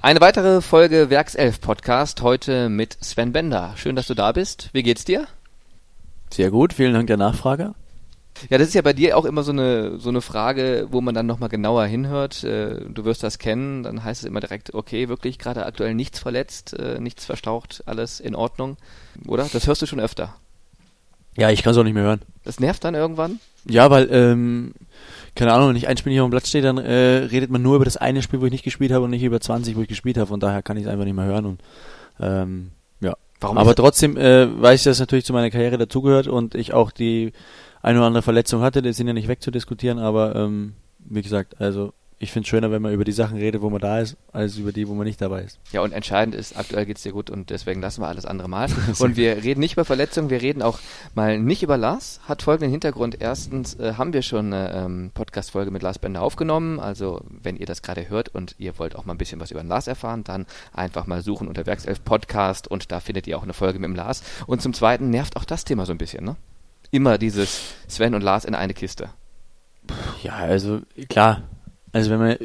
[0.00, 3.72] Eine weitere Folge Werkself Podcast, heute mit Sven Bender.
[3.74, 4.70] Schön, dass du da bist.
[4.72, 5.26] Wie geht's dir?
[6.32, 7.74] Sehr gut, vielen Dank der Nachfrage.
[8.48, 11.16] Ja, das ist ja bei dir auch immer so eine, so eine Frage, wo man
[11.16, 12.44] dann nochmal genauer hinhört.
[12.44, 16.20] Äh, du wirst das kennen, dann heißt es immer direkt, okay, wirklich gerade aktuell nichts
[16.20, 18.76] verletzt, äh, nichts verstaucht, alles in Ordnung.
[19.26, 19.48] Oder?
[19.52, 20.36] Das hörst du schon öfter.
[21.36, 22.22] Ja, ich kann es auch nicht mehr hören.
[22.44, 23.40] Das nervt dann irgendwann?
[23.64, 24.74] Ja, weil, ähm,
[25.34, 27.62] keine Ahnung, wenn ich ein Spiel nicht auf dem Platz stehe, dann äh, redet man
[27.62, 29.82] nur über das eine Spiel, wo ich nicht gespielt habe und nicht über 20, wo
[29.82, 30.26] ich gespielt habe.
[30.26, 31.60] Von daher kann ich es einfach nicht mehr hören und
[32.20, 33.14] ähm, ja.
[33.40, 36.90] Warum Aber trotzdem äh, weiß ich, dass natürlich zu meiner Karriere dazugehört und ich auch
[36.90, 37.32] die
[37.82, 41.92] eine oder andere Verletzung hatte, die sind ja nicht wegzudiskutieren, aber ähm, wie gesagt, also
[42.20, 44.56] ich finde es schöner, wenn man über die Sachen redet, wo man da ist, als
[44.56, 45.60] über die, wo man nicht dabei ist.
[45.70, 48.68] Ja, und entscheidend ist, aktuell geht's dir gut und deswegen lassen wir alles andere mal.
[48.98, 50.80] Und wir reden nicht über Verletzungen, wir reden auch
[51.14, 52.20] mal nicht über Lars.
[52.26, 53.18] Hat folgenden Hintergrund.
[53.20, 56.80] Erstens äh, haben wir schon eine ähm, Podcast-Folge mit Lars Bender aufgenommen.
[56.80, 59.60] Also, wenn ihr das gerade hört und ihr wollt auch mal ein bisschen was über
[59.60, 63.42] den Lars erfahren, dann einfach mal suchen unter Werkself Podcast und da findet ihr auch
[63.44, 64.22] eine Folge mit dem Lars.
[64.46, 66.36] Und zum Zweiten nervt auch das Thema so ein bisschen, ne?
[66.90, 69.10] Immer dieses Sven und Lars in eine Kiste.
[70.22, 71.42] Ja, also klar.
[71.92, 72.36] Also wenn man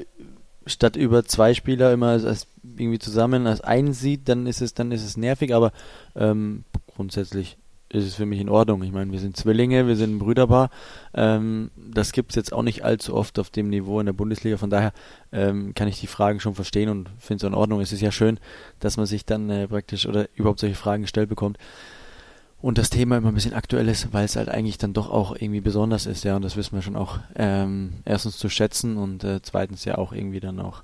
[0.66, 4.74] statt über zwei Spieler immer als, als irgendwie zusammen als einen sieht, dann ist es
[4.74, 5.72] dann ist es nervig, aber
[6.16, 6.64] ähm,
[6.96, 7.58] grundsätzlich
[7.90, 8.82] ist es für mich in Ordnung.
[8.82, 10.72] Ich meine, wir sind Zwillinge, wir sind ein Brüderpaar.
[11.14, 14.58] Ähm, das gibt's jetzt auch nicht allzu oft auf dem Niveau in der Bundesliga.
[14.58, 14.94] Von daher
[15.32, 17.82] ähm, kann ich die Fragen schon verstehen und finde es in Ordnung.
[17.82, 18.40] Es ist ja schön,
[18.80, 21.60] dass man sich dann äh, praktisch oder überhaupt solche Fragen gestellt bekommt
[22.64, 25.36] und das Thema immer ein bisschen aktuell ist, weil es halt eigentlich dann doch auch
[25.36, 29.25] irgendwie besonders ist, ja, und das wissen wir schon auch ähm, erstens zu schätzen und
[29.25, 30.84] äh, zweitens ja auch irgendwie dann auch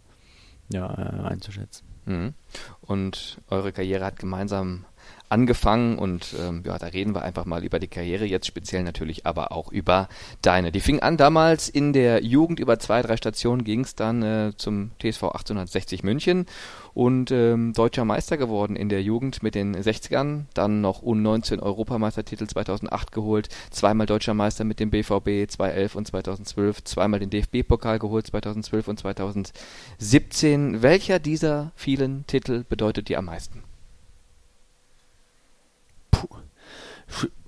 [0.74, 1.86] ja, äh, einzuschätzen.
[2.06, 2.34] Mhm.
[2.82, 4.84] Und eure Karriere hat gemeinsam
[5.30, 9.26] angefangen und ähm, ja, da reden wir einfach mal über die Karriere, jetzt speziell natürlich
[9.28, 10.10] aber auch über
[10.42, 10.72] deine.
[10.72, 14.54] Die fing an damals in der Jugend, über zwei, drei Stationen ging es dann äh,
[14.58, 16.48] zum TSV 1860 München
[16.96, 22.48] und ähm, deutscher Meister geworden in der Jugend mit den 60ern, dann noch U19 Europameistertitel
[22.48, 28.28] 2008 geholt, zweimal deutscher Meister mit dem BVB 2011 und 2012, zweimal den DFB-Pokal geholt
[28.28, 30.82] 2012 und 2017.
[30.82, 33.69] Welcher dieser vielen Titel bedeutet dir am meisten?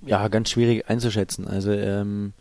[0.04, 1.46] Ja, ganz schwierig einzuschätzen.
[1.46, 2.32] Also ähm,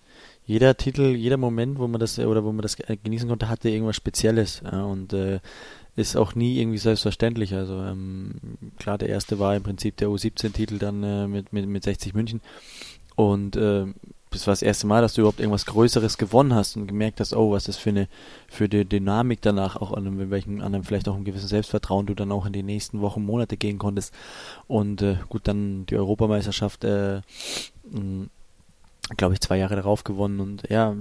[0.46, 3.50] jeder Titel, jeder Moment, wo man das äh, oder wo man das äh, genießen konnte,
[3.50, 5.40] hatte irgendwas Spezielles ja, und äh,
[5.96, 7.54] ist auch nie irgendwie selbstverständlich.
[7.54, 8.34] Also ähm,
[8.78, 12.42] klar, der erste war im Prinzip der U17-Titel dann äh, mit, mit, mit 60 München
[13.16, 13.86] und äh,
[14.32, 17.34] das war das erste Mal, dass du überhaupt irgendwas Größeres gewonnen hast und gemerkt hast,
[17.34, 18.08] oh, was das für eine
[18.48, 22.06] für die Dynamik danach auch an einem, mit welchem an vielleicht auch einem gewissen Selbstvertrauen
[22.06, 24.14] du dann auch in die nächsten Wochen, Monate gehen konntest.
[24.68, 27.22] Und äh, gut, dann die Europameisterschaft, äh,
[29.18, 30.96] glaube ich, zwei Jahre darauf gewonnen und ja,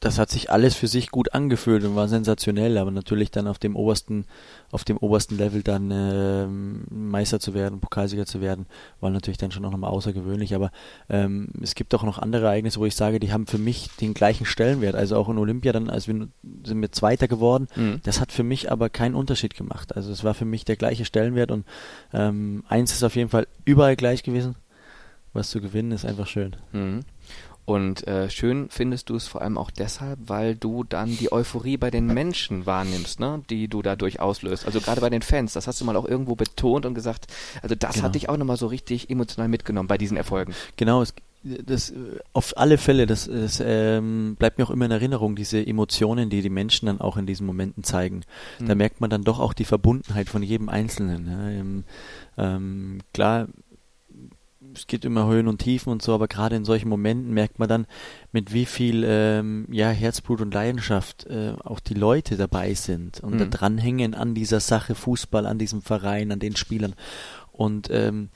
[0.00, 3.58] das hat sich alles für sich gut angefühlt und war sensationell, aber natürlich dann auf
[3.58, 4.24] dem obersten,
[4.70, 8.64] auf dem obersten Level dann ähm, Meister zu werden, Pokalsieger zu werden,
[9.00, 10.54] war natürlich dann schon auch nochmal außergewöhnlich.
[10.54, 10.70] Aber
[11.10, 14.14] ähm, es gibt auch noch andere Ereignisse, wo ich sage, die haben für mich den
[14.14, 14.94] gleichen Stellenwert.
[14.94, 16.28] Also auch in Olympia dann, als wir
[16.64, 18.00] sind wir Zweiter geworden, Mhm.
[18.02, 19.94] das hat für mich aber keinen Unterschied gemacht.
[19.94, 21.66] Also es war für mich der gleiche Stellenwert und
[22.14, 24.54] ähm, eins ist auf jeden Fall überall gleich gewesen.
[25.32, 26.56] Was zu gewinnen ist einfach schön.
[26.72, 27.00] Mhm.
[27.70, 31.76] Und äh, schön findest du es vor allem auch deshalb, weil du dann die Euphorie
[31.76, 34.66] bei den Menschen wahrnimmst, ne, die du dadurch auslöst.
[34.66, 37.28] Also gerade bei den Fans, das hast du mal auch irgendwo betont und gesagt,
[37.62, 38.04] also das Genau.
[38.06, 40.52] hat dich auch nochmal so richtig emotional mitgenommen bei diesen Erfolgen.
[40.76, 41.14] Genau, es,
[41.44, 41.92] das
[42.32, 46.42] auf alle Fälle, das, das ähm, bleibt mir auch immer in Erinnerung, diese Emotionen, die
[46.42, 48.22] die Menschen dann auch in diesen Momenten zeigen.
[48.58, 48.78] Da Mhm.
[48.78, 51.26] merkt man dann doch auch die Verbundenheit von jedem Einzelnen.
[51.30, 51.48] Ja.
[51.50, 51.84] Ähm,
[52.36, 53.46] ähm, klar,
[54.74, 57.68] es geht immer Höhen und Tiefen und so, aber gerade in solchen Momenten merkt man
[57.68, 57.86] dann,
[58.32, 63.38] mit wie viel ähm, ja, Herzblut und Leidenschaft äh, auch die Leute dabei sind und
[63.38, 63.50] da Mhm.
[63.50, 66.94] dranhängen an dieser Sache Fußball, an diesem Verein, an den Spielern.
[67.52, 68.28] Und ähm,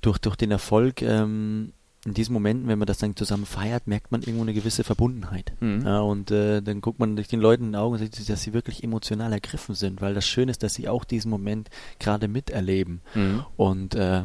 [0.00, 1.72] durch, durch den Erfolg ähm,
[2.06, 5.52] in diesen Momenten, wenn man das dann zusammen feiert, merkt man irgendwo eine gewisse Verbundenheit.
[5.60, 5.82] Mhm.
[5.84, 8.40] Ja, und äh, dann guckt man durch den Leuten in die Augen und sieht, dass
[8.42, 11.68] sie wirklich emotional ergriffen sind, weil das Schöne ist, dass sie auch diesen Moment
[11.98, 13.02] gerade miterleben.
[13.14, 13.44] Mhm.
[13.56, 14.22] Und äh,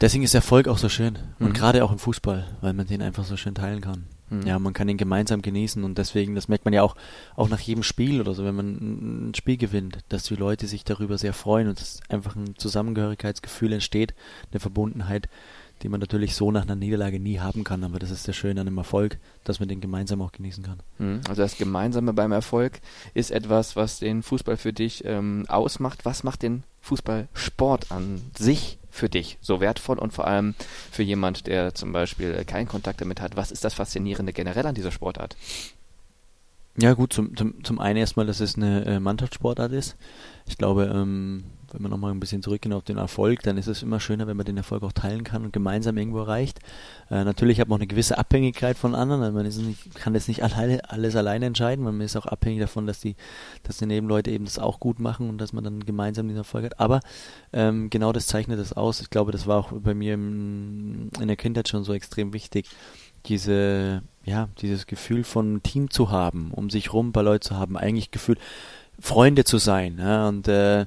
[0.00, 1.18] deswegen ist Erfolg auch so schön.
[1.38, 1.52] Und Mhm.
[1.54, 4.04] gerade auch im Fußball, weil man den einfach so schön teilen kann.
[4.28, 4.42] Mhm.
[4.46, 6.96] Ja, man kann ihn gemeinsam genießen und deswegen, das merkt man ja auch,
[7.36, 10.66] auch nach jedem Spiel oder so, wenn man ein ein Spiel gewinnt, dass die Leute
[10.66, 14.14] sich darüber sehr freuen und dass einfach ein Zusammengehörigkeitsgefühl entsteht,
[14.50, 15.28] eine Verbundenheit,
[15.82, 18.60] die man natürlich so nach einer Niederlage nie haben kann, aber das ist das Schöne
[18.62, 20.80] an einem Erfolg, dass man den gemeinsam auch genießen kann.
[20.98, 21.20] Mhm.
[21.28, 22.80] Also das Gemeinsame beim Erfolg
[23.14, 26.04] ist etwas, was den Fußball für dich ähm, ausmacht.
[26.04, 30.54] Was macht den Fußballsport an sich für dich so wertvoll und vor allem
[30.90, 33.36] für jemand, der zum Beispiel keinen Kontakt damit hat?
[33.36, 35.36] Was ist das Faszinierende generell an dieser Sportart?
[36.78, 39.96] Ja, gut, zum, zum, zum einen erstmal, dass es eine äh, Mannschaftssportart ist.
[40.46, 43.82] Ich glaube, ähm, wenn wir nochmal ein bisschen zurückgehen auf den Erfolg, dann ist es
[43.82, 46.60] immer schöner, wenn man den Erfolg auch teilen kann und gemeinsam irgendwo erreicht.
[47.10, 50.28] Äh, natürlich hat man auch eine gewisse Abhängigkeit von anderen, also man nicht, kann das
[50.28, 53.16] nicht alleine, alles alleine entscheiden, man ist auch abhängig davon, dass die,
[53.62, 56.64] dass die Nebenleute eben das auch gut machen und dass man dann gemeinsam den Erfolg
[56.64, 56.80] hat.
[56.80, 57.00] Aber
[57.52, 59.00] ähm, genau das zeichnet das aus.
[59.00, 62.68] Ich glaube, das war auch bei mir im, in der Kindheit schon so extrem wichtig
[63.26, 67.56] diese, ja, dieses Gefühl von Team zu haben, um sich rum ein paar Leute zu
[67.56, 68.38] haben, eigentlich gefühlt
[68.98, 69.98] Freunde zu sein.
[69.98, 70.86] Ja, und, äh,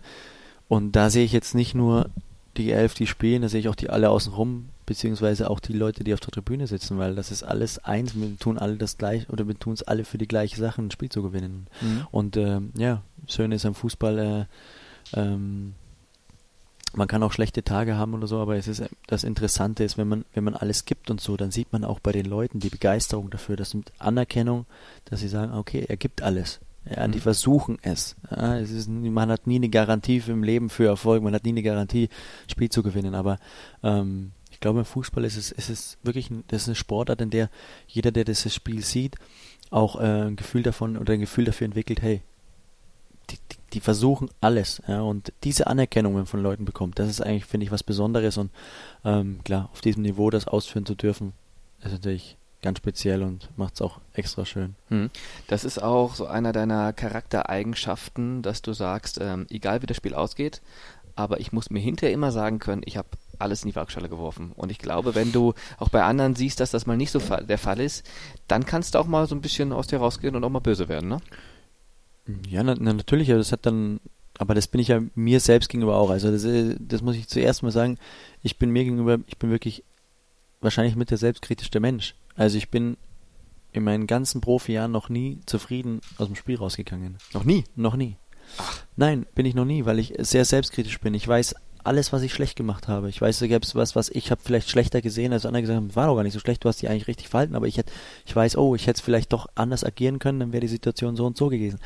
[0.70, 2.10] und da sehe ich jetzt nicht nur
[2.56, 6.04] die elf, die spielen, da sehe ich auch die alle außenrum, beziehungsweise auch die Leute,
[6.04, 9.28] die auf der Tribüne sitzen, weil das ist alles eins, wir tun alle das gleiche
[9.32, 11.68] oder wir tun es alle für die gleiche Sache, ein Spiel zu gewinnen.
[11.82, 12.08] Mhm.
[12.12, 14.48] Und äh, ja, schön ist am Fußball,
[15.16, 15.74] äh, ähm,
[16.94, 20.08] man kann auch schlechte Tage haben oder so, aber es ist das Interessante ist, wenn
[20.08, 22.70] man wenn man alles gibt und so, dann sieht man auch bei den Leuten die
[22.70, 24.66] Begeisterung dafür, das mit Anerkennung,
[25.06, 26.60] dass sie sagen, okay, er gibt alles.
[26.86, 27.24] Ja, die mhm.
[27.24, 28.16] versuchen es.
[28.32, 31.50] Ja, es ist, man hat nie eine Garantie im Leben für Erfolg, man hat nie
[31.50, 32.10] eine Garantie,
[32.50, 33.38] Spiel zu gewinnen, aber
[33.84, 37.22] ähm, ich glaube, im Fußball ist es, ist es wirklich ein, das ist eine Sportart,
[37.22, 37.50] in der
[37.88, 39.16] jeder, der das Spiel sieht,
[39.70, 42.22] auch äh, ein Gefühl davon oder ein Gefühl dafür entwickelt, hey,
[43.30, 44.82] die, die, die versuchen alles.
[44.88, 47.84] Ja, und diese Anerkennung, wenn man von Leuten bekommt, das ist eigentlich, finde ich, was
[47.84, 48.38] Besonderes.
[48.38, 48.52] Und
[49.06, 51.34] ähm, klar, auf diesem Niveau das ausführen zu dürfen,
[51.84, 54.76] ist natürlich ganz speziell und macht es auch extra schön.
[54.90, 55.10] Hm.
[55.48, 60.14] Das ist auch so einer deiner Charaktereigenschaften, dass du sagst, ähm, egal wie das Spiel
[60.14, 60.62] ausgeht,
[61.16, 63.10] aber ich muss mir hinterher immer sagen können, ich habe
[63.40, 64.52] alles in die Waagschale geworfen.
[64.56, 67.58] Und ich glaube, wenn du auch bei anderen siehst, dass das mal nicht so der
[67.58, 68.06] Fall ist,
[68.48, 70.90] dann kannst du auch mal so ein bisschen aus dir rausgehen und auch mal böse
[70.90, 71.20] werden, ne?
[72.48, 74.00] Ja, na, na, natürlich, das hat dann,
[74.38, 76.10] aber das bin ich ja mir selbst gegenüber auch.
[76.10, 77.98] Also das, äh, das muss ich zuerst mal sagen,
[78.44, 79.84] ich bin mir gegenüber, ich bin wirklich
[80.62, 82.16] wahrscheinlich mit der selbstkritischste Mensch.
[82.40, 82.96] Also ich bin
[83.74, 87.18] in meinen ganzen Profi-Jahren noch nie zufrieden aus dem Spiel rausgegangen.
[87.34, 87.66] Noch nie?
[87.76, 88.16] Noch nie.
[88.58, 88.82] Ach.
[88.96, 91.14] Nein, bin ich noch nie, weil ich sehr selbstkritisch bin.
[91.14, 91.54] Ich weiß
[91.84, 93.10] alles, was ich schlecht gemacht habe.
[93.10, 95.78] Ich weiß, da gäbe es was, was ich habe vielleicht schlechter gesehen, als andere gesagt
[95.78, 97.78] haben, war doch gar nicht so schlecht, du hast dich eigentlich richtig verhalten, aber ich
[97.78, 97.92] hätte,
[98.26, 101.16] ich weiß, oh, ich hätte es vielleicht doch anders agieren können, dann wäre die Situation
[101.16, 101.80] so und so gewesen.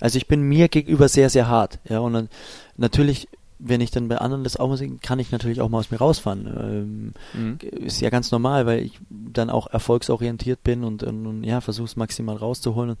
[0.00, 2.28] Also ich bin mir gegenüber sehr, sehr hart, ja, und dann
[2.76, 3.28] natürlich
[3.62, 5.90] wenn ich dann bei anderen das auch mal sehe, kann ich natürlich auch mal aus
[5.90, 6.46] mir rausfahren.
[6.46, 7.58] Ähm, mhm.
[7.60, 11.86] Ist ja ganz normal, weil ich dann auch erfolgsorientiert bin und, und, und ja, versuche
[11.86, 12.90] es maximal rauszuholen.
[12.90, 12.98] Und,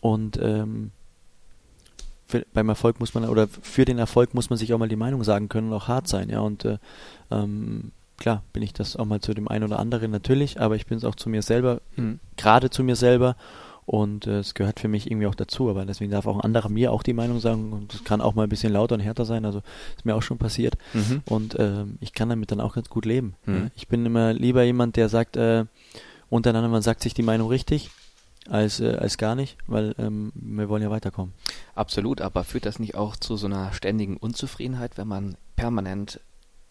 [0.00, 0.90] und ähm,
[2.26, 4.96] für, beim Erfolg muss man oder für den Erfolg muss man sich auch mal die
[4.96, 6.40] Meinung sagen können und auch hart sein, ja.
[6.40, 6.78] Und äh,
[7.30, 10.86] ähm, klar bin ich das auch mal zu dem einen oder anderen natürlich, aber ich
[10.86, 12.18] bin es auch zu mir selber, mhm.
[12.36, 13.36] gerade zu mir selber
[13.84, 16.68] und äh, es gehört für mich irgendwie auch dazu, aber deswegen darf auch ein anderer
[16.68, 19.24] mir auch die Meinung sagen und es kann auch mal ein bisschen lauter und härter
[19.24, 19.62] sein, also
[19.96, 21.22] ist mir auch schon passiert mhm.
[21.26, 23.34] und äh, ich kann damit dann auch ganz gut leben.
[23.46, 23.70] Mhm.
[23.74, 25.64] Ich bin immer lieber jemand, der sagt, äh,
[26.30, 27.90] untereinander, man sagt sich die Meinung richtig
[28.48, 31.34] als, äh, als gar nicht, weil ähm, wir wollen ja weiterkommen.
[31.74, 36.20] Absolut, aber führt das nicht auch zu so einer ständigen Unzufriedenheit, wenn man permanent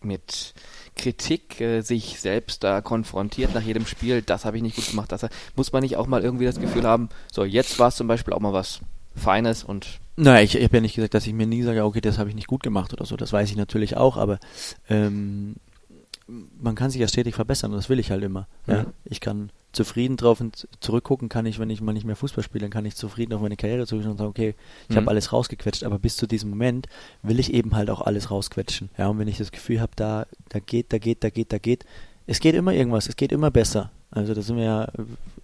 [0.02, 0.54] mit
[0.96, 5.12] Kritik äh, sich selbst da konfrontiert nach jedem Spiel, das habe ich nicht gut gemacht,
[5.12, 8.08] das muss man nicht auch mal irgendwie das Gefühl haben, so jetzt war es zum
[8.08, 8.82] Beispiel auch mal was
[9.16, 12.02] Feines und Nein, ich, ich habe ja nicht gesagt, dass ich mir nie sage, okay,
[12.02, 14.40] das habe ich nicht gut gemacht oder so, das weiß ich natürlich auch, aber
[14.90, 15.56] ähm,
[16.28, 18.48] man kann sich ja stetig verbessern und das will ich halt immer.
[18.68, 18.76] Ja.
[18.76, 18.86] ja.
[19.06, 22.64] Ich kann zufrieden drauf und zurückgucken kann ich, wenn ich mal nicht mehr Fußball spiele,
[22.64, 24.56] dann kann ich zufrieden auf meine Karriere zurückschauen und sagen, okay,
[24.90, 25.02] ich mhm.
[25.02, 26.88] habe alles rausgequetscht, aber bis zu diesem Moment
[27.24, 28.90] will ich eben halt auch alles rausquetschen.
[28.98, 31.58] Ja, und wenn ich das Gefühl habe, da, da geht, da geht, da geht, da
[31.58, 31.86] geht,
[32.28, 33.92] es geht immer irgendwas, es geht immer besser.
[34.12, 34.88] Also da sind wir ja,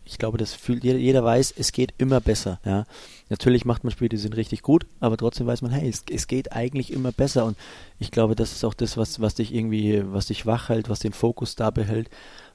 [0.04, 2.60] ich glaube, das fühlt jeder, jeder weiß, es geht immer besser.
[2.66, 2.86] Ja,
[3.30, 6.28] natürlich macht man Spiele, die sind richtig gut, aber trotzdem weiß man, hey, es, es
[6.28, 7.46] geht eigentlich immer besser.
[7.46, 7.58] Und
[7.98, 11.00] ich glaube, das ist auch das, was, was dich irgendwie, was dich wach hält, was
[11.00, 12.10] den Fokus da behält.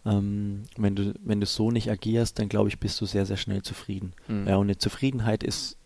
[0.04, 3.36] Ähm, wenn du, wenn du so nicht agierst, dann glaube ich, bist du sehr, sehr
[3.36, 4.14] schnell zufrieden.
[4.28, 4.48] Mhm.
[4.48, 5.76] Ja, und eine Zufriedenheit ist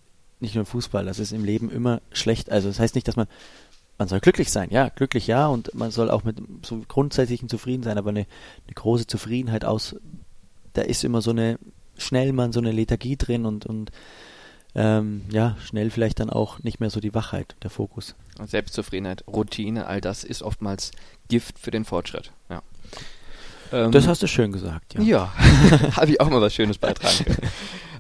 [0.40, 2.50] nicht nur im Fußball, das ist im Leben immer schlecht.
[2.50, 3.26] Also das heißt nicht, dass man,
[3.98, 7.82] man soll glücklich sein, ja, glücklich ja, und man soll auch mit so grundsätzlichen zufrieden
[7.82, 8.26] sein, aber eine,
[8.66, 9.96] eine große Zufriedenheit aus,
[10.72, 11.58] da ist immer so eine,
[11.96, 13.90] schnell man so eine Lethargie drin und, und
[14.74, 18.14] ähm, ja, schnell vielleicht dann auch nicht mehr so die Wachheit, der Fokus.
[18.44, 20.90] Selbstzufriedenheit, Routine, all das ist oftmals
[21.28, 22.62] Gift für den Fortschritt, ja.
[23.72, 25.00] Ähm, das hast du schön gesagt, ja.
[25.00, 25.32] Ja,
[25.96, 27.50] habe ich auch mal was Schönes beitragen können.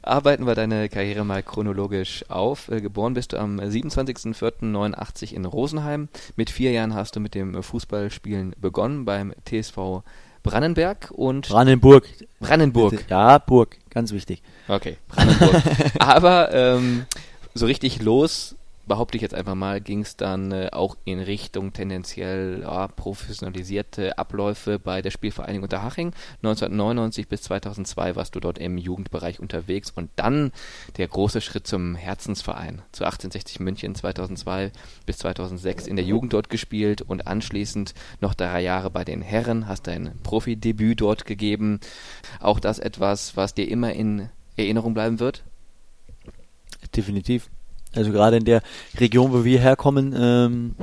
[0.02, 2.68] Arbeiten wir deine Karriere mal chronologisch auf.
[2.68, 6.08] Äh, geboren bist du am 27.04.89 in Rosenheim.
[6.36, 10.02] Mit vier Jahren hast du mit dem Fußballspielen begonnen beim TSV
[10.42, 12.06] Brannenberg und Brandenburg.
[12.38, 13.04] Brandenburg.
[13.08, 14.42] Ja, Burg, ganz wichtig.
[14.68, 15.60] Okay, Brandenburg.
[15.98, 17.06] Aber ähm,
[17.54, 18.55] so richtig los
[18.86, 24.16] behaupte ich jetzt einfach mal, ging es dann äh, auch in Richtung tendenziell ja, professionalisierte
[24.18, 26.12] Abläufe bei der Spielvereinigung Unterhaching.
[26.42, 30.52] 1999 bis 2002 warst du dort im Jugendbereich unterwegs und dann
[30.96, 32.82] der große Schritt zum Herzensverein.
[32.92, 34.72] Zu 1860 München 2002
[35.04, 39.66] bis 2006 in der Jugend dort gespielt und anschließend noch drei Jahre bei den Herren,
[39.66, 41.80] hast dein Profidebüt dort gegeben.
[42.40, 45.42] Auch das etwas, was dir immer in Erinnerung bleiben wird?
[46.94, 47.50] Definitiv.
[47.96, 48.62] Also gerade in der
[48.98, 50.74] Region, wo wir herkommen, ähm,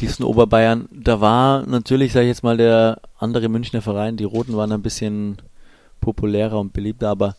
[0.00, 4.56] diesen Oberbayern, da war natürlich, sage ich jetzt mal, der andere Münchner Verein, die Roten
[4.56, 5.40] waren ein bisschen
[6.00, 7.36] populärer und beliebter, aber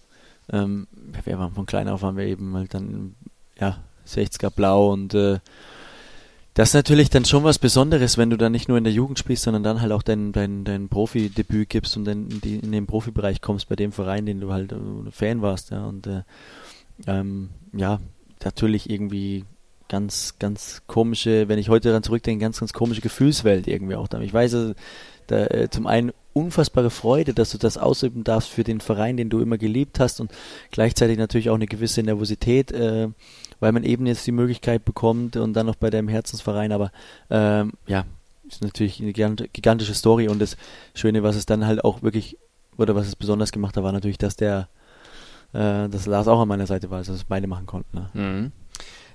[0.51, 0.87] ähm,
[1.23, 3.15] wir waren von klein auf waren wir eben halt dann
[3.59, 3.77] ja
[4.07, 5.39] 60er Blau und äh,
[6.55, 9.19] das ist natürlich dann schon was Besonderes, wenn du dann nicht nur in der Jugend
[9.19, 12.87] spielst, sondern dann halt auch dein, dein, dein Profi-Debüt gibst und dann in, in den
[12.87, 14.77] Profibereich kommst bei dem Verein, den du halt äh,
[15.11, 15.71] Fan warst.
[15.71, 15.85] Ja.
[15.85, 16.21] Und äh,
[17.07, 17.99] ähm, ja,
[18.43, 19.45] natürlich irgendwie
[19.87, 24.19] ganz, ganz komische, wenn ich heute daran zurückdenke, ganz, ganz komische Gefühlswelt irgendwie auch da.
[24.21, 24.73] Ich weiß, also,
[25.27, 29.29] da, äh, zum einen unfassbare Freude, dass du das ausüben darfst für den Verein, den
[29.29, 30.31] du immer geliebt hast und
[30.71, 33.07] gleichzeitig natürlich auch eine gewisse Nervosität, äh,
[33.59, 36.91] weil man eben jetzt die Möglichkeit bekommt und dann noch bei deinem Herzensverein, aber
[37.29, 38.05] ähm, ja,
[38.47, 40.57] ist natürlich eine gigantische Story und das
[40.93, 42.37] Schöne, was es dann halt auch wirklich,
[42.77, 44.67] oder was es besonders gemacht hat, war natürlich, dass der,
[45.55, 47.97] äh, dass Lars auch an meiner Seite war, also dass es beide machen konnten.
[47.97, 48.09] Ne?
[48.13, 48.51] Mhm.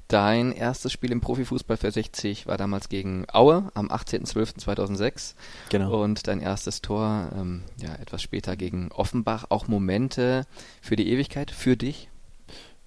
[0.09, 5.35] Dein erstes Spiel im Profifußball für 60 war damals gegen Aue am 18.12.2006.
[5.69, 6.03] Genau.
[6.03, 9.47] Und dein erstes Tor, ähm, ja, etwas später gegen Offenbach.
[9.51, 10.47] Auch Momente
[10.81, 12.09] für die Ewigkeit, für dich?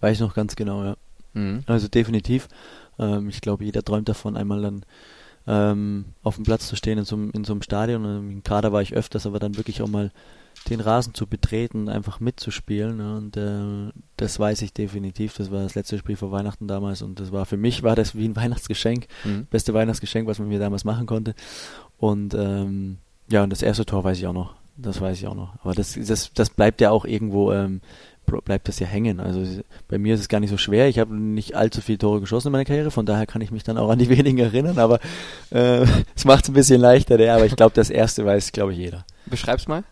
[0.02, 0.98] Weiß ich noch ganz genau, ja.
[1.32, 1.64] Mhm.
[1.66, 2.50] Also definitiv.
[3.00, 4.86] Ähm, ich glaube, jeder träumt davon, einmal dann
[5.48, 8.04] ähm, auf dem Platz zu stehen in so, in so einem Stadion.
[8.04, 10.12] Im Kader war ich öfters, aber dann wirklich auch mal
[10.70, 12.98] den Rasen zu betreten, einfach mitzuspielen.
[12.98, 13.18] Ne?
[13.18, 15.36] Und äh, das weiß ich definitiv.
[15.36, 18.16] Das war das letzte Spiel vor Weihnachten damals und das war für mich war das
[18.16, 19.48] wie ein Weihnachtsgeschenk, mhm.
[19.50, 21.36] beste Weihnachtsgeschenk, was man mir damals machen konnte.
[21.98, 22.98] Und ähm,
[23.30, 24.56] ja, und das erste Tor weiß ich auch noch.
[24.76, 25.54] Das weiß ich auch noch.
[25.62, 27.82] Aber das, das, das bleibt ja auch irgendwo ähm,
[28.26, 29.20] bleibt das ja hängen.
[29.20, 30.88] Also bei mir ist es gar nicht so schwer.
[30.88, 33.64] Ich habe nicht allzu viele Tore geschossen in meiner Karriere, von daher kann ich mich
[33.64, 35.00] dann auch an die wenigen erinnern, aber
[35.52, 38.74] äh, es macht es ein bisschen leichter, der, aber ich glaube, das erste weiß, glaube
[38.74, 39.06] ich, jeder.
[39.26, 39.84] Beschreib's mal.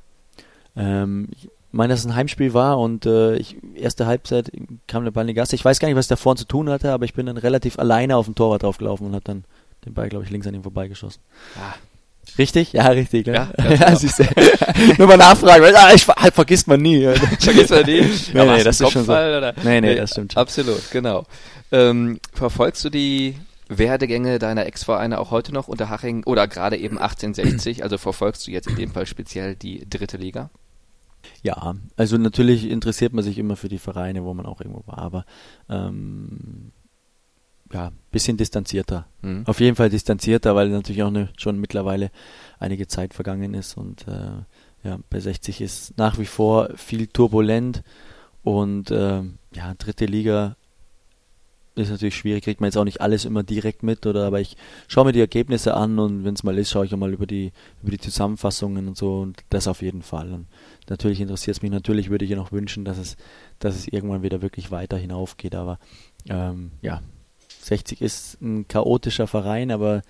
[0.76, 4.52] Ähm, ich meine, dass es ein Heimspiel war und äh, ich, erste Halbzeit
[4.88, 5.56] kam der Ball in die Gasse.
[5.56, 7.80] Ich weiß gar nicht, was der vorne zu tun hatte, aber ich bin dann relativ
[7.80, 9.46] alleine auf dem Torwart draufgelaufen und habe dann
[9.86, 11.22] den Ball, glaube ich, links an ihm vorbeigeschossen.
[11.56, 11.76] Ah,
[12.38, 12.74] Richtig?
[12.74, 13.28] Ja, richtig.
[13.28, 13.34] Ne?
[13.34, 14.24] Ja, ja siehst du.
[14.98, 17.04] Nur mal nachfragen, weil ah, ich, halt, vergisst man nie.
[17.40, 18.02] vergisst man nie?
[18.34, 19.12] nee, nee, das ist schon so.
[19.12, 19.54] Oder?
[19.64, 20.38] Nee, nee, das stimmt.
[20.38, 21.26] Absolut, genau.
[21.72, 23.36] Ähm, verfolgst du die
[23.68, 27.84] Werdegänge deiner Ex-Vereine auch heute noch unter Haching oder gerade eben 1860?
[27.84, 30.50] Also verfolgst du jetzt in dem Fall speziell die dritte Liga?
[31.44, 35.00] Ja, also natürlich interessiert man sich immer für die Vereine, wo man auch irgendwo war,
[35.00, 35.26] aber
[35.70, 36.72] ähm,
[37.74, 39.08] ja, bisschen distanzierter.
[39.22, 39.44] Mhm.
[39.48, 42.12] Auf jeden Fall distanzierter, weil natürlich auch eine, schon mittlerweile
[42.60, 44.44] einige Zeit vergangen ist und äh,
[44.84, 47.84] ja, bei 60 ist nach wie vor viel turbulent
[48.44, 49.22] und äh,
[49.54, 50.58] ja, dritte Liga
[51.82, 54.58] ist natürlich schwierig, kriegt man jetzt auch nicht alles immer direkt mit, oder aber ich
[54.88, 57.28] schaue mir die Ergebnisse an und wenn es mal ist, schaue ich auch mal über
[57.28, 60.32] die über die Zusammenfassungen und so und das auf jeden Fall.
[60.32, 60.48] Und
[60.90, 63.18] natürlich interessiert es mich, natürlich würde ich ja noch wünschen, dass es,
[63.60, 65.80] dass es irgendwann wieder wirklich weiter hinaufgeht, aber
[66.30, 67.02] ähm, ja,
[67.62, 70.02] 60 ist ein chaotischer Verein, aber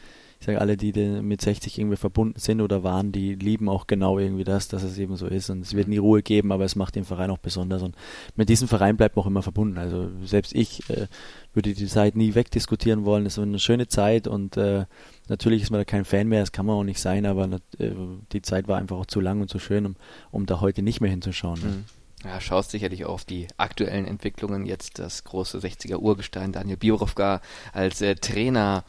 [0.41, 4.17] ich sage, alle, die mit 60 irgendwie verbunden sind oder waren, die lieben auch genau
[4.17, 5.51] irgendwie das, dass es eben so ist.
[5.51, 7.83] Und es wird nie Ruhe geben, aber es macht den Verein auch besonders.
[7.83, 7.95] Und
[8.35, 9.77] mit diesem Verein bleibt man auch immer verbunden.
[9.77, 11.05] Also selbst ich äh,
[11.53, 13.27] würde die Zeit nie wegdiskutieren wollen.
[13.27, 14.85] Es war eine schöne Zeit und äh,
[15.29, 17.91] natürlich ist man da kein Fan mehr, das kann man auch nicht sein, aber äh,
[18.31, 19.95] die Zeit war einfach auch zu lang und zu schön, um,
[20.31, 21.59] um da heute nicht mehr hinzuschauen.
[21.61, 21.67] Ne?
[21.67, 21.83] Mhm.
[22.23, 24.65] Ja, schaust sicherlich auf die aktuellen Entwicklungen.
[24.65, 27.41] Jetzt das große 60er Urgestein Daniel Biorowka
[27.73, 28.83] als äh, Trainer,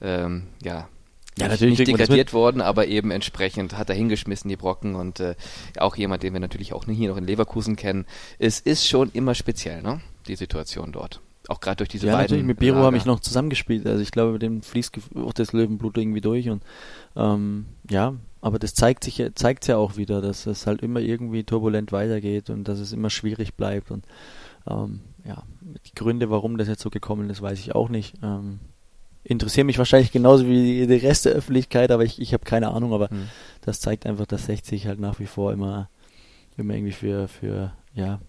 [0.00, 0.88] ähm, ja,
[1.38, 5.34] ja, natürlich nicht degradiert worden, aber eben entsprechend hat er hingeschmissen die Brocken und äh,
[5.78, 8.06] auch jemand, den wir natürlich auch hier noch in Leverkusen kennen.
[8.38, 10.00] Es ist schon immer speziell, ne?
[10.26, 11.20] Die Situation dort.
[11.48, 12.24] Auch gerade durch diese ja, beiden.
[12.24, 13.86] Natürlich, mit Biro habe ich noch zusammengespielt.
[13.86, 16.62] Also ich glaube, dem fließt auch das Löwenblut irgendwie durch und
[17.16, 21.44] ähm, ja, aber das zeigt sich zeigt ja auch wieder, dass es halt immer irgendwie
[21.44, 24.04] turbulent weitergeht und dass es immer schwierig bleibt und
[24.68, 25.42] ähm, ja,
[25.86, 28.14] die Gründe, warum das jetzt so gekommen ist, weiß ich auch nicht.
[28.22, 28.60] Ähm,
[29.24, 32.92] interessieren mich wahrscheinlich genauso wie die Rest der Öffentlichkeit, aber ich, ich habe keine Ahnung,
[32.92, 33.28] aber hm.
[33.62, 35.88] das zeigt einfach, dass 60 halt nach wie vor immer,
[36.56, 38.20] immer irgendwie für, für ja,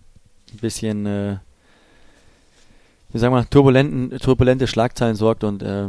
[0.52, 1.38] ein bisschen äh,
[3.14, 5.88] wie sagen wir, turbulenten, turbulente Schlagzeilen sorgt und äh,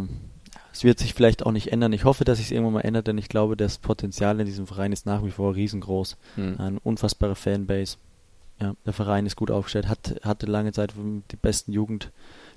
[0.72, 1.92] es wird sich vielleicht auch nicht ändern.
[1.92, 4.92] Ich hoffe, dass sich irgendwann mal ändert, denn ich glaube, das Potenzial in diesem Verein
[4.92, 6.16] ist nach wie vor riesengroß.
[6.36, 6.56] Hm.
[6.58, 7.96] Eine unfassbare Fanbase.
[8.60, 12.10] Ja, der Verein ist gut aufgestellt, hat, hatte lange Zeit die besten Jugend,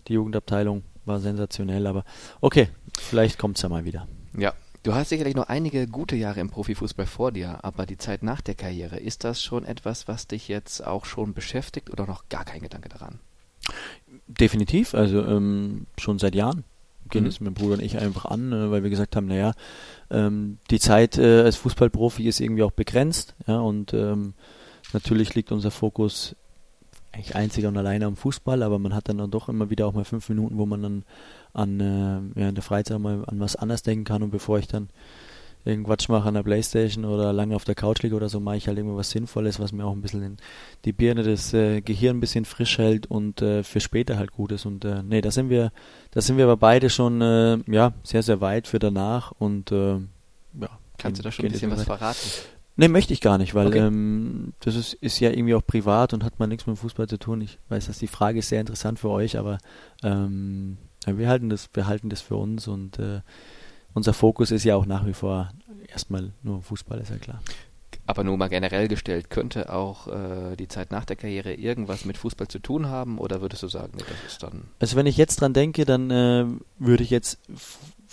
[0.08, 2.04] die Jugendabteilung war sensationell, aber
[2.42, 2.70] okay,
[3.00, 4.08] vielleicht kommt es ja mal wieder.
[4.38, 4.54] Ja,
[4.86, 8.42] Du hast sicherlich noch einige gute Jahre im Profifußball vor dir, aber die Zeit nach
[8.42, 12.46] der Karriere, ist das schon etwas, was dich jetzt auch schon beschäftigt oder noch gar
[12.46, 13.18] kein Gedanke daran?
[14.28, 16.66] Definitiv, also ähm, schon seit Jahren
[17.10, 17.30] gehen mhm.
[17.30, 19.54] es mit Bruder und ich einfach an, äh, weil wir gesagt haben, naja,
[20.12, 24.36] ähm, die Zeit äh, als Fußballprofi ist irgendwie auch begrenzt, ja, und ähm,
[24.94, 26.36] natürlich liegt unser Fokus
[27.16, 29.94] eigentlich einzig und alleine am Fußball, aber man hat dann, dann doch immer wieder auch
[29.94, 31.04] mal fünf Minuten, wo man dann
[31.54, 34.68] an äh, ja, in der Freizeit mal an was anderes denken kann und bevor ich
[34.68, 34.90] dann
[35.64, 38.68] irgendwas mache an der Playstation oder lange auf der Couch liege oder so, mache ich
[38.68, 40.38] halt irgendwas Sinnvolles, was mir auch ein bisschen in
[40.84, 44.52] die Birne das äh, Gehirn ein bisschen frisch hält und äh, für später halt gut
[44.52, 44.66] ist.
[44.66, 45.72] Und äh, nee, da sind wir,
[46.12, 49.96] da sind wir aber beide schon äh, ja sehr, sehr weit für danach und äh,
[49.96, 50.70] ja.
[50.98, 52.30] Kannst du da schon ein bisschen was verraten?
[52.78, 53.80] Nee, möchte ich gar nicht, weil okay.
[53.80, 57.18] ähm, das ist, ist ja irgendwie auch privat und hat mal nichts mit Fußball zu
[57.18, 57.42] tun.
[57.42, 59.60] Ich weiß, dass die Frage ist sehr interessant für euch, aber
[60.04, 63.22] ähm, wir halten das, wir halten das für uns und äh,
[63.94, 65.52] unser Fokus ist ja auch nach wie vor
[65.88, 67.42] erstmal nur Fußball, ist ja klar.
[68.08, 72.18] Aber nur mal generell gestellt, könnte auch äh, die Zeit nach der Karriere irgendwas mit
[72.18, 74.66] Fußball zu tun haben oder würdest du sagen, nee, das ist dann.
[74.80, 76.46] Also wenn ich jetzt dran denke, dann äh,
[76.78, 77.40] würde ich jetzt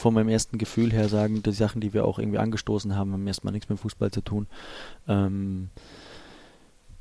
[0.03, 3.27] von meinem ersten Gefühl her sagen, die Sachen, die wir auch irgendwie angestoßen haben, haben
[3.27, 4.47] erstmal nichts mit Fußball zu tun.
[5.09, 5.71] Ähm,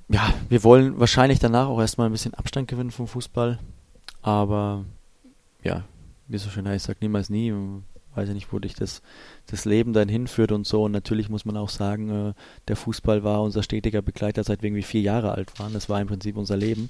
[0.08, 3.60] ja, wir wollen wahrscheinlich danach auch erstmal ein bisschen Abstand gewinnen vom Fußball,
[4.22, 4.86] aber
[5.64, 5.84] ja,
[6.28, 7.54] wie so schön heißt, sagt niemals nie.
[8.14, 9.02] Weiß ja nicht, wo dich das,
[9.48, 10.84] das Leben dann hinführt und so.
[10.84, 12.34] Und natürlich muss man auch sagen, äh,
[12.68, 15.72] der Fußball war unser stetiger Begleiter, seit wir irgendwie vier Jahre alt waren.
[15.72, 16.90] Das war im Prinzip unser Leben.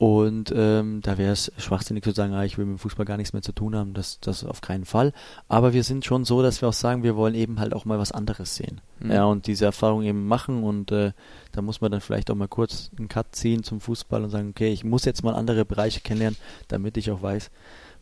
[0.00, 3.18] Und ähm, da wäre es schwachsinnig zu sagen, ah, ich will mit dem Fußball gar
[3.18, 5.12] nichts mehr zu tun haben, das, das auf keinen Fall.
[5.46, 7.98] Aber wir sind schon so, dass wir auch sagen, wir wollen eben halt auch mal
[7.98, 8.80] was anderes sehen.
[9.00, 9.12] Mhm.
[9.12, 11.12] Ja, und diese Erfahrung eben machen und äh,
[11.52, 14.48] da muss man dann vielleicht auch mal kurz einen Cut ziehen zum Fußball und sagen,
[14.48, 16.38] okay, ich muss jetzt mal andere Bereiche kennenlernen,
[16.68, 17.50] damit ich auch weiß,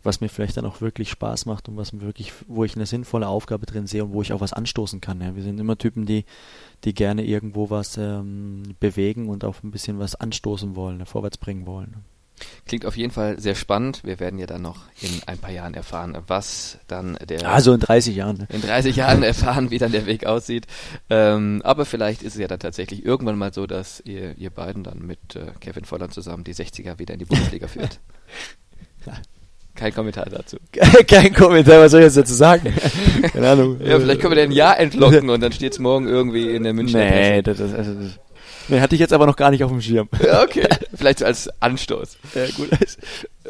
[0.03, 2.87] was mir vielleicht dann auch wirklich Spaß macht und was mir wirklich, wo ich eine
[2.87, 5.21] sinnvolle Aufgabe drin sehe und wo ich auch was anstoßen kann.
[5.21, 5.35] Ja.
[5.35, 6.25] Wir sind immer Typen, die,
[6.85, 11.67] die gerne irgendwo was ähm, bewegen und auch ein bisschen was anstoßen wollen, vorwärts bringen
[11.67, 12.05] wollen.
[12.67, 14.05] Klingt auf jeden Fall sehr spannend.
[14.05, 17.49] Wir werden ja dann noch in ein paar Jahren erfahren, was dann der.
[17.49, 18.39] Also in 30 Jahren.
[18.39, 18.49] Ne?
[18.51, 20.67] In 30 Jahren erfahren, wie dann der Weg aussieht.
[21.11, 24.85] Ähm, aber vielleicht ist es ja dann tatsächlich irgendwann mal so, dass ihr, ihr beiden
[24.85, 28.01] dann mit äh, Kevin Volland zusammen die 60er wieder in die Bundesliga führt.
[29.79, 30.57] Kein Kommentar dazu.
[31.07, 32.75] Kein Kommentar, was soll ich jetzt dazu sagen?
[33.33, 33.81] Keine Ahnung.
[33.81, 36.73] Ja, vielleicht können wir den Ja entlocken und dann steht es morgen irgendwie in der
[36.73, 38.19] Münchner Nee, das, das, also das,
[38.67, 40.09] nee, hatte ich jetzt aber noch gar nicht auf dem Schirm.
[40.43, 42.19] Okay, vielleicht als Anstoß.
[42.35, 42.71] Ja, gut.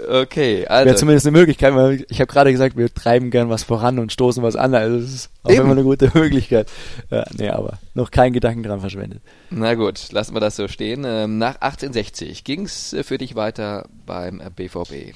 [0.06, 0.86] Okay, also.
[0.86, 4.12] Wäre zumindest eine Möglichkeit, weil ich habe gerade gesagt, wir treiben gern was voran und
[4.12, 4.74] stoßen was an.
[4.74, 5.62] Also das ist auch Eben.
[5.62, 6.68] immer eine gute Möglichkeit.
[7.10, 9.22] Ja, nee, aber noch keinen Gedanken dran verschwendet.
[9.48, 11.04] Na gut, lassen wir das so stehen.
[11.06, 15.14] Ähm, nach 1860 ging es für dich weiter beim BVB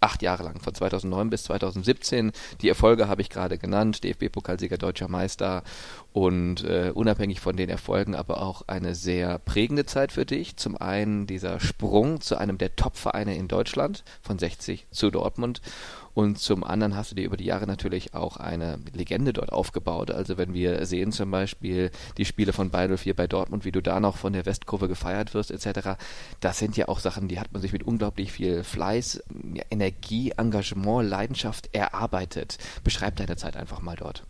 [0.00, 2.32] acht Jahre lang, von 2009 bis 2017.
[2.60, 5.62] Die Erfolge habe ich gerade genannt, DFB-Pokalsieger, deutscher Meister
[6.12, 10.56] und äh, unabhängig von den Erfolgen aber auch eine sehr prägende Zeit für dich.
[10.56, 15.60] Zum einen dieser Sprung zu einem der Top-Vereine in Deutschland von 60 zu Dortmund
[16.18, 20.10] und zum anderen hast du dir über die Jahre natürlich auch eine Legende dort aufgebaut.
[20.10, 23.80] Also wenn wir sehen zum Beispiel die Spiele von Bayern 04 bei Dortmund, wie du
[23.80, 25.90] da noch von der Westkurve gefeiert wirst etc.,
[26.40, 29.22] das sind ja auch Sachen, die hat man sich mit unglaublich viel Fleiß,
[29.70, 32.58] Energie, Engagement, Leidenschaft erarbeitet.
[32.82, 34.24] Beschreib deine Zeit einfach mal dort.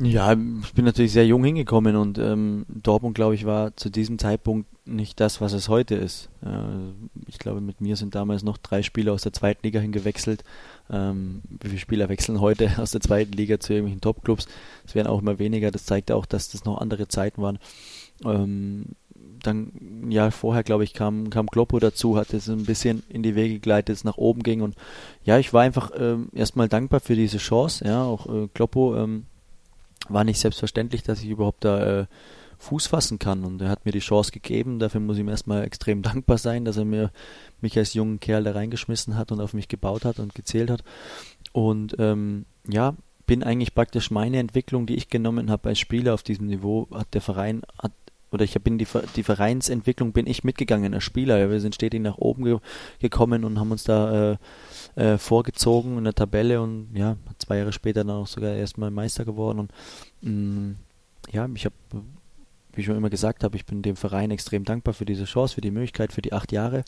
[0.00, 4.20] Ja, ich bin natürlich sehr jung hingekommen und ähm, Dortmund, glaube ich, war zu diesem
[4.20, 6.28] Zeitpunkt nicht das, was es heute ist.
[6.40, 6.92] Äh,
[7.26, 10.44] ich glaube, mit mir sind damals noch drei Spieler aus der zweiten Liga hingewechselt.
[10.88, 14.46] Ähm, wie viele Spieler wechseln heute aus der zweiten Liga zu irgendwelchen Topclubs?
[14.86, 15.72] Es werden auch immer weniger.
[15.72, 17.58] Das zeigt auch, dass das noch andere Zeiten waren.
[18.24, 18.94] Ähm,
[19.42, 23.34] dann Jahr vorher, glaube ich, kam, kam Kloppo dazu, hat es ein bisschen in die
[23.34, 24.62] Wege geleitet, es nach oben ging.
[24.62, 24.76] Und
[25.24, 27.84] ja, ich war einfach ähm, erstmal dankbar für diese Chance.
[27.84, 29.24] Ja, auch äh, Kloppo ähm,
[30.08, 32.06] war nicht selbstverständlich, dass ich überhaupt da äh,
[32.58, 33.44] Fuß fassen kann.
[33.44, 34.78] Und er hat mir die Chance gegeben.
[34.78, 37.10] Dafür muss ich ihm erstmal extrem dankbar sein, dass er mir
[37.60, 40.84] mich als jungen Kerl da reingeschmissen hat und auf mich gebaut hat und gezählt hat.
[41.52, 42.94] Und ähm, ja,
[43.26, 47.14] bin eigentlich praktisch meine Entwicklung, die ich genommen habe als Spieler auf diesem Niveau, hat
[47.14, 47.92] der Verein, hat,
[48.30, 48.86] oder ich bin die,
[49.16, 51.50] die Vereinsentwicklung bin ich mitgegangen als Spieler.
[51.50, 52.58] Wir sind stetig nach oben ge
[53.00, 54.36] gekommen und haben uns da äh,
[54.96, 59.24] äh, vorgezogen in der Tabelle und ja, zwei Jahre später dann auch sogar erstmal Meister
[59.24, 59.60] geworden.
[59.60, 59.72] Und
[60.20, 60.76] mh, mm,
[61.32, 61.74] ja, ich habe,
[62.72, 65.54] wie ich schon immer gesagt habe, ich bin dem Verein extrem dankbar für diese Chance,
[65.54, 66.84] für die Möglichkeit, für die acht Jahre.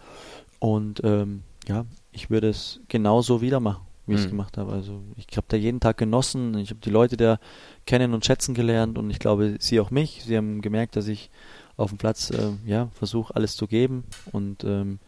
[0.59, 4.31] Und ähm, ja, ich würde es genauso wieder machen, wie ich es mhm.
[4.31, 4.73] gemacht habe.
[4.73, 7.39] Also ich habe da jeden Tag genossen, ich habe die Leute da
[7.87, 10.23] kennen und schätzen gelernt und ich glaube, sie auch mich.
[10.25, 11.31] Sie haben gemerkt, dass ich
[11.77, 14.99] auf dem Platz äh, ja versuche alles zu geben und ähm,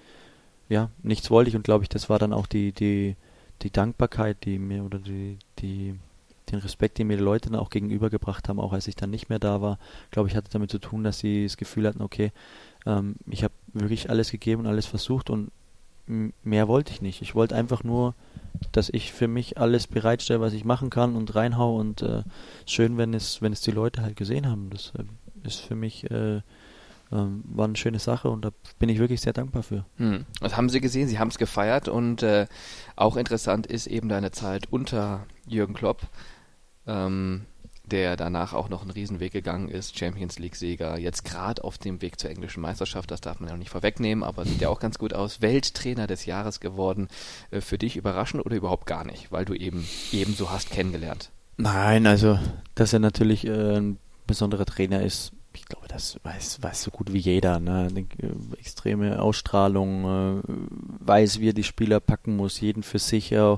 [0.69, 3.17] ja, nichts wollte ich und glaube ich, das war dann auch die, die,
[3.61, 5.99] die Dankbarkeit, die mir oder die, die,
[6.51, 9.29] den Respekt, den mir die Leute dann auch gegenübergebracht haben, auch als ich dann nicht
[9.29, 9.79] mehr da war,
[10.11, 12.33] glaube ich, hatte damit zu tun, dass sie das Gefühl hatten, okay,
[12.87, 15.51] ähm, ich habe wirklich alles gegeben und alles versucht und
[16.07, 17.23] mehr wollte ich nicht.
[17.23, 18.15] Ich wollte einfach nur,
[18.73, 22.23] dass ich für mich alles bereitstelle, was ich machen kann und reinhau und äh,
[22.67, 24.71] schön, wenn es, wenn es die Leute halt gesehen haben.
[24.71, 25.05] Das äh,
[25.47, 26.41] ist für mich äh,
[27.13, 29.85] ähm, war eine schöne Sache und da bin ich wirklich sehr dankbar für.
[29.97, 30.25] Hm.
[30.41, 32.47] Das haben Sie gesehen, Sie haben es gefeiert und äh,
[32.97, 36.09] auch interessant ist eben deine Zeit unter Jürgen Klopp.
[36.87, 37.47] Ähm,
[37.93, 42.19] der danach auch noch einen Riesenweg gegangen ist, Champions League-Sieger, jetzt gerade auf dem Weg
[42.19, 44.99] zur englischen Meisterschaft, das darf man ja noch nicht vorwegnehmen, aber sieht ja auch ganz
[44.99, 47.09] gut aus, Welttrainer des Jahres geworden.
[47.51, 51.31] Äh, für dich überraschend oder überhaupt gar nicht, weil du eben ebenso hast kennengelernt?
[51.59, 52.39] Nein, also,
[52.75, 57.13] dass er natürlich äh, ein besonderer Trainer ist, ich glaube, das weiß, weiß so gut
[57.13, 57.61] wie jeder.
[57.61, 57.89] Ne?
[57.91, 60.43] Eine äh, extreme Ausstrahlung,
[61.01, 63.33] weiß, wie er die Spieler packen muss, jeden für sich.
[63.33, 63.57] Äh,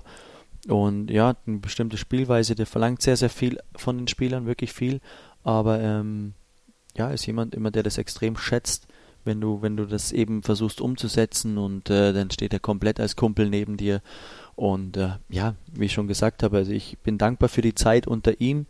[0.68, 5.00] und ja, eine bestimmte Spielweise, der verlangt sehr, sehr viel von den Spielern, wirklich viel.
[5.42, 6.34] Aber ähm,
[6.96, 8.86] ja, ist jemand immer, der das extrem schätzt,
[9.24, 13.16] wenn du, wenn du das eben versuchst umzusetzen und äh, dann steht er komplett als
[13.16, 14.00] Kumpel neben dir.
[14.54, 18.06] Und äh, ja, wie ich schon gesagt habe, also ich bin dankbar für die Zeit
[18.06, 18.66] unter ihm.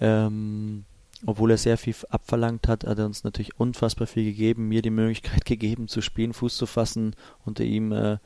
[0.00, 0.84] Ähm,
[1.26, 4.90] obwohl er sehr viel abverlangt hat, hat er uns natürlich unfassbar viel gegeben, mir die
[4.90, 7.14] Möglichkeit gegeben zu spielen, Fuß zu fassen,
[7.44, 8.18] unter ihm äh,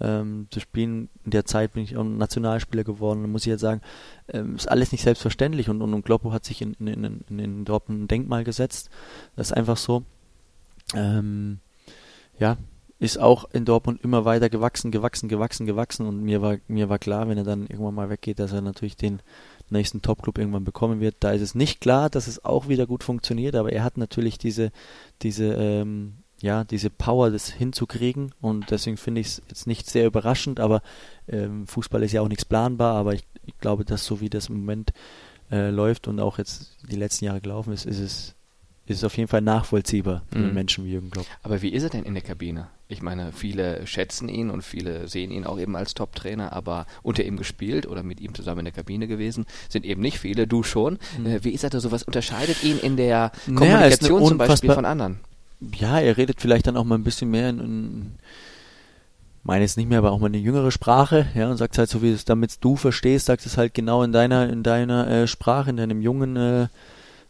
[0.00, 1.08] ähm, zu spielen.
[1.24, 3.30] In der Zeit bin ich auch Nationalspieler geworden.
[3.30, 3.80] Muss ich jetzt sagen,
[4.28, 7.64] ähm, ist alles nicht selbstverständlich und, und, und Gloppo hat sich in, in, in, in
[7.64, 8.90] Dortmund ein Denkmal gesetzt.
[9.36, 10.02] Das ist einfach so.
[10.94, 11.60] Ähm,
[12.38, 12.56] ja,
[13.00, 16.98] ist auch in Dortmund immer weiter gewachsen, gewachsen, gewachsen, gewachsen und mir war, mir war
[16.98, 19.22] klar, wenn er dann irgendwann mal weggeht, dass er natürlich den
[19.70, 21.16] nächsten Topclub irgendwann bekommen wird.
[21.20, 24.36] Da ist es nicht klar, dass es auch wieder gut funktioniert, aber er hat natürlich
[24.36, 24.70] diese,
[25.22, 28.32] diese ähm, ja, diese Power, das hinzukriegen.
[28.40, 30.82] Und deswegen finde ich es jetzt nicht sehr überraschend, aber
[31.28, 34.48] ähm, Fußball ist ja auch nichts planbar, aber ich, ich glaube, dass so wie das
[34.48, 34.92] im Moment
[35.50, 38.34] äh, läuft und auch jetzt die letzten Jahre gelaufen ist, ist es,
[38.86, 40.54] ist es auf jeden Fall nachvollziehbar für mhm.
[40.54, 41.26] Menschen wie Jürgen Klopp.
[41.42, 42.68] Aber wie ist er denn in der Kabine?
[42.88, 47.22] Ich meine, viele schätzen ihn und viele sehen ihn auch eben als Top-Trainer, aber unter
[47.22, 50.62] ihm gespielt oder mit ihm zusammen in der Kabine gewesen, sind eben nicht viele, du
[50.62, 50.98] schon.
[51.18, 51.26] Mhm.
[51.26, 51.92] Äh, wie ist er da so?
[51.92, 55.20] Was unterscheidet ihn in der Kommunikation naja, zum Beispiel von anderen?
[55.74, 58.12] Ja, er redet vielleicht dann auch mal ein bisschen mehr in, in
[59.42, 62.02] meine jetzt nicht mehr, aber auch mal eine jüngere Sprache, ja, und sagt halt so,
[62.02, 65.70] wie es damit du verstehst, sagt es halt genau in deiner, in deiner äh, Sprache,
[65.70, 66.68] in deinem jungen äh,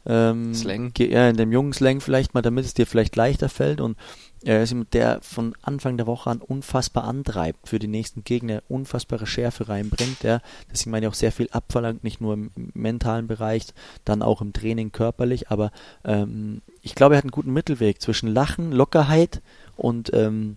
[0.07, 0.93] ähm, Slang.
[0.99, 3.97] Ja, in dem jungen Slang vielleicht mal, damit es dir vielleicht leichter fällt und
[4.43, 8.63] er ist jemand, der von Anfang der Woche an unfassbar antreibt, für die nächsten Gegner
[8.69, 10.41] unfassbare Schärfe reinbringt, das
[10.73, 13.67] ich meine auch sehr viel abverlangt, nicht nur im, im mentalen Bereich,
[14.07, 15.71] dann auch im Training körperlich, aber
[16.05, 19.43] ähm, ich glaube, er hat einen guten Mittelweg zwischen Lachen, Lockerheit
[19.77, 20.57] und ähm,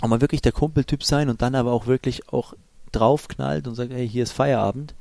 [0.00, 2.54] auch mal wirklich der Kumpeltyp sein und dann aber auch wirklich auch
[2.92, 4.94] draufknallt und sagt, hey, hier ist Feierabend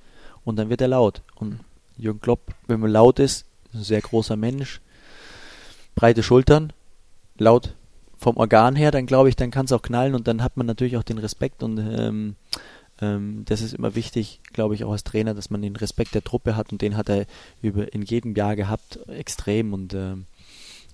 [0.43, 1.21] und dann wird er laut.
[1.35, 1.59] Und
[1.97, 4.81] Jürgen Klopp, wenn man laut ist, ist ein sehr großer Mensch,
[5.95, 6.73] breite Schultern,
[7.37, 7.73] laut
[8.17, 10.65] vom Organ her, dann glaube ich, dann kann es auch knallen und dann hat man
[10.65, 12.35] natürlich auch den Respekt und ähm,
[13.01, 16.23] ähm, das ist immer wichtig, glaube ich, auch als Trainer, dass man den Respekt der
[16.23, 17.25] Truppe hat und den hat er
[17.61, 20.25] über in jedem Jahr gehabt, extrem und ähm,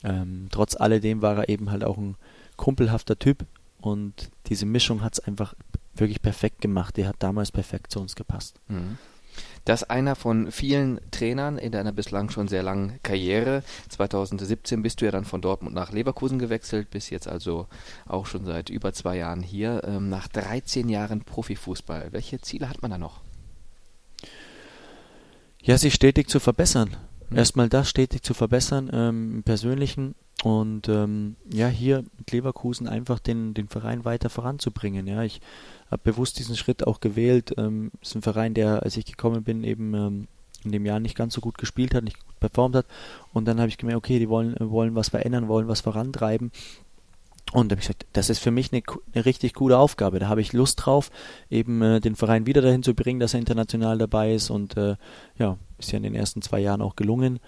[0.03, 2.15] ähm, trotz alledem war er eben halt auch ein
[2.57, 3.45] kumpelhafter Typ
[3.79, 5.53] und diese Mischung hat es einfach
[5.95, 6.97] wirklich perfekt gemacht.
[6.97, 8.55] Die hat damals perfekt zu uns gepasst.
[8.67, 8.97] Mhm.
[9.65, 13.63] Das einer von vielen Trainern in deiner bislang schon sehr langen Karriere.
[13.89, 17.67] 2017 bist du ja dann von Dortmund nach Leverkusen gewechselt, bist jetzt also
[18.05, 19.81] auch schon seit über zwei Jahren hier.
[19.85, 23.21] Ähm, nach 13 Jahren Profifußball, welche Ziele hat man da noch?
[25.61, 26.97] Ja, sich stetig zu verbessern.
[27.29, 27.37] Mhm.
[27.37, 33.19] Erstmal das stetig zu verbessern ähm, im Persönlichen und ähm, ja, hier mit Leverkusen einfach
[33.19, 35.07] den, den Verein weiter voranzubringen.
[35.07, 35.39] Ja, ich
[35.93, 37.53] habe bewusst diesen Schritt auch gewählt.
[37.57, 40.27] Ähm, ist ein Verein, der, als ich gekommen bin, eben ähm,
[40.65, 42.85] in dem Jahr nicht ganz so gut gespielt hat, nicht gut performt hat.
[43.31, 46.51] Und dann habe ich gemerkt, okay, die wollen, wollen was verändern, wollen was vorantreiben.
[47.51, 48.81] Und da habe ich gesagt, das ist für mich eine,
[49.13, 50.19] eine richtig gute Aufgabe.
[50.19, 51.11] Da habe ich Lust drauf,
[51.49, 54.49] eben äh, den Verein wieder dahin zu bringen, dass er international dabei ist.
[54.49, 54.95] Und äh,
[55.37, 57.39] ja, ist ja in den ersten zwei Jahren auch gelungen.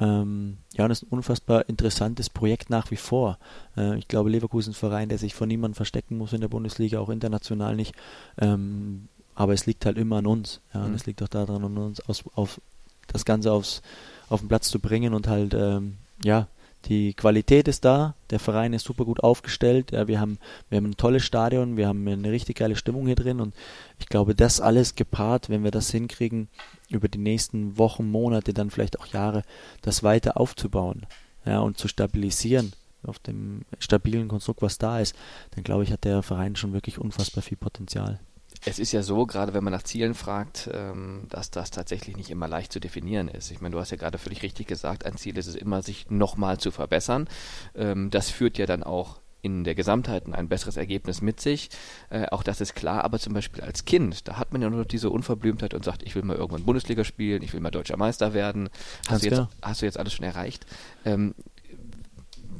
[0.00, 3.38] Ähm, ja, und das ist ein unfassbar interessantes Projekt nach wie vor.
[3.76, 6.48] Äh, ich glaube, Leverkusen ist ein Verein, der sich vor niemandem verstecken muss in der
[6.48, 7.94] Bundesliga, auch international nicht.
[8.38, 10.60] Ähm, aber es liegt halt immer an uns.
[10.74, 10.86] Ja, mhm.
[10.86, 12.60] und es liegt auch daran, an uns aus, auf
[13.06, 13.82] das Ganze aufs,
[14.28, 16.48] auf den Platz zu bringen und halt, ähm, ja,
[16.86, 20.86] die Qualität ist da, der Verein ist super gut aufgestellt, ja, wir haben, wir haben
[20.86, 23.54] ein tolles Stadion, wir haben eine richtig geile Stimmung hier drin und
[23.98, 26.48] ich glaube, das alles gepaart, wenn wir das hinkriegen,
[26.90, 29.42] über die nächsten Wochen, Monate, dann vielleicht auch Jahre,
[29.82, 31.06] das weiter aufzubauen,
[31.44, 32.72] ja, und zu stabilisieren,
[33.04, 35.14] auf dem stabilen Konstrukt, was da ist,
[35.52, 38.20] dann glaube ich, hat der Verein schon wirklich unfassbar viel Potenzial.
[38.64, 42.30] Es ist ja so, gerade wenn man nach Zielen fragt, ähm, dass das tatsächlich nicht
[42.30, 43.50] immer leicht zu definieren ist.
[43.50, 46.10] Ich meine, du hast ja gerade völlig richtig gesagt, ein Ziel ist es immer, sich
[46.10, 47.28] nochmal zu verbessern.
[47.74, 51.68] Ähm, das führt ja dann auch in der Gesamtheit ein besseres Ergebnis mit sich.
[52.10, 54.84] Äh, auch das ist klar, aber zum Beispiel als Kind, da hat man ja nur
[54.84, 58.32] diese Unverblümtheit und sagt, ich will mal irgendwann Bundesliga spielen, ich will mal deutscher Meister
[58.32, 58.68] werden.
[59.08, 60.64] Hast, du jetzt, hast du jetzt alles schon erreicht?
[61.04, 61.34] Ähm,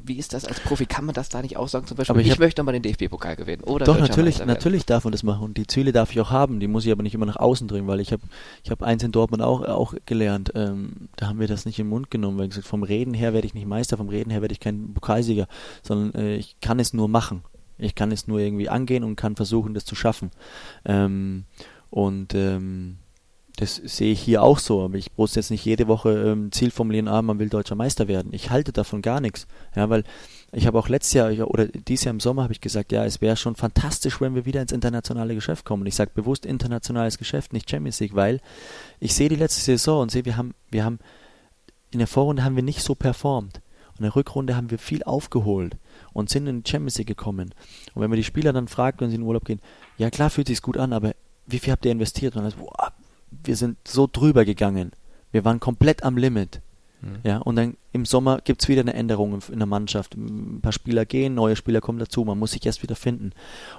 [0.05, 0.87] wie ist das als Profi?
[0.87, 1.87] Kann man das da nicht auch sagen?
[1.87, 3.63] Zum Beispiel, aber ich, ich möchte mal den DFB-Pokal gewinnen.
[3.65, 5.45] Oder Doch, natürlich, natürlich darf man das machen.
[5.45, 6.61] Und die Ziele darf ich auch haben.
[6.61, 8.23] Die muss ich aber nicht immer nach außen drücken, weil ich habe
[8.65, 10.53] ich hab eins in Dortmund auch, auch gelernt.
[10.55, 13.47] Ähm, da haben wir das nicht im Mund genommen, weil gesagt, vom Reden her werde
[13.47, 15.47] ich nicht Meister, vom Reden her werde ich kein Pokalsieger,
[15.83, 17.43] sondern äh, ich kann es nur machen.
[17.79, 20.31] Ich kann es nur irgendwie angehen und kann versuchen, das zu schaffen.
[20.85, 21.45] Ähm,
[21.91, 22.99] und ähm,
[23.57, 26.71] das sehe ich hier auch so, aber ich muss jetzt nicht jede Woche ähm, Ziel
[26.71, 28.33] formulieren, ah, man will deutscher Meister werden.
[28.33, 29.47] Ich halte davon gar nichts.
[29.77, 30.05] Ja, weil
[30.53, 33.21] ich habe auch letztes Jahr oder dieses Jahr im Sommer habe ich gesagt, ja, es
[33.21, 35.83] wäre schon fantastisch, wenn wir wieder ins internationale Geschäft kommen.
[35.83, 38.41] Und ich sage bewusst internationales Geschäft, nicht Champions League, weil
[39.01, 40.99] ich sehe die letzte Saison und sehe, wir haben, wir haben
[41.91, 43.61] in der Vorrunde haben wir nicht so performt.
[43.91, 45.77] Und in der Rückrunde haben wir viel aufgeholt
[46.15, 47.55] und sind in die Champions League gekommen.
[47.95, 49.61] Und wenn man die Spieler dann fragt, wenn sie in den Urlaub gehen,
[49.99, 51.13] ja klar fühlt sich's gut an, aber
[51.47, 52.35] wie viel habt ihr investiert?
[52.35, 52.93] Und dann ist, boah,
[53.45, 54.93] wir sind so drüber gegangen.
[55.31, 56.61] Wir waren komplett am Limit.
[57.01, 57.19] Mhm.
[57.25, 60.15] Ja, und dann im Sommer gibt es wieder eine Änderung in der Mannschaft.
[60.17, 63.33] Ein paar Spieler gehen, neue Spieler kommen dazu, man muss sich erst wieder finden.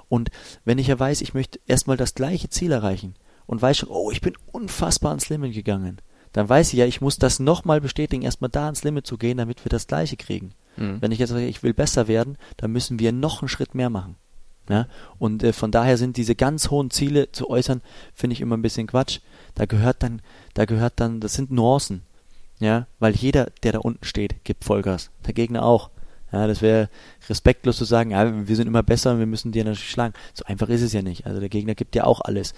[0.08, 0.30] Und
[0.64, 3.14] wenn ich ja weiß, ich möchte erstmal das gleiche Ziel erreichen
[3.46, 5.98] und weiß schon, oh, ich bin unfassbar ans Limit gegangen,
[6.32, 9.38] dann weiß ich ja, ich muss das nochmal bestätigen, erstmal da ans Limit zu gehen,
[9.38, 10.52] damit wir das gleiche kriegen.
[10.76, 11.00] Mhm.
[11.00, 13.90] Wenn ich jetzt sage, ich will besser werden, dann müssen wir noch einen Schritt mehr
[13.90, 14.16] machen.
[14.68, 14.86] Ja?
[15.18, 17.82] Und äh, von daher sind diese ganz hohen Ziele zu äußern,
[18.14, 19.20] finde ich immer ein bisschen Quatsch.
[19.54, 20.22] Da gehört dann,
[20.54, 22.02] da gehört dann, das sind Nuancen.
[22.60, 25.10] Ja, weil jeder, der da unten steht, gibt Vollgas.
[25.26, 25.90] Der Gegner auch.
[26.32, 26.88] Ja, das wäre
[27.28, 30.14] respektlos zu sagen, ja, wir sind immer besser und wir müssen dir natürlich schlagen.
[30.32, 31.26] So einfach ist es ja nicht.
[31.26, 32.54] Also der Gegner gibt ja auch alles.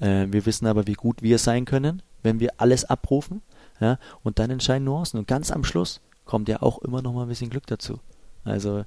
[0.00, 3.42] Äh, wir wissen aber, wie gut wir sein können, wenn wir alles abrufen.
[3.80, 5.18] Ja, und dann entscheiden Nuancen.
[5.18, 7.98] Und ganz am Schluss kommt ja auch immer noch mal ein bisschen Glück dazu.
[8.44, 8.84] Also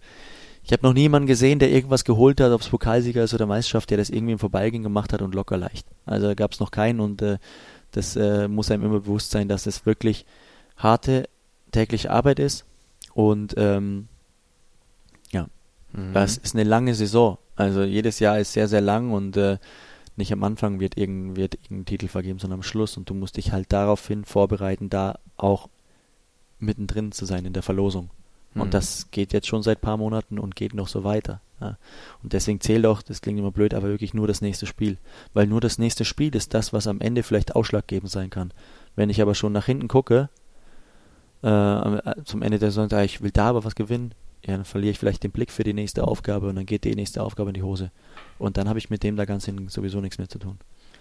[0.65, 3.91] ich habe noch niemanden gesehen, der irgendwas geholt hat, ob es Pokalsieger ist oder Meisterschaft,
[3.91, 5.87] der das irgendwie im Vorbeigehen gemacht hat und locker leicht.
[6.07, 7.37] Also gab es noch keinen und äh,
[7.91, 10.25] das äh, muss einem immer bewusst sein, dass es wirklich
[10.75, 11.29] harte
[11.71, 12.65] tägliche Arbeit ist
[13.13, 14.07] und ähm,
[15.31, 15.47] ja,
[15.93, 16.13] mhm.
[16.13, 17.37] das ist eine lange Saison.
[17.55, 19.59] Also jedes Jahr ist sehr, sehr lang und äh,
[20.15, 23.37] nicht am Anfang wird irgendein, wird irgendein Titel vergeben, sondern am Schluss und du musst
[23.37, 25.69] dich halt daraufhin vorbereiten, da auch
[26.57, 28.09] mittendrin zu sein in der Verlosung.
[28.55, 28.71] Und mhm.
[28.71, 31.41] das geht jetzt schon seit paar Monaten und geht noch so weiter.
[31.61, 31.77] Ja.
[32.23, 34.97] Und deswegen zählt auch, das klingt immer blöd, aber wirklich nur das nächste Spiel.
[35.33, 38.51] Weil nur das nächste Spiel ist das, was am Ende vielleicht ausschlaggebend sein kann.
[38.95, 40.29] Wenn ich aber schon nach hinten gucke,
[41.43, 44.13] äh, äh zum Ende der Saison, ich will da aber was gewinnen,
[44.45, 46.95] ja, dann verliere ich vielleicht den Blick für die nächste Aufgabe und dann geht die
[46.95, 47.91] nächste Aufgabe in die Hose.
[48.37, 50.59] Und dann habe ich mit dem da ganz hin sowieso nichts mehr zu tun.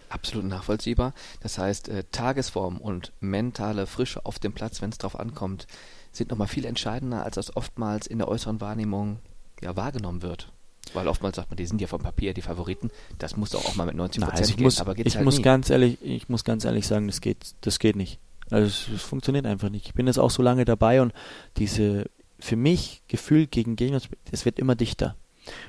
[0.08, 1.12] Absolut nachvollziehbar.
[1.40, 5.66] Das heißt, äh, Tagesform und mentale Frische auf dem Platz, wenn es drauf ankommt,
[6.16, 9.18] sind nochmal viel entscheidender, als das oftmals in der äußeren Wahrnehmung
[9.62, 10.52] ja, wahrgenommen wird.
[10.92, 12.90] Weil oftmals sagt man, die sind ja vom Papier die Favoriten.
[13.18, 14.64] Das muss doch auch mal mit 90 Prozent also gehen.
[14.64, 15.42] Muss, aber geht's ich halt muss nie.
[15.42, 18.18] ganz ehrlich, ich muss ganz ehrlich sagen, das geht, das geht nicht.
[18.50, 19.86] Also es, es, funktioniert einfach nicht.
[19.86, 21.12] Ich bin jetzt auch so lange dabei und
[21.56, 24.00] diese für mich Gefühl gegen Gegner,
[24.30, 25.16] es wird immer dichter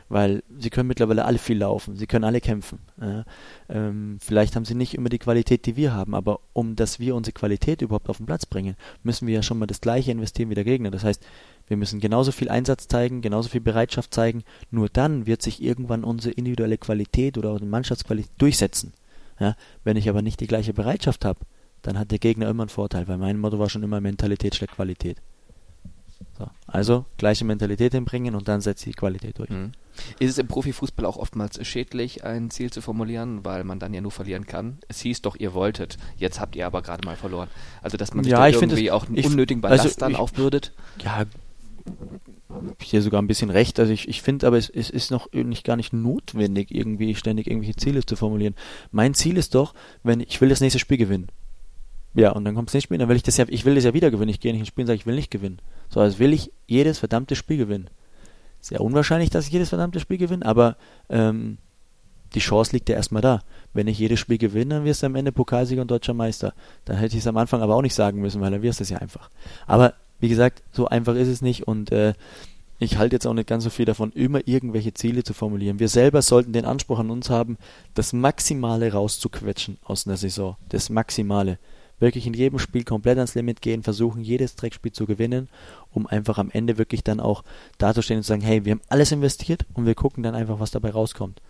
[0.10, 2.80] weil sie können mittlerweile alle viel laufen, sie können alle kämpfen.
[3.00, 3.26] Ja.
[3.70, 7.16] Ähm, vielleicht haben sie nicht immer die Qualität, die wir haben, aber um dass wir
[7.16, 10.50] unsere Qualität überhaupt auf den Platz bringen, müssen wir ja schon mal das gleiche investieren
[10.50, 10.92] wie der Gegner.
[10.92, 11.26] Das heißt,
[11.68, 14.44] wir müssen genauso viel Einsatz zeigen, genauso viel Bereitschaft zeigen.
[14.72, 18.94] Nur dann wird sich irgendwann unsere individuelle Qualität oder unsere Mannschaftsqualität durchsetzen.
[19.40, 19.56] Ja.
[19.84, 21.40] Wenn ich aber nicht die gleiche Bereitschaft habe,
[21.82, 24.76] dann hat der Gegner immer einen Vorteil, weil mein Motto war schon immer Mentalität schlägt
[24.76, 25.22] Qualität.
[26.38, 26.50] So.
[26.68, 29.50] Also gleiche Mentalität hinbringen und dann setzt die Qualität durch.
[29.50, 29.72] Mhm.
[30.20, 34.02] Ist es im Profifußball auch oftmals schädlich, ein Ziel zu formulieren, weil man dann ja
[34.02, 34.80] nur verlieren kann?
[34.88, 37.48] Es hieß doch, ihr wolltet, jetzt habt ihr aber gerade mal verloren.
[37.82, 40.74] Also dass man sich ja, irgendwie auch einen unnötigen Ballast also, dann ich, aufbürdet?
[41.02, 41.24] Ja,
[42.80, 43.80] ich hier sogar ein bisschen recht.
[43.80, 47.48] Also ich, ich finde aber, es, es ist noch nicht gar nicht notwendig, irgendwie ständig
[47.48, 48.56] irgendwelche Ziele zu formulieren.
[48.92, 49.74] Mein Ziel ist doch,
[50.04, 51.28] wenn ich will das nächste Spiel gewinnen.
[52.16, 53.84] Ja, und dann kommt es nicht Spiel, dann will ich das ja, ich will das
[53.84, 54.30] ja wieder gewinnen.
[54.30, 55.60] Ich gehe nicht ins Spiel und sage, ich will nicht gewinnen.
[55.90, 57.90] So, als will ich jedes verdammte Spiel gewinnen.
[58.62, 60.78] Sehr unwahrscheinlich, dass ich jedes verdammte Spiel gewinne, aber
[61.10, 61.60] ähm,
[62.34, 63.44] die Chance liegt ja erstmal da.
[63.74, 66.54] Wenn ich jedes Spiel gewinne, dann wirst du am Ende Pokalsieger und deutscher Meister.
[66.86, 68.84] Dann hätte ich es am Anfang aber auch nicht sagen müssen, weil dann wirst du
[68.84, 69.30] es ja einfach.
[69.68, 72.14] Aber wie gesagt, so einfach ist es nicht und äh,
[72.80, 75.80] ich halte jetzt auch nicht ganz so viel davon, immer irgendwelche Ziele zu formulieren.
[75.80, 77.58] Wir selber sollten den Anspruch an uns haben,
[77.94, 80.58] das Maximale rauszuquetschen aus einer Saison.
[80.70, 81.58] Das Maximale.
[82.00, 85.50] Wirklich in jedem Spiel komplett ans Limit gehen, versuchen jedes Dreckspiel zu gewinnen,
[85.92, 87.44] um einfach am Ende wirklich dann auch
[87.78, 90.72] dazustehen und zu sagen, hey, wir haben alles investiert und wir gucken dann einfach, was
[90.72, 91.42] dabei rauskommt.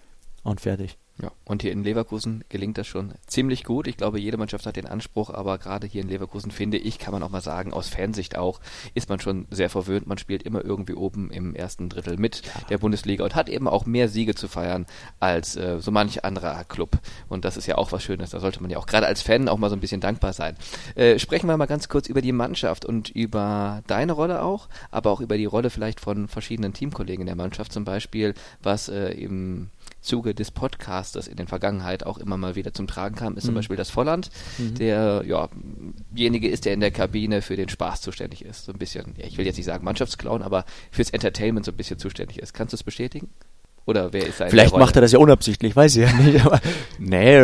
[0.43, 0.97] Und fertig.
[1.21, 3.87] Ja, und hier in Leverkusen gelingt das schon ziemlich gut.
[3.87, 7.13] Ich glaube, jede Mannschaft hat den Anspruch, aber gerade hier in Leverkusen finde ich, kann
[7.13, 8.59] man auch mal sagen, aus Fansicht auch,
[8.95, 10.07] ist man schon sehr verwöhnt.
[10.07, 12.51] Man spielt immer irgendwie oben im ersten Drittel mit ja.
[12.69, 14.85] der Bundesliga und hat eben auch mehr Siege zu feiern
[15.21, 16.99] als äh, so manch anderer Club.
[17.29, 18.31] Und das ist ja auch was Schönes.
[18.31, 20.57] Da sollte man ja auch gerade als Fan auch mal so ein bisschen dankbar sein.
[20.95, 25.11] Äh, sprechen wir mal ganz kurz über die Mannschaft und über deine Rolle auch, aber
[25.11, 29.11] auch über die Rolle vielleicht von verschiedenen Teamkollegen in der Mannschaft zum Beispiel, was äh,
[29.11, 29.69] im
[30.05, 33.47] Zuge des Podcasters in der Vergangenheit auch immer mal wieder zum Tragen kam, ist mhm.
[33.47, 34.75] zum Beispiel das Volland, mhm.
[34.75, 35.49] der ja
[36.11, 38.65] derjenige ist, der in der Kabine für den Spaß zuständig ist.
[38.65, 41.77] So ein bisschen, ja, ich will jetzt nicht sagen Mannschaftsclown, aber fürs Entertainment so ein
[41.77, 42.53] bisschen zuständig ist.
[42.53, 43.29] Kannst du es bestätigen?
[43.87, 46.43] Oder wer ist sein Vielleicht macht er das ja unabsichtlich, weiß ich ja nicht.
[46.43, 46.59] Aber
[46.97, 47.35] nee,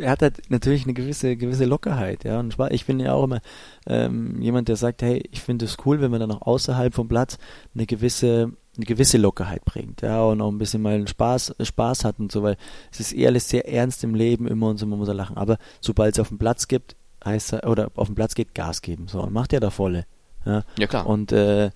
[0.00, 2.40] er hat halt natürlich eine gewisse gewisse Lockerheit, ja.
[2.40, 3.40] Und ich bin ja auch immer
[3.86, 7.08] ähm, jemand, der sagt, hey, ich finde es cool, wenn man dann auch außerhalb vom
[7.08, 7.36] Platz
[7.74, 12.18] eine gewisse eine gewisse Lockerheit bringt, ja, und auch ein bisschen mal Spaß, Spaß hat
[12.18, 12.56] und so, weil
[12.90, 15.36] es ist eher alles sehr ernst im Leben immer und so, man muss er lachen.
[15.36, 18.80] Aber sobald es auf den Platz gibt, heißt er, oder auf den Platz geht, Gas
[18.80, 20.06] geben, so, und macht ja da volle.
[20.46, 21.06] Ja, ja klar.
[21.06, 21.70] Und äh,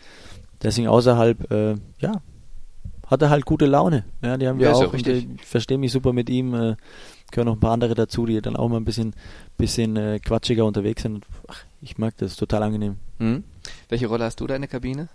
[0.62, 2.22] deswegen außerhalb, äh, ja,
[3.06, 4.04] hat er halt gute Laune.
[4.22, 4.92] Ja, die haben wir ja, auch.
[4.92, 6.54] Und, äh, ich verstehe mich super mit ihm.
[6.54, 6.76] Äh,
[7.30, 9.14] gehören noch ein paar andere dazu, die dann auch mal ein bisschen,
[9.56, 11.24] bisschen äh, quatschiger unterwegs sind.
[11.48, 12.96] Ach, ich mag das, total angenehm.
[13.18, 13.44] Mhm.
[13.88, 15.08] Welche Rolle hast du da in der Kabine?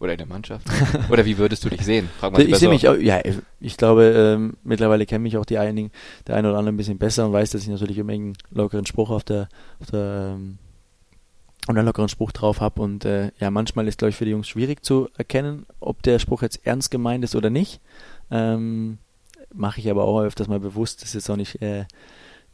[0.00, 0.66] Oder in der Mannschaft?
[1.10, 2.08] Oder wie würdest du dich sehen?
[2.20, 3.20] Frag mal ich sehe mich, auch, ja,
[3.60, 5.90] ich glaube, ähm, mittlerweile kenne mich auch die einigen,
[6.26, 8.86] der eine oder andere ein bisschen besser und weiß, dass ich natürlich immer einen lockeren
[8.86, 9.48] Spruch auf der,
[9.80, 10.58] auf der ähm,
[11.66, 12.80] und einen lockeren Spruch drauf habe.
[12.80, 16.18] Und äh, ja, manchmal ist, glaube ich, für die Jungs schwierig zu erkennen, ob der
[16.18, 17.80] Spruch jetzt ernst gemeint ist oder nicht.
[18.30, 18.98] Ähm,
[19.52, 21.86] Mache ich aber auch öfters mal bewusst, das ist jetzt auch nicht äh,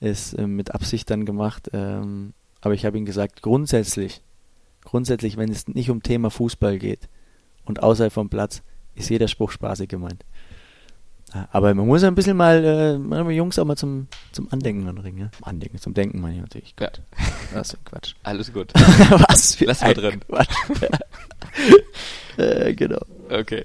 [0.01, 1.71] ist, äh, mit Absicht dann gemacht.
[1.73, 4.23] Ähm, aber ich habe ihm gesagt, grundsätzlich,
[4.85, 7.09] grundsätzlich, wenn es nicht um Thema Fußball geht,
[7.65, 8.63] und außerhalb vom Platz
[8.95, 10.25] ist jeder Spruch spaßig gemeint.
[11.51, 15.19] Aber man muss ein bisschen mal, äh, Jungs auch mal zum, zum Andenken anringen.
[15.19, 15.31] Ja?
[15.43, 16.77] Andenken, zum Denken meine ich natürlich.
[16.77, 17.03] Gott.
[17.19, 17.59] Ja.
[17.59, 18.15] Das ist Quatsch.
[18.23, 18.73] Alles gut.
[18.75, 20.21] Was Lass mal drin.
[20.29, 20.55] Quatsch.
[22.37, 23.01] äh, genau.
[23.31, 23.65] Okay.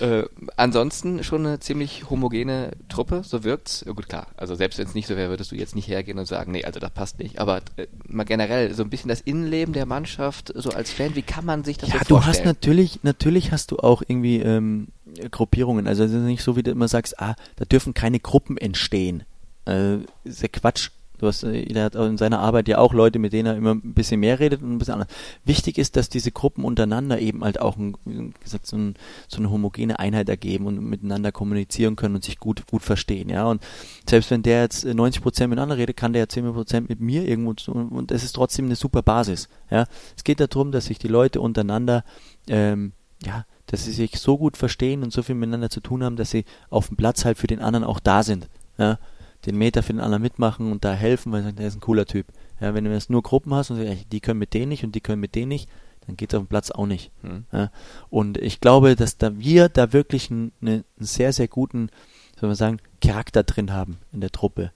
[0.00, 0.24] Äh,
[0.56, 3.82] ansonsten schon eine ziemlich homogene Truppe, so wirkt's.
[3.86, 4.26] Ja, gut, klar.
[4.36, 6.64] Also selbst wenn es nicht so wäre, würdest du jetzt nicht hergehen und sagen, nee,
[6.64, 7.38] also das passt nicht.
[7.38, 11.22] Aber äh, mal generell so ein bisschen das Innenleben der Mannschaft, so als Fan, wie
[11.22, 12.20] kann man sich das ja, so vorstellen?
[12.20, 14.88] Ja, du hast natürlich, natürlich hast du auch irgendwie ähm,
[15.30, 15.86] Gruppierungen.
[15.86, 19.24] Also es ist nicht so, wie du immer sagst, ah, da dürfen keine Gruppen entstehen.
[19.66, 20.90] Äh, ist ja Quatsch.
[21.20, 23.72] Du hast, äh, er hat in seiner Arbeit ja auch Leute, mit denen er immer
[23.72, 25.08] ein bisschen mehr redet und ein bisschen anders.
[25.44, 27.94] Wichtig ist, dass diese Gruppen untereinander eben halt auch ein,
[28.42, 28.94] gesagt, so, ein,
[29.28, 33.44] so eine homogene Einheit ergeben und miteinander kommunizieren können und sich gut, gut verstehen, ja.
[33.44, 33.62] Und
[34.08, 37.28] selbst wenn der jetzt 90 Prozent miteinander redet, kann der ja 10 Prozent mit mir
[37.28, 39.84] irgendwo tun und es ist trotzdem eine super Basis, ja.
[40.16, 42.02] Es geht darum, dass sich die Leute untereinander,
[42.48, 46.16] ähm, ja, dass sie sich so gut verstehen und so viel miteinander zu tun haben,
[46.16, 48.98] dass sie auf dem Platz halt für den anderen auch da sind, ja
[49.46, 52.26] den Meter für den anderen mitmachen und da helfen, weil der ist ein cooler Typ.
[52.60, 54.94] Ja, wenn du jetzt nur Gruppen hast und sagst, die können mit denen nicht und
[54.94, 55.68] die können mit denen nicht,
[56.06, 57.10] dann geht es auf dem Platz auch nicht.
[57.22, 57.44] Mhm.
[57.52, 57.70] Ja,
[58.10, 61.90] und ich glaube, dass da wir da wirklich einen, einen sehr, sehr guten,
[62.38, 64.72] soll man sagen, Charakter drin haben in der Truppe.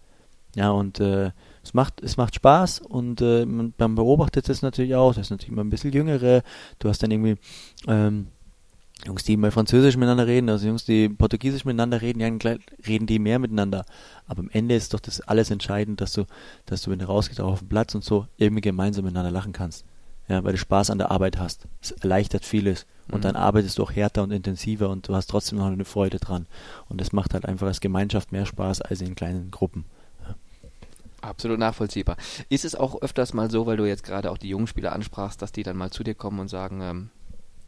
[0.56, 4.94] Ja, und äh, es macht, es macht Spaß und äh, man, man beobachtet es natürlich
[4.94, 5.14] auch.
[5.14, 6.42] Das ist natürlich immer ein bisschen jüngere.
[6.78, 7.36] Du hast dann irgendwie
[7.88, 8.28] ähm,
[9.06, 13.18] Jungs, die mal Französisch miteinander reden, also Jungs, die Portugiesisch miteinander reden, ja, reden die
[13.18, 13.84] mehr miteinander.
[14.26, 16.24] Aber am Ende ist doch das alles entscheidend, dass du,
[16.64, 19.52] dass du, wenn du rausgehst, auch auf dem Platz und so irgendwie gemeinsam miteinander lachen
[19.52, 19.84] kannst.
[20.26, 21.66] Ja, weil du Spaß an der Arbeit hast.
[21.82, 22.86] Es erleichtert vieles.
[23.08, 23.22] Und mhm.
[23.22, 26.46] dann arbeitest du auch härter und intensiver und du hast trotzdem noch eine Freude dran.
[26.88, 29.84] Und das macht halt einfach als Gemeinschaft mehr Spaß als in kleinen Gruppen.
[31.20, 32.16] Absolut nachvollziehbar.
[32.48, 35.42] Ist es auch öfters mal so, weil du jetzt gerade auch die jungen Spieler ansprachst,
[35.42, 37.10] dass die dann mal zu dir kommen und sagen, ähm,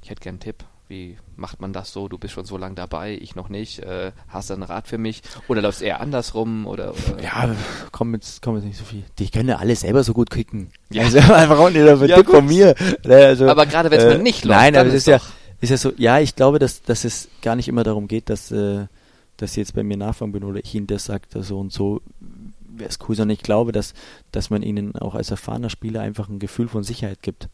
[0.03, 2.09] ich hätte gern einen Tipp wie macht man das so?
[2.09, 3.81] Du bist schon so lange dabei, ich noch nicht.
[3.81, 5.22] Äh, hast du einen Rat für mich?
[5.49, 6.66] Oder läuft es eher andersrum?
[6.66, 7.22] Oder, oder?
[7.22, 7.57] Ja,
[7.90, 9.03] komm jetzt, komm jetzt nicht so viel.
[9.18, 10.70] Die können ja alle selber so gut kicken.
[10.90, 11.03] Ja.
[11.05, 12.75] Also einfach auch nicht dafür ja, von mir.
[13.05, 14.61] Also, aber gerade wenn es äh, mal nicht läuft.
[14.61, 15.20] Nein, aber es ist, ja,
[15.61, 18.53] ist ja so, ja, ich glaube, dass, dass es gar nicht immer darum geht, dass,
[18.53, 18.87] äh,
[19.37, 22.01] dass sie jetzt bei mir nachfragen bin oder ich ihnen das sagt, so und so
[22.79, 23.94] wäre es cool, sondern ich glaube, dass,
[24.31, 27.49] dass man ihnen auch als erfahrener Spieler einfach ein Gefühl von Sicherheit gibt,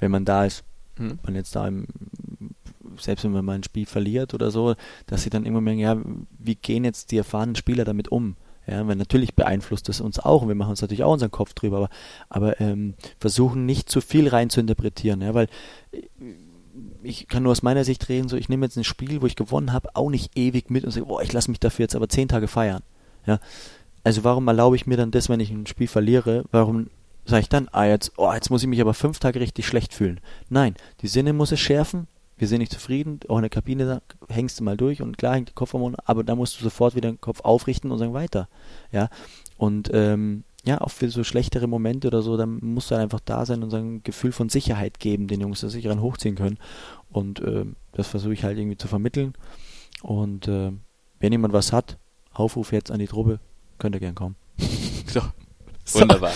[0.00, 0.64] wenn man da ist.
[0.96, 1.18] Hm.
[1.24, 1.86] Man jetzt da im
[2.98, 4.74] selbst wenn man mal ein Spiel verliert oder so,
[5.06, 5.96] dass sie dann immer merken, ja,
[6.38, 8.36] wie gehen jetzt die erfahrenen Spieler damit um?
[8.66, 11.52] Ja, weil natürlich beeinflusst das uns auch und wir machen uns natürlich auch unseren Kopf
[11.52, 11.88] drüber, aber,
[12.28, 15.48] aber ähm, versuchen nicht zu viel rein zu interpretieren, ja, weil
[15.90, 16.02] äh,
[17.02, 19.36] ich kann nur aus meiner Sicht reden, so ich nehme jetzt ein Spiel, wo ich
[19.36, 22.08] gewonnen habe, auch nicht ewig mit und sage, boah, ich lasse mich dafür jetzt aber
[22.08, 22.82] zehn Tage feiern.
[23.26, 23.40] Ja.
[24.04, 26.44] Also warum erlaube ich mir dann das, wenn ich ein Spiel verliere?
[26.50, 26.88] Warum
[27.24, 29.94] sage ich dann, ah, jetzt, oh, jetzt muss ich mich aber fünf Tage richtig schlecht
[29.94, 30.20] fühlen.
[30.48, 32.06] Nein, die Sinne muss es schärfen.
[32.42, 33.20] Wir sind nicht zufrieden.
[33.28, 35.96] Auch in der Kabine hängst du mal durch und klar hängt die Kopf am Mund,
[36.06, 38.48] aber da musst du sofort wieder den Kopf aufrichten und sagen weiter.
[38.90, 39.10] Ja.
[39.58, 43.20] Und ähm, ja, auch für so schlechtere Momente oder so, dann musst du halt einfach
[43.24, 46.00] da sein und so ein Gefühl von Sicherheit geben, den Jungs, dass sie sich ran
[46.00, 46.58] hochziehen können.
[47.12, 49.34] Und äh, das versuche ich halt irgendwie zu vermitteln.
[50.02, 50.72] Und äh,
[51.20, 51.96] wenn jemand was hat,
[52.32, 53.38] Aufruf jetzt an die Truppe,
[53.78, 54.34] könnt ihr gern kommen.
[55.06, 55.20] so.
[55.92, 56.32] Wunderbar.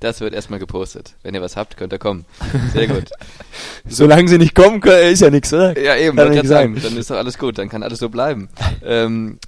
[0.00, 1.14] Das wird erstmal gepostet.
[1.22, 2.24] Wenn ihr was habt, könnt ihr kommen.
[2.72, 3.10] Sehr gut.
[3.88, 5.78] Solange sie nicht kommen, ist ja nichts, oder?
[5.80, 6.16] Ja, eben.
[6.16, 6.78] Kann sagen.
[6.82, 7.58] Dann ist doch alles gut.
[7.58, 8.48] Dann kann alles so bleiben.
[8.84, 9.38] ähm,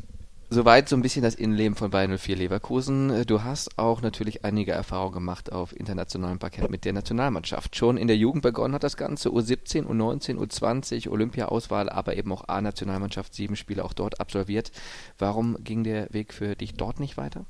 [0.48, 3.24] Soweit so ein bisschen das Innenleben von Bayern 04 Leverkusen.
[3.26, 7.74] Du hast auch natürlich einige Erfahrungen gemacht auf internationalem Parkett mit der Nationalmannschaft.
[7.74, 12.46] Schon in der Jugend begonnen hat das Ganze, U17, U19, U20, Olympia-Auswahl, aber eben auch
[12.46, 14.70] A-Nationalmannschaft, sieben Spiele auch dort absolviert.
[15.18, 17.44] Warum ging der Weg für dich dort nicht weiter?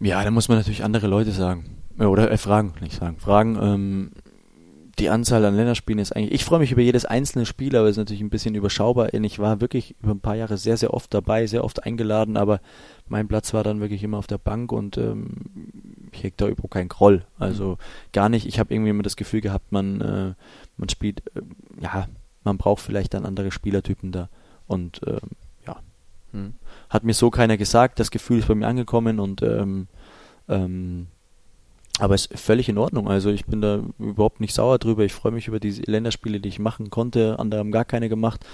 [0.00, 1.76] Ja, da muss man natürlich andere Leute sagen.
[1.98, 3.16] Oder äh, fragen, nicht sagen.
[3.18, 4.10] Fragen, ähm,
[4.98, 6.32] die Anzahl an Länderspielen ist eigentlich.
[6.32, 9.14] Ich freue mich über jedes einzelne Spiel, aber es ist natürlich ein bisschen überschaubar.
[9.14, 12.60] Ich war wirklich über ein paar Jahre sehr, sehr oft dabei, sehr oft eingeladen, aber
[13.08, 16.72] mein Platz war dann wirklich immer auf der Bank und ähm, ich heg da überhaupt
[16.72, 17.24] keinen Groll.
[17.38, 17.76] Also mhm.
[18.12, 18.46] gar nicht.
[18.46, 20.34] Ich habe irgendwie immer das Gefühl gehabt, man, äh,
[20.76, 21.42] man spielt, äh,
[21.80, 22.08] ja,
[22.44, 24.28] man braucht vielleicht dann andere Spielertypen da.
[24.66, 25.30] Und ähm,
[25.66, 25.76] ja,
[26.32, 26.54] hm.
[26.90, 28.00] Hat mir so keiner gesagt.
[28.00, 29.88] Das Gefühl ist bei mir angekommen und ähm,
[30.48, 31.06] ähm,
[31.98, 33.08] aber es ist völlig in Ordnung.
[33.08, 35.04] Also ich bin da überhaupt nicht sauer drüber.
[35.04, 37.38] Ich freue mich über die Länderspiele, die ich machen konnte.
[37.38, 38.46] Andere haben gar keine gemacht.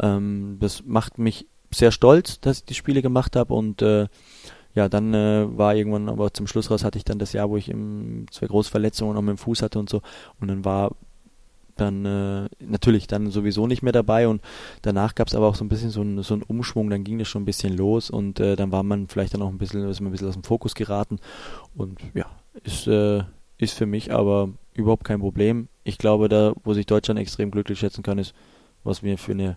[0.00, 4.06] Ähm, das macht mich sehr stolz, dass ich die Spiele gemacht habe und äh,
[4.74, 7.56] ja, dann äh, war irgendwann, aber zum Schluss raus hatte ich dann das Jahr, wo
[7.56, 10.00] ich im, zwei große Verletzungen auch mit dem Fuß hatte und so.
[10.40, 10.92] Und dann war
[11.82, 14.40] dann äh, natürlich dann sowieso nicht mehr dabei und
[14.82, 17.18] danach gab es aber auch so ein bisschen so ein, so ein Umschwung, dann ging
[17.18, 19.88] das schon ein bisschen los und äh, dann war man vielleicht dann auch ein bisschen,
[19.88, 21.18] ist man ein bisschen aus dem Fokus geraten
[21.74, 22.26] und ja,
[22.64, 23.22] ist, äh,
[23.58, 25.68] ist für mich aber überhaupt kein Problem.
[25.84, 28.34] Ich glaube, da, wo sich Deutschland extrem glücklich schätzen kann, ist,
[28.84, 29.56] was wir für eine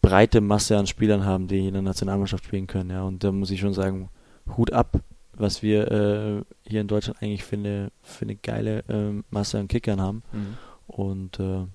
[0.00, 2.90] breite Masse an Spielern haben, die in der Nationalmannschaft spielen können.
[2.90, 4.08] Ja, und da muss ich schon sagen,
[4.56, 5.00] Hut ab,
[5.34, 9.68] was wir äh, hier in Deutschland eigentlich für eine, für eine geile äh, Masse an
[9.68, 10.22] Kickern haben.
[10.32, 10.56] Mhm.
[10.92, 11.66] Und äh,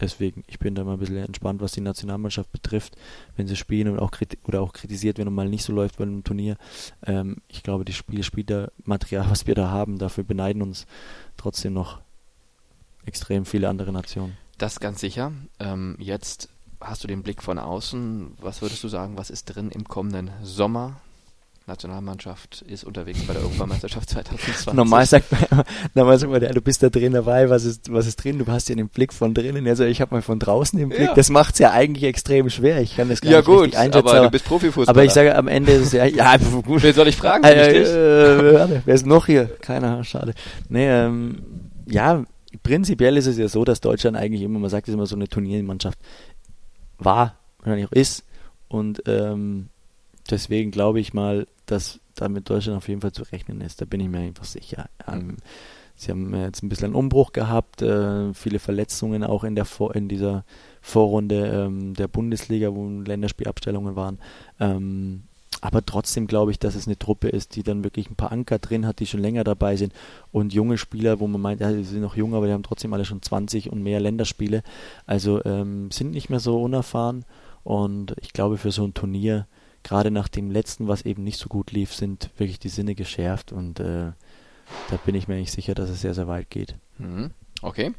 [0.00, 2.96] Deswegen, ich bin da mal ein bisschen entspannt, was die Nationalmannschaft betrifft,
[3.36, 4.10] wenn sie spielen und auch
[4.44, 6.56] oder auch kritisiert, wenn mal nicht so läuft bei einem Turnier.
[7.04, 10.86] Ähm, ich glaube, die Spiele, Spielermaterial, was wir da haben, dafür beneiden uns
[11.36, 12.00] trotzdem noch
[13.04, 14.36] extrem viele andere Nationen.
[14.58, 15.32] Das ganz sicher.
[15.58, 16.48] Ähm, jetzt
[16.80, 18.36] hast du den Blick von außen.
[18.40, 21.00] Was würdest du sagen, was ist drin im kommenden Sommer?
[21.70, 24.74] Nationalmannschaft ist unterwegs bei der Europameisterschaft 2020.
[24.74, 25.64] Normal sagt man,
[25.94, 28.38] normal sagt man, ja, du bist da drin dabei, was ist, was ist drin?
[28.38, 29.66] Du hast ja den Blick von drinnen.
[29.66, 31.00] Also ich habe mal von draußen den Blick.
[31.00, 31.14] Ja.
[31.14, 32.80] Das macht es ja eigentlich extrem schwer.
[32.80, 34.08] Ich kann das gar ja, nicht gut, richtig einschätzen.
[34.08, 34.88] Aber, aber du bist Profifußballer.
[34.88, 36.82] Aber ich sage, am Ende ist es ja, ja, gut.
[36.82, 37.44] Wen soll ich fragen?
[37.44, 39.46] Äh, äh, wer ist noch hier?
[39.60, 40.34] Keiner, schade.
[40.68, 41.42] Nee, ähm,
[41.86, 42.24] ja,
[42.62, 45.28] prinzipiell ist es ja so, dass Deutschland eigentlich immer, man sagt es immer so eine
[45.28, 45.98] Turniermannschaft
[46.98, 48.24] war, wahrscheinlich auch ist.
[48.68, 49.68] Und ähm,
[50.30, 53.80] deswegen glaube ich mal, dass da mit Deutschland auf jeden Fall zu rechnen ist.
[53.80, 54.88] Da bin ich mir einfach sicher.
[55.06, 55.36] Ähm,
[55.94, 59.94] sie haben jetzt ein bisschen einen Umbruch gehabt, äh, viele Verletzungen auch in der Vor
[59.94, 60.44] in dieser
[60.80, 64.18] Vorrunde ähm, der Bundesliga, wo Länderspielabstellungen waren.
[64.58, 65.22] Ähm,
[65.60, 68.58] aber trotzdem glaube ich, dass es eine Truppe ist, die dann wirklich ein paar Anker
[68.58, 69.92] drin hat, die schon länger dabei sind
[70.32, 72.94] und junge Spieler, wo man meint, ja, die sind noch jung, aber die haben trotzdem
[72.94, 74.62] alle schon 20 und mehr Länderspiele.
[75.06, 77.26] Also ähm, sind nicht mehr so unerfahren
[77.62, 79.46] und ich glaube, für so ein Turnier
[79.82, 83.52] gerade nach dem letzten, was eben nicht so gut lief, sind wirklich die Sinne geschärft
[83.52, 84.12] und äh,
[84.90, 86.76] da bin ich mir nicht sicher, dass es sehr, sehr weit geht.
[86.98, 87.32] Mhm.
[87.62, 87.92] Okay.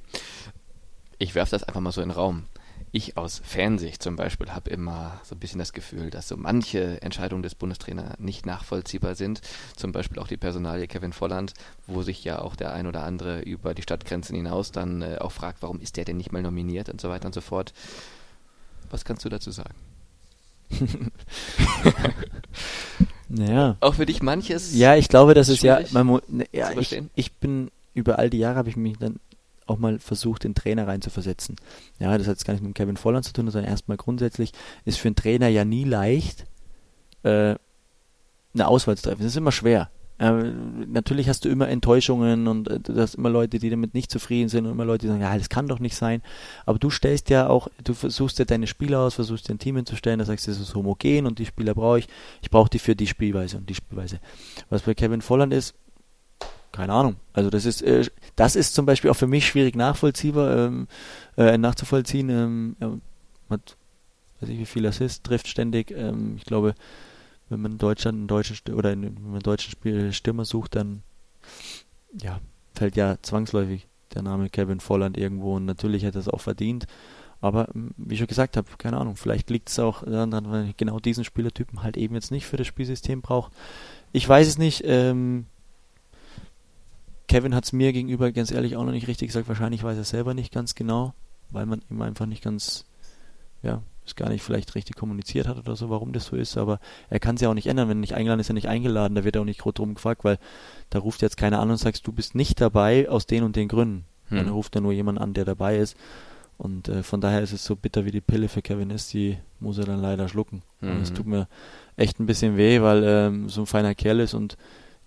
[1.18, 2.46] Ich werfe das einfach mal so in den Raum.
[2.94, 7.02] Ich aus Fansicht zum Beispiel habe immer so ein bisschen das Gefühl, dass so manche
[7.02, 9.40] Entscheidungen des Bundestrainers nicht nachvollziehbar sind.
[9.78, 11.54] Zum Beispiel auch die Personalie Kevin Volland,
[11.88, 15.32] wo sich ja auch der ein oder andere über die Stadtgrenzen hinaus dann äh, auch
[15.32, 17.74] fragt, warum ist der denn nicht mal nominiert und so weiter und so fort.
[18.90, 19.76] Was kannst du dazu sagen?
[23.30, 23.78] naja.
[23.80, 24.76] Auch für dich manches.
[24.76, 28.40] Ja, ich glaube, das ist ja, man, ne, ja ich, ich bin über all die
[28.40, 29.20] Jahre habe ich mich dann
[29.68, 31.56] auch mal versucht, den Trainer reinzuversetzen.
[32.00, 34.52] Ja, das hat jetzt gar nicht mit Kevin Volland zu tun, sondern erstmal grundsätzlich
[34.86, 36.46] ist für einen Trainer ja nie leicht,
[37.24, 37.56] äh,
[38.54, 39.22] eine Auswahl zu treffen.
[39.22, 39.90] Das ist immer schwer.
[40.22, 40.54] Äh,
[40.86, 44.50] natürlich hast du immer Enttäuschungen und äh, du hast immer Leute, die damit nicht zufrieden
[44.50, 46.22] sind und immer Leute, die sagen, ja, das kann doch nicht sein.
[46.68, 49.78] Aber du stellst ja auch, du versuchst ja deine Spieler aus, versuchst dir ein Team
[49.78, 52.08] hinzustellen, da sagst du, das ist homogen und die Spieler brauche ich.
[52.44, 54.20] Ich brauche die für die Spielweise und die Spielweise.
[54.70, 55.74] Was bei Kevin Volland ist,
[56.72, 57.16] keine Ahnung.
[57.34, 58.06] Also das ist, äh,
[58.36, 60.88] das ist zum Beispiel auch für mich schwierig nachvollziehbar, ähm,
[61.36, 62.30] äh, nachzuvollziehen.
[62.30, 63.02] Ähm,
[63.50, 63.76] hat,
[64.40, 65.90] weiß ich wie viel Assist, trifft ständig.
[65.90, 66.76] Ähm, ich glaube,
[67.52, 71.04] wenn man in Deutschland einen deutschen oder wenn man deutschen Spiel Stürmer sucht, dann
[72.22, 72.40] ja,
[72.80, 76.88] halt ja zwangsläufig der Name Kevin Volland irgendwo und natürlich hätte er es auch verdient.
[77.42, 80.78] Aber wie ich schon gesagt habe, keine Ahnung, vielleicht liegt es auch daran, dass ich
[80.78, 83.52] genau diesen Spielertypen halt eben jetzt nicht für das Spielsystem braucht.
[84.12, 84.84] Ich weiß es nicht.
[84.86, 85.48] Ähm,
[87.28, 89.48] Kevin hat es mir gegenüber ganz ehrlich auch noch nicht richtig gesagt.
[89.48, 91.14] Wahrscheinlich weiß er selber nicht ganz genau,
[91.50, 92.86] weil man ihm einfach nicht ganz,
[93.64, 96.58] ja, es gar nicht vielleicht richtig kommuniziert hat oder so, warum das so ist.
[96.58, 96.80] Aber
[97.10, 97.90] er kann es ja auch nicht ändern.
[97.90, 99.16] Wenn er nicht eingeladen ist, er nicht eingeladen.
[99.16, 100.38] Da wird er auch nicht groß drum gefragt, weil
[100.90, 103.68] da ruft jetzt keiner an und sagt, du bist nicht dabei aus den und den
[103.68, 104.06] Gründen.
[104.30, 104.38] Hm.
[104.38, 105.96] Dann ruft er nur jemand an, der dabei ist.
[106.62, 109.40] Und äh, von daher ist es so bitter, wie die Pille für Kevin ist, die
[109.60, 110.62] muss er dann leider schlucken.
[110.80, 110.92] Mhm.
[110.92, 111.48] Und es tut mir
[111.96, 114.58] echt ein bisschen weh, weil ähm, so ein feiner Kerl ist und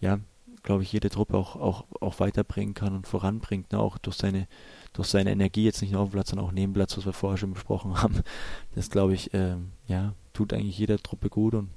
[0.00, 0.18] ja,
[0.64, 3.78] glaube ich, jede Truppe auch, auch, auch weiterbringen kann und voranbringt, ne?
[3.78, 4.48] auch durch seine,
[4.94, 7.12] durch seine Energie, jetzt nicht nur auf dem Platz, sondern auch neben Platz, was wir
[7.12, 8.22] vorher schon besprochen haben.
[8.74, 11.68] Das glaube ich, ähm, ja, tut eigentlich jeder Truppe gut und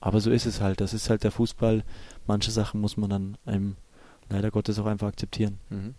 [0.00, 0.82] aber so ist es halt.
[0.82, 1.82] Das ist halt der Fußball.
[2.26, 3.76] Manche Sachen muss man dann einem
[4.28, 5.58] leider Gottes auch einfach akzeptieren.
[5.70, 5.94] Mhm.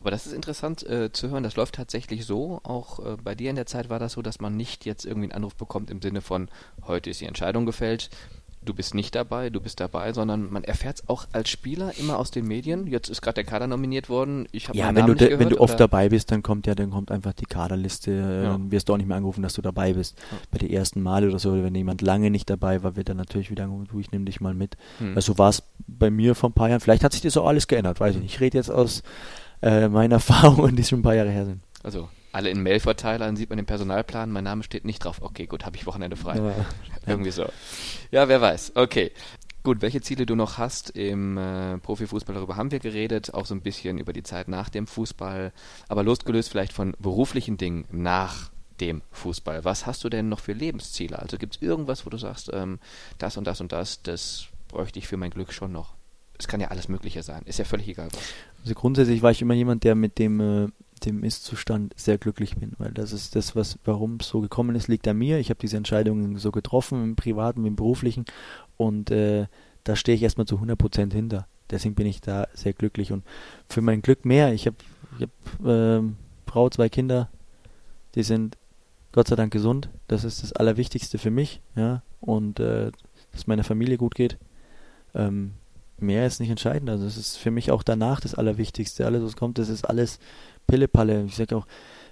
[0.00, 1.42] Aber das ist interessant äh, zu hören.
[1.42, 2.60] Das läuft tatsächlich so.
[2.62, 5.26] Auch äh, bei dir in der Zeit war das so, dass man nicht jetzt irgendwie
[5.26, 6.48] einen Anruf bekommt im Sinne von,
[6.86, 8.08] heute ist die Entscheidung gefällt,
[8.64, 12.18] du bist nicht dabei, du bist dabei, sondern man erfährt es auch als Spieler immer
[12.18, 12.86] aus den Medien.
[12.86, 14.46] Jetzt ist gerade der Kader nominiert worden.
[14.52, 17.10] Ich ja, wenn du, gehört, wenn du oft dabei bist, dann kommt ja, dann kommt
[17.10, 18.10] einfach die Kaderliste.
[18.10, 18.58] Äh, ja.
[18.70, 20.18] wirst du auch nicht mehr angerufen, dass du dabei bist.
[20.30, 20.38] Ja.
[20.50, 23.50] Bei den ersten Male oder so, wenn jemand lange nicht dabei war, wird er natürlich
[23.50, 24.76] wieder angerufen, du, ich nehme dich mal mit.
[24.98, 25.14] Hm.
[25.16, 26.80] Also war es bei mir vor ein paar Jahren.
[26.80, 28.34] Vielleicht hat sich das auch alles geändert, weiß ich nicht.
[28.34, 29.02] Ich rede jetzt aus
[29.62, 31.60] äh, meine Erfahrungen, die schon ein paar Jahre her sind.
[31.82, 35.22] Also alle in Mailverteilern sieht man den Personalplan, mein Name steht nicht drauf.
[35.22, 36.36] Okay, gut, habe ich Wochenende frei.
[36.36, 36.66] Ja.
[37.06, 37.46] Irgendwie so.
[38.10, 38.72] Ja, wer weiß.
[38.74, 39.12] Okay.
[39.62, 43.54] Gut, welche Ziele du noch hast im äh, Profifußball, darüber haben wir geredet, auch so
[43.54, 45.52] ein bisschen über die Zeit nach dem Fußball,
[45.88, 49.64] aber losgelöst vielleicht von beruflichen Dingen nach dem Fußball.
[49.64, 51.18] Was hast du denn noch für Lebensziele?
[51.18, 52.78] Also gibt es irgendwas, wo du sagst, ähm,
[53.16, 55.94] das und das und das, das bräuchte ich für mein Glück schon noch?
[56.36, 58.20] Es kann ja alles Mögliche sein, ist ja völlig egal was.
[58.62, 60.68] Also grundsätzlich war ich immer jemand, der mit dem, äh,
[61.06, 64.88] dem Ist-Zustand sehr glücklich bin, weil das ist das, was, warum es so gekommen ist,
[64.88, 65.38] liegt an mir.
[65.38, 68.24] Ich habe diese Entscheidungen so getroffen, im privaten, im beruflichen
[68.76, 69.46] und äh,
[69.84, 71.46] da stehe ich erstmal zu 100% hinter.
[71.70, 73.24] Deswegen bin ich da sehr glücklich und
[73.68, 74.52] für mein Glück mehr.
[74.52, 74.76] Ich habe
[75.18, 76.02] ich hab, äh,
[76.46, 77.28] Frau, zwei Kinder,
[78.14, 78.56] die sind
[79.12, 79.88] Gott sei Dank gesund.
[80.08, 82.90] Das ist das Allerwichtigste für mich, ja, und äh,
[83.32, 84.38] dass meiner Familie gut geht.
[85.14, 85.52] Ähm,
[85.98, 86.90] mehr ist nicht entscheidend.
[86.90, 89.06] Also es ist für mich auch danach das Allerwichtigste.
[89.06, 90.18] Alles, was kommt, das ist alles
[90.66, 91.24] Pillepalle.
[91.24, 91.66] Ich sage auch,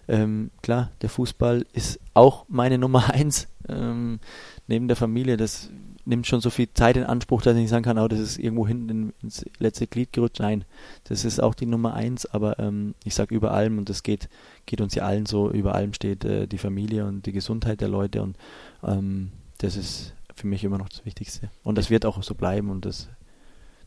[0.08, 4.20] ähm, klar, der Fußball ist auch meine Nummer eins ähm,
[4.66, 5.36] neben der Familie.
[5.36, 5.70] Das
[6.04, 8.38] nimmt schon so viel Zeit in Anspruch, dass ich nicht sagen kann, oh, das ist
[8.38, 10.40] irgendwo hinten ins letzte Glied gerutscht.
[10.40, 10.64] Nein,
[11.04, 14.28] das ist auch die Nummer eins, aber ähm, ich sage über allem und das geht,
[14.66, 17.88] geht uns ja allen so, über allem steht äh, die Familie und die Gesundheit der
[17.88, 18.36] Leute und
[18.82, 21.50] ähm, das ist für mich immer noch das Wichtigste.
[21.62, 23.08] Und das wird auch so bleiben und das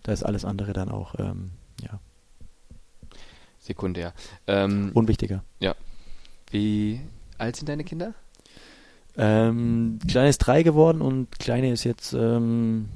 [0.05, 1.51] da ist alles andere dann auch, ähm.
[3.66, 4.13] Sekundär.
[4.47, 5.43] Ähm, Unwichtiger.
[5.59, 5.76] Ja.
[6.51, 7.01] Wie
[7.38, 8.13] alt sind deine Kinder?
[9.18, 12.89] Ähm, Kleine ist drei geworden und Kleine ist jetzt ähm,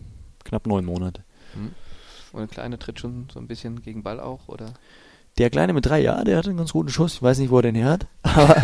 [0.44, 1.24] knapp neun Monate.
[1.54, 1.72] Hm.
[2.34, 4.74] Und der Kleine tritt schon so ein bisschen gegen Ball auch, oder?
[5.40, 7.16] Der Kleine mit drei, ja, der hat einen ganz guten Schuss.
[7.16, 8.62] Ich weiß nicht, wo er den her hat, aber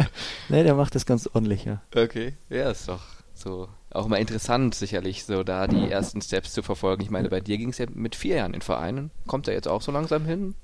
[0.48, 1.82] ne, der macht das ganz ordentlich, ja.
[1.94, 3.02] Okay, ja, ist doch
[3.34, 7.02] so auch mal interessant, sicherlich, so da die ersten Steps zu verfolgen.
[7.02, 9.12] Ich meine, bei dir ging es ja mit vier Jahren in Vereinen.
[9.28, 10.56] Kommt er jetzt auch so langsam hin?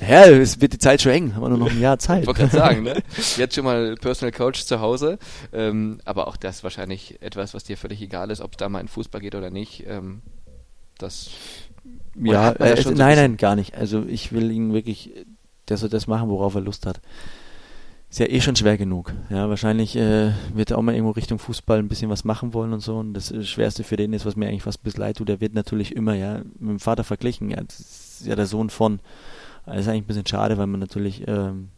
[0.00, 2.22] Ja, es wird die Zeit schon eng, haben wir nur noch ein Jahr Zeit.
[2.22, 3.02] Ich wollte gerade sagen, ne?
[3.36, 5.18] Jetzt schon mal Personal Coach zu Hause,
[5.52, 8.80] ähm, aber auch das wahrscheinlich etwas, was dir völlig egal ist, ob es da mal
[8.80, 9.84] in Fußball geht oder nicht.
[9.86, 10.22] Ähm,
[10.98, 11.30] das
[12.14, 13.74] ja, äh, das nein, so nein, gar nicht.
[13.74, 15.12] Also ich will ihn wirklich,
[15.66, 17.00] dass er das machen, worauf er Lust hat
[18.16, 19.12] ist ja eh schon schwer genug.
[19.30, 22.72] Ja, wahrscheinlich äh, wird er auch mal irgendwo Richtung Fußball ein bisschen was machen wollen
[22.72, 22.96] und so.
[22.96, 25.54] Und das Schwerste für den ist, was mir eigentlich fast bisschen leid tut, der wird
[25.54, 27.50] natürlich immer ja mit dem Vater verglichen.
[27.50, 29.00] Ja, das ist ja der Sohn von.
[29.66, 31.70] Das ist eigentlich ein bisschen schade, weil man natürlich ähm,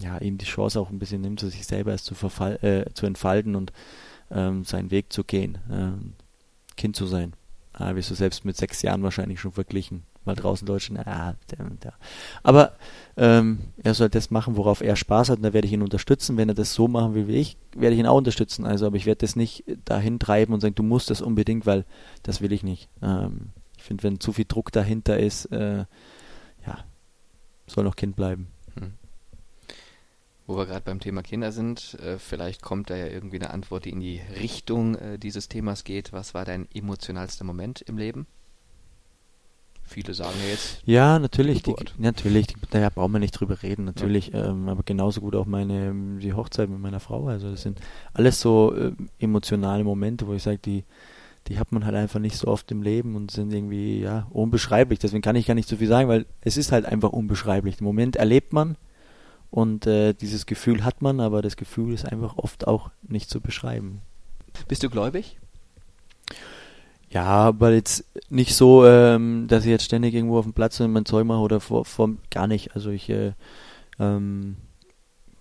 [0.00, 3.06] ja ihm die Chance auch ein bisschen nimmt, sich selber erst zu, verfall, äh, zu
[3.06, 3.72] entfalten und
[4.30, 6.12] ähm, seinen Weg zu gehen, ähm,
[6.76, 7.32] Kind zu sein.
[7.72, 11.06] Ah, wirst du selbst mit sechs Jahren wahrscheinlich schon verglichen mal draußen Deutschland.
[11.06, 11.94] Ah, der, der.
[12.42, 12.72] Aber
[13.16, 16.36] ähm, er soll das machen, worauf er Spaß hat, und da werde ich ihn unterstützen.
[16.36, 18.64] Wenn er das so machen will wie ich, werde ich ihn auch unterstützen.
[18.64, 21.84] Also, aber ich werde das nicht dahin treiben und sagen, du musst das unbedingt, weil
[22.22, 22.88] das will ich nicht.
[23.02, 25.84] Ähm, ich finde, wenn zu viel Druck dahinter ist, äh,
[27.72, 28.48] soll noch Kind bleiben.
[28.78, 28.92] Hm.
[30.46, 33.84] Wo wir gerade beim Thema Kinder sind, äh, vielleicht kommt da ja irgendwie eine Antwort,
[33.84, 36.12] die in die Richtung äh, dieses Themas geht.
[36.12, 38.26] Was war dein emotionalster Moment im Leben?
[39.90, 40.82] Viele sagen ja jetzt.
[40.86, 41.64] Ja, natürlich.
[41.64, 42.46] Die, natürlich.
[42.46, 43.84] Die, daher brauchen wir nicht drüber reden.
[43.84, 44.28] Natürlich.
[44.28, 44.50] Ja.
[44.50, 47.26] Ähm, aber genauso gut auch meine die Hochzeit mit meiner Frau.
[47.26, 47.80] Also das sind
[48.12, 50.84] alles so äh, emotionale Momente, wo ich sage, die
[51.50, 55.00] die hat man halt einfach nicht so oft im Leben und sind irgendwie ja unbeschreiblich.
[55.00, 57.80] Deswegen kann ich gar nicht so viel sagen, weil es ist halt einfach unbeschreiblich.
[57.80, 58.76] Im Moment erlebt man
[59.50, 63.40] und äh, dieses Gefühl hat man, aber das Gefühl ist einfach oft auch nicht zu
[63.40, 64.00] beschreiben.
[64.68, 65.38] Bist du gläubig?
[67.10, 70.92] Ja, aber jetzt nicht so, ähm, dass ich jetzt ständig irgendwo auf dem Platz und
[70.92, 72.76] mein Zeug mache oder vor, vor gar nicht.
[72.76, 73.32] Also ich äh,
[73.98, 74.56] ähm,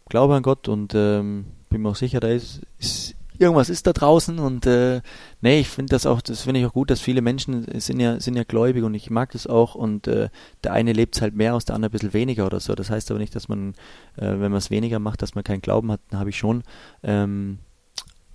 [0.09, 3.93] glaube an Gott und ähm, bin mir auch sicher, da ist, ist irgendwas ist da
[3.93, 5.01] draußen und äh,
[5.41, 8.19] nee, ich finde das auch, das finde ich auch gut, dass viele Menschen sind ja,
[8.19, 10.29] sind ja gläubig und ich mag das auch und äh,
[10.63, 12.75] der eine lebt halt mehr aus, der andere ein bisschen weniger oder so.
[12.75, 13.73] Das heißt aber nicht, dass man,
[14.17, 16.63] äh, wenn man es weniger macht, dass man keinen Glauben hat, habe ich schon.
[17.01, 17.59] Ähm,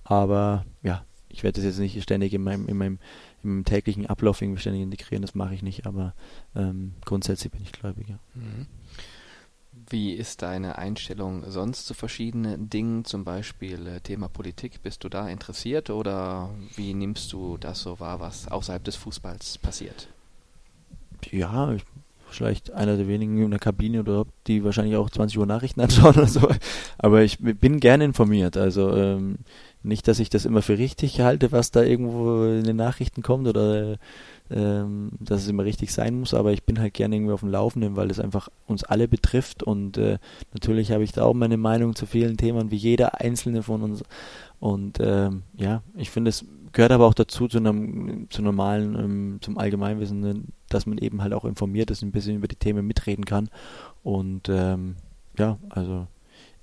[0.03, 2.99] aber ja, ich werde das jetzt nicht ständig in meinem, in meinem,
[3.43, 6.15] im täglichen Ablauf irgendwie ständig integrieren, das mache ich nicht, aber
[6.55, 8.17] ähm, grundsätzlich bin ich gläubig, ja.
[8.33, 8.65] Mhm.
[9.89, 14.81] Wie ist deine Einstellung sonst zu verschiedenen Dingen, zum Beispiel äh, Thema Politik?
[14.81, 19.59] Bist du da interessiert oder wie nimmst du das so wahr, was außerhalb des Fußballs
[19.59, 20.07] passiert?
[21.31, 21.83] Ja, ich,
[22.29, 26.15] vielleicht einer der wenigen in der Kabine oder die wahrscheinlich auch 20 Uhr Nachrichten anschauen
[26.15, 26.47] oder so.
[26.97, 28.57] Aber ich bin gerne informiert.
[28.57, 29.37] Also ähm,
[29.83, 33.47] nicht, dass ich das immer für richtig halte, was da irgendwo in den Nachrichten kommt
[33.47, 33.97] oder
[34.51, 37.49] ähm, dass es immer richtig sein muss, aber ich bin halt gerne irgendwie auf dem
[37.49, 40.19] Laufenden, weil es einfach uns alle betrifft und äh,
[40.53, 44.03] natürlich habe ich da auch meine Meinung zu vielen Themen, wie jeder einzelne von uns.
[44.59, 49.37] Und ähm, ja, ich finde, es gehört aber auch dazu zu einem zu normalen, ähm,
[49.41, 53.25] zum Allgemeinwissen, dass man eben halt auch informiert ist, ein bisschen über die Themen mitreden
[53.25, 53.49] kann.
[54.03, 54.95] Und ähm,
[55.37, 56.07] ja, also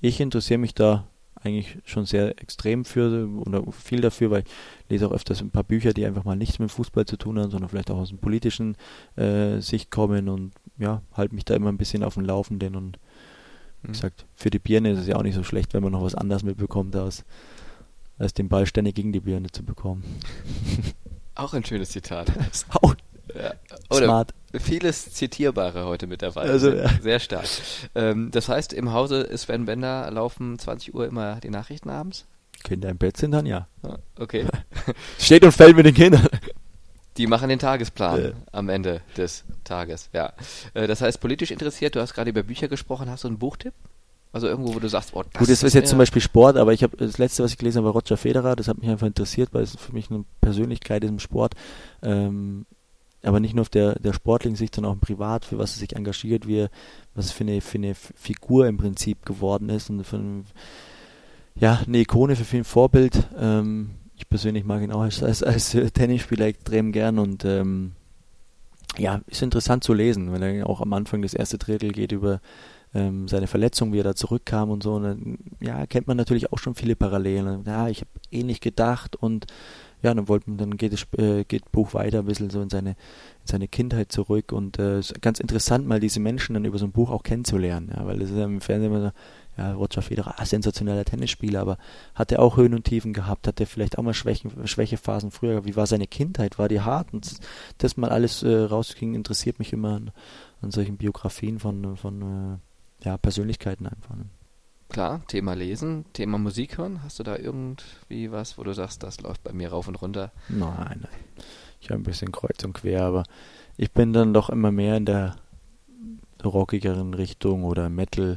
[0.00, 1.06] ich interessiere mich da
[1.44, 5.64] eigentlich schon sehr extrem für oder viel dafür, weil ich lese auch öfters ein paar
[5.64, 8.18] Bücher, die einfach mal nichts mit Fußball zu tun haben, sondern vielleicht auch aus dem
[8.18, 8.76] politischen
[9.16, 12.98] äh, Sicht kommen und ja, halte mich da immer ein bisschen auf dem Laufenden und
[13.82, 13.92] wie mhm.
[13.92, 16.14] gesagt, für die Birne ist es ja auch nicht so schlecht, wenn man noch was
[16.14, 17.24] anderes mitbekommt, als,
[18.18, 20.04] als den Ball ständig gegen die Birne zu bekommen.
[21.34, 22.30] Auch ein schönes Zitat.
[22.82, 22.94] auch
[23.34, 23.54] ja.
[23.92, 24.34] Smart.
[24.60, 26.42] Vieles Zitierbare heute mit dabei.
[26.42, 26.90] Also, sehr, ja.
[27.00, 27.46] sehr stark.
[27.94, 32.26] Ähm, das heißt, im Hause Sven Bender laufen 20 Uhr immer die Nachrichten abends?
[32.62, 33.66] Kinder im Bett sind dann ja.
[33.82, 34.46] Ah, okay.
[35.18, 36.28] Steht und fällt mit den Kindern.
[37.16, 38.32] Die machen den Tagesplan äh.
[38.52, 40.32] am Ende des Tages, ja.
[40.74, 43.74] Äh, das heißt, politisch interessiert, du hast gerade über Bücher gesprochen, hast du einen Buchtipp?
[44.32, 46.72] Also irgendwo, wo du sagst, oh, das Gut, das ist jetzt zum Beispiel Sport, aber
[46.72, 48.56] ich habe das letzte, was ich gelesen habe, war Roger Federer.
[48.56, 51.54] Das hat mich einfach interessiert, weil es für mich eine Persönlichkeit ist im Sport.
[52.02, 52.64] Ähm,
[53.22, 55.80] aber nicht nur auf der, der sportlichen Sicht, sondern auch im Privat, für was er
[55.80, 56.70] sich engagiert, wie er,
[57.14, 60.44] was für eine, für eine Figur im Prinzip geworden ist und für ein,
[61.54, 63.28] ja, eine Ikone für viel Vorbild.
[63.38, 67.92] Ähm, ich persönlich mag ihn auch als, als, als Tennisspieler extrem gern und ähm,
[68.98, 72.40] ja, ist interessant zu lesen, weil er auch am Anfang das erste Drittel geht über
[72.94, 74.94] ähm, seine Verletzung, wie er da zurückkam und so.
[74.94, 77.64] Und dann, ja, kennt man natürlich auch schon viele Parallelen.
[77.66, 79.46] Ja, ich habe ähnlich gedacht und
[80.02, 82.90] ja, dann wollten, dann geht das äh, geht Buch weiter ein bisschen so in seine,
[82.90, 86.92] in seine Kindheit zurück und äh, ganz interessant, mal diese Menschen dann über so ein
[86.92, 89.12] Buch auch kennenzulernen, ja, weil das ist ja im Fernsehen immer so,
[89.58, 91.78] ja, Roger Federer, ah, sensationeller Tennisspieler, aber
[92.14, 95.64] hat er auch Höhen und Tiefen gehabt, hat er vielleicht auch mal Schwächen, Schwächephasen früher,
[95.64, 97.36] wie war seine Kindheit, war die hart und
[97.78, 100.10] das mal alles äh, rausging, interessiert mich immer an,
[100.62, 102.22] an solchen Biografien von, von
[103.02, 104.16] äh, ja, Persönlichkeiten einfach.
[104.16, 104.24] Ne?
[104.92, 107.02] Klar, Thema Lesen, Thema Musik hören.
[107.02, 110.32] Hast du da irgendwie was, wo du sagst, das läuft bei mir rauf und runter?
[110.50, 111.08] Nein, nein.
[111.80, 113.24] Ich habe ein bisschen kreuz und quer, aber
[113.78, 115.36] ich bin dann doch immer mehr in der
[116.44, 118.36] rockigeren Richtung oder Metal.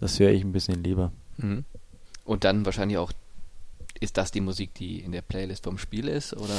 [0.00, 1.12] Das höre ich ein bisschen lieber.
[1.36, 1.64] Mhm.
[2.24, 3.12] Und dann wahrscheinlich auch,
[4.00, 6.58] ist das die Musik, die in der Playlist vom Spiel ist, oder?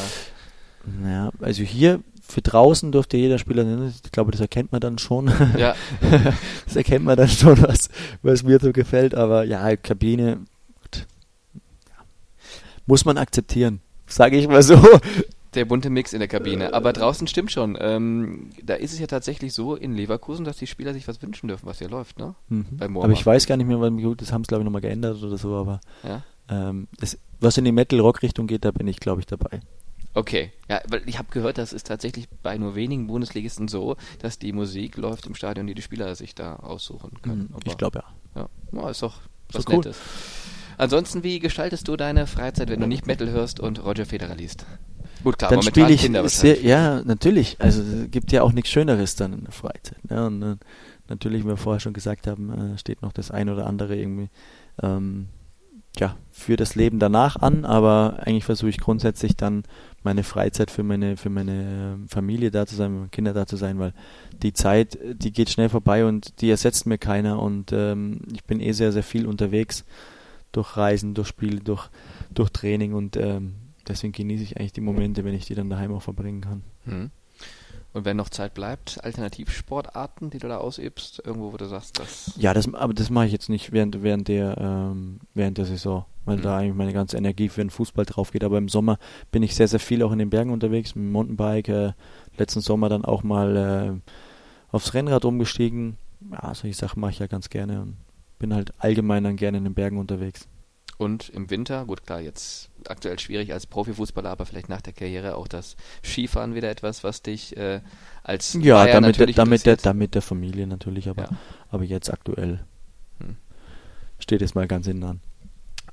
[1.04, 3.94] Ja, also hier für draußen durfte jeder Spieler nennen.
[4.04, 5.32] Ich glaube, das erkennt man dann schon.
[5.58, 5.76] Ja.
[6.66, 7.90] das erkennt man dann schon, was,
[8.22, 9.14] was mir so gefällt.
[9.14, 10.40] Aber ja, Kabine
[12.86, 14.82] muss man akzeptieren, sage ich mal so.
[15.54, 16.74] Der bunte Mix in der Kabine.
[16.74, 17.78] Aber draußen stimmt schon.
[17.80, 21.48] Ähm, da ist es ja tatsächlich so in Leverkusen, dass die Spieler sich was wünschen
[21.48, 22.36] dürfen, was hier läuft, ne?
[22.50, 22.80] Mhm.
[22.80, 25.22] aber ich weiß gar nicht mehr, wann gut, das haben sie glaube ich nochmal geändert
[25.22, 26.24] oder so, aber ja?
[26.50, 29.62] ähm, das, was in die Metal-Rock-Richtung geht, da bin ich glaube ich dabei.
[30.16, 34.38] Okay, ja, weil ich habe gehört, das ist tatsächlich bei nur wenigen Bundesligisten so, dass
[34.38, 37.50] die Musik läuft im Stadion, die die Spieler sich da aussuchen können.
[37.52, 38.04] Mhm, ich glaube
[38.36, 38.50] ja.
[38.72, 39.98] Ja, ist doch was ist Nettes.
[39.98, 40.54] Cool.
[40.78, 44.66] Ansonsten, wie gestaltest du deine Freizeit, wenn du nicht Metal hörst und Roger Federer liest?
[45.24, 47.58] Gut, klar, dann spiele ich Kinder sehr, ja, natürlich.
[47.60, 50.10] Also es gibt ja auch nichts Schöneres dann in der Freizeit.
[50.10, 50.26] Ne?
[50.26, 50.56] Und äh,
[51.08, 54.30] natürlich, wie wir vorher schon gesagt haben, äh, steht noch das ein oder andere irgendwie
[54.82, 55.28] ähm,
[56.00, 59.64] ja, für das Leben danach an, aber eigentlich versuche ich grundsätzlich dann
[60.02, 63.46] meine Freizeit für meine, für meine ähm, Familie da zu sein, für meine Kinder da
[63.46, 63.94] zu sein, weil
[64.42, 68.60] die Zeit, die geht schnell vorbei und die ersetzt mir keiner und ähm, ich bin
[68.60, 69.86] eh sehr, sehr viel unterwegs
[70.52, 71.90] durch Reisen, durch Spiele, durch,
[72.34, 73.54] durch Training und ähm,
[73.88, 76.64] deswegen genieße ich eigentlich die Momente, wenn ich die dann daheim auch verbringen kann.
[76.86, 77.12] Hm.
[77.94, 82.34] Und wenn noch Zeit bleibt, Alternativsportarten, die du da ausübst, irgendwo, wo du sagst, das.
[82.38, 86.06] Ja, das, aber das mache ich jetzt nicht während, während, der, ähm, während der Saison,
[86.26, 86.42] weil mhm.
[86.42, 88.44] da eigentlich meine ganze Energie für den Fußball drauf geht.
[88.44, 88.98] Aber im Sommer
[89.32, 91.70] bin ich sehr, sehr viel auch in den Bergen unterwegs, mit dem Mountainbike.
[91.70, 91.94] Äh,
[92.38, 94.12] letzten Sommer dann auch mal äh,
[94.72, 95.98] aufs Rennrad umgestiegen.
[96.32, 97.98] Ja, solche Sachen mache ich ja ganz gerne und
[98.40, 100.48] bin halt allgemein dann gerne in den Bergen unterwegs.
[101.04, 105.36] Und im Winter, gut klar, jetzt aktuell schwierig als Profifußballer, aber vielleicht nach der Karriere
[105.36, 107.82] auch das Skifahren wieder etwas, was dich äh,
[108.24, 111.30] als ja, Bayer damit, der, damit, der, damit der Familie natürlich, aber, ja.
[111.70, 112.62] aber jetzt aktuell
[113.20, 113.36] hm.
[114.18, 115.20] steht es mal ganz hinten an.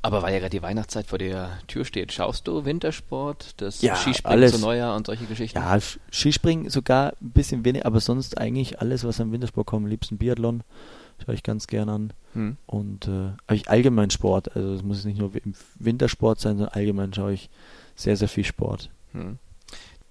[0.02, 3.96] Aber weil ja gerade die Weihnachtszeit vor der Tür steht, schaust du Wintersport, das ja,
[3.96, 4.52] Skispringen alles.
[4.52, 5.58] zu Neujahr und solche Geschichten?
[5.58, 5.76] Ja,
[6.12, 9.88] Skispringen sogar ein bisschen weniger, aber sonst eigentlich alles, was am Wintersport kommt.
[9.88, 10.62] Liebsten Biathlon,
[11.24, 12.12] schaue ich ganz gern an.
[12.34, 12.56] Hm.
[12.66, 17.12] Und äh, ich allgemein Sport, also es muss nicht nur im Wintersport sein, sondern allgemein
[17.12, 17.50] schaue ich
[17.94, 18.90] sehr, sehr viel Sport.
[19.12, 19.38] Hm.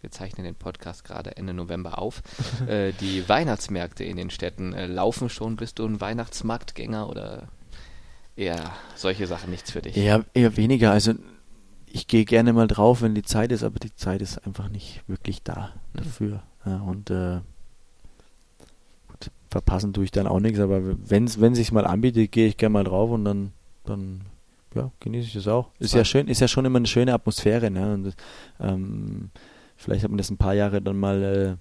[0.01, 2.21] Wir zeichnen den Podcast gerade Ende November auf.
[2.67, 5.57] äh, die Weihnachtsmärkte in den Städten äh, laufen schon.
[5.57, 7.49] Bist du ein Weihnachtsmarktgänger oder
[8.35, 9.97] eher solche Sachen nichts für dich?
[9.97, 10.91] Eher, eher weniger.
[10.91, 11.13] Also
[11.85, 15.03] ich gehe gerne mal drauf, wenn die Zeit ist, aber die Zeit ist einfach nicht
[15.07, 15.97] wirklich da mhm.
[15.97, 16.43] dafür.
[16.65, 17.41] Ja, und äh,
[19.49, 22.73] verpassen tue ich dann auch nichts, aber wenn's, wenn sich mal anbietet, gehe ich gerne
[22.73, 23.51] mal drauf und dann,
[23.85, 24.21] dann
[24.75, 25.69] ja, genieße ich das auch.
[25.79, 27.93] Ist ja schön, ist ja schon immer eine schöne Atmosphäre, ne?
[27.93, 28.15] Und
[28.59, 29.29] ähm,
[29.75, 31.55] vielleicht hat man das ein paar Jahre dann mal äh,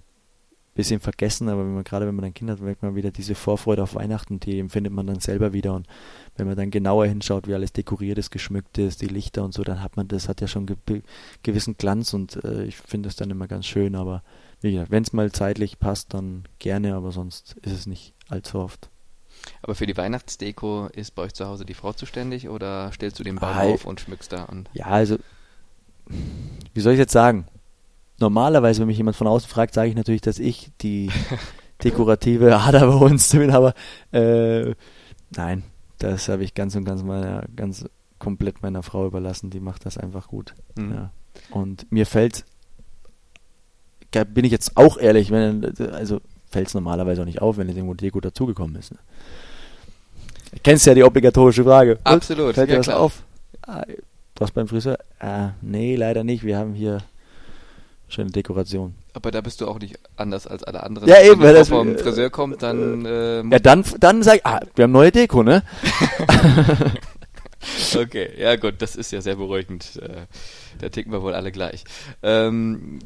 [0.79, 3.35] bisschen vergessen, aber wenn man gerade wenn man dann Kinder hat, merkt man wieder diese
[3.35, 5.87] Vorfreude auf Weihnachten, die empfindet man dann selber wieder und
[6.37, 9.63] wenn man dann genauer hinschaut, wie alles dekoriert ist, geschmückt ist, die Lichter und so,
[9.63, 11.01] dann hat man das hat ja schon ge
[11.43, 14.23] gewissen Glanz und äh, ich finde es dann immer ganz schön, aber
[14.61, 18.59] wie gesagt, wenn es mal zeitlich passt, dann gerne, aber sonst ist es nicht allzu
[18.59, 18.89] oft.
[19.61, 23.23] Aber für die Weihnachtsdeko ist bei euch zu Hause die Frau zuständig oder stellst du
[23.23, 24.43] den Baum ah, auf und schmückst da?
[24.43, 25.17] Und ja, also
[26.73, 27.45] wie soll ich jetzt sagen?
[28.19, 31.09] normalerweise, wenn mich jemand von außen fragt, sage ich natürlich, dass ich die
[31.83, 33.73] dekorative Ader bei uns bin, aber
[34.11, 34.73] äh,
[35.35, 35.63] nein,
[35.97, 37.85] das habe ich ganz und ganz meiner, ganz
[38.19, 39.49] komplett meiner Frau überlassen.
[39.49, 40.53] Die macht das einfach gut.
[40.75, 40.93] Mhm.
[40.93, 41.11] Ja.
[41.51, 42.45] Und mir fällt,
[44.11, 47.77] bin ich jetzt auch ehrlich, wenn, also fällt es normalerweise auch nicht auf, wenn jetzt
[47.77, 48.91] irgendwo Deko dazugekommen ist.
[48.91, 48.97] Ne?
[50.63, 51.99] Kennst ja die obligatorische Frage.
[52.03, 52.55] Absolut.
[52.55, 52.99] Fällt dir ja, was klar.
[52.99, 53.23] auf?
[53.67, 53.83] Ah,
[54.35, 54.97] was beim Friseur?
[55.19, 56.43] Ah, nee, leider nicht.
[56.43, 57.03] Wir haben hier
[58.09, 58.95] Schöne Dekoration.
[59.13, 61.07] Aber da bist du auch nicht anders als alle anderen.
[61.07, 63.05] Ja, eben, wenn das vom Friseur kommt, dann.
[63.05, 65.61] Äh, ja, dann, dann sag ich, ah, wir haben neue Deko, ne?
[67.95, 69.99] okay, ja gut, das ist ja sehr beruhigend.
[70.01, 70.25] Äh,
[70.81, 71.83] da ticken wir wohl alle gleich.
[72.23, 72.97] Ähm,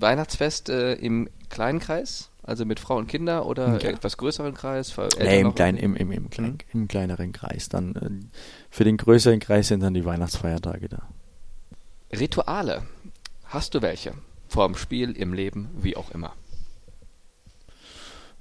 [0.00, 2.30] Weihnachtsfest äh, im kleinen Kreis?
[2.42, 3.90] Also mit Frau und Kinder oder ja.
[3.90, 4.94] etwas größeren Kreis?
[5.18, 7.68] Nee, im, klein, im, im, im, klein, im kleineren Kreis.
[7.68, 8.36] Dann äh,
[8.70, 11.02] für den größeren Kreis sind dann die Weihnachtsfeiertage da.
[12.12, 12.82] Rituale.
[13.44, 14.14] Hast du welche?
[14.50, 16.34] vorm Spiel, im Leben, wie auch immer.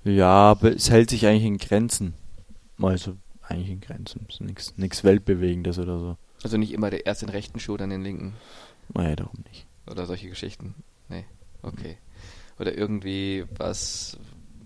[0.03, 2.15] Ja, aber es hält sich eigentlich in Grenzen.
[2.81, 4.25] Also eigentlich in Grenzen.
[4.77, 6.17] Nichts Weltbewegendes oder so.
[6.43, 8.33] Also nicht immer der erst den rechten Schuh, dann den linken.
[8.93, 9.67] Naja, darum nicht.
[9.87, 10.73] Oder solche Geschichten.
[11.09, 11.25] Nee,
[11.61, 11.97] okay.
[12.59, 14.17] Oder irgendwie was,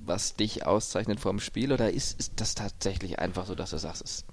[0.05, 4.03] was dich auszeichnet vorm Spiel oder ist, ist das tatsächlich einfach so, dass du sagst,
[4.03, 4.25] es ist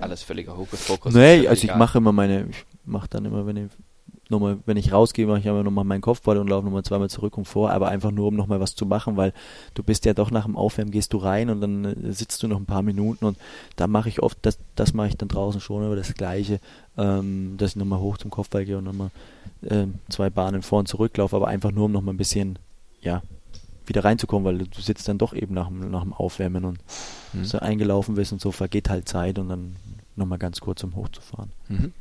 [0.00, 1.14] alles völliger Hokuspokus?
[1.14, 3.70] Nee, also ich mache immer meine, ich mache dann immer, wenn ich
[4.30, 7.36] nochmal, wenn ich rausgehe, mache ich immer nochmal meinen Kopfball und laufe nochmal zweimal zurück
[7.36, 9.32] und vor, aber einfach nur, um nochmal was zu machen, weil
[9.74, 12.48] du bist ja doch nach dem Aufwärmen, gehst du rein und dann äh, sitzt du
[12.48, 13.38] noch ein paar Minuten und
[13.76, 16.60] da mache ich oft, das, das mache ich dann draußen schon, aber das Gleiche,
[16.96, 19.10] ähm, dass ich nochmal hoch zum Kopfball gehe und nochmal
[19.62, 22.58] äh, zwei Bahnen vor und zurück laufe, aber einfach nur, um nochmal ein bisschen,
[23.02, 23.22] ja,
[23.86, 26.78] wieder reinzukommen, weil du sitzt dann doch eben nach, nach dem Aufwärmen und
[27.32, 27.44] mhm.
[27.44, 29.76] so eingelaufen bist und so vergeht halt Zeit und dann
[30.16, 31.50] nochmal ganz kurz, um hochzufahren.
[31.68, 31.92] Mhm.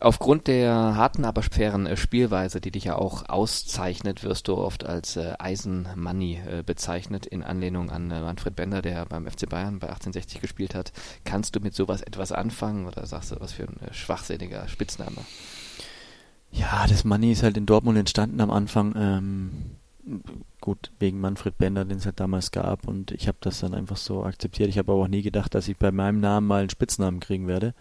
[0.00, 4.86] Aufgrund der harten, aber fairen äh, Spielweise, die dich ja auch auszeichnet, wirst du oft
[4.86, 9.78] als äh, Eisenmoney äh, bezeichnet, in Anlehnung an äh, Manfred Bender, der beim FC Bayern
[9.78, 10.92] bei 1860 gespielt hat.
[11.24, 15.18] Kannst du mit sowas etwas anfangen oder sagst du, was für ein äh, schwachsinniger Spitzname?
[16.50, 18.94] Ja, das Money ist halt in Dortmund entstanden am Anfang.
[18.96, 19.50] Ähm,
[20.62, 23.98] gut, wegen Manfred Bender, den es halt damals gab und ich habe das dann einfach
[23.98, 24.70] so akzeptiert.
[24.70, 27.46] Ich habe aber auch nie gedacht, dass ich bei meinem Namen mal einen Spitznamen kriegen
[27.46, 27.74] werde.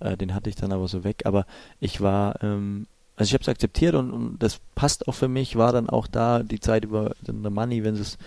[0.00, 1.22] Äh, den hatte ich dann aber so weg.
[1.24, 1.46] Aber
[1.78, 2.86] ich war, ähm,
[3.16, 5.56] also ich habe es akzeptiert und, und, das passt auch für mich.
[5.56, 8.18] War dann auch da die Zeit über der Money, wenn es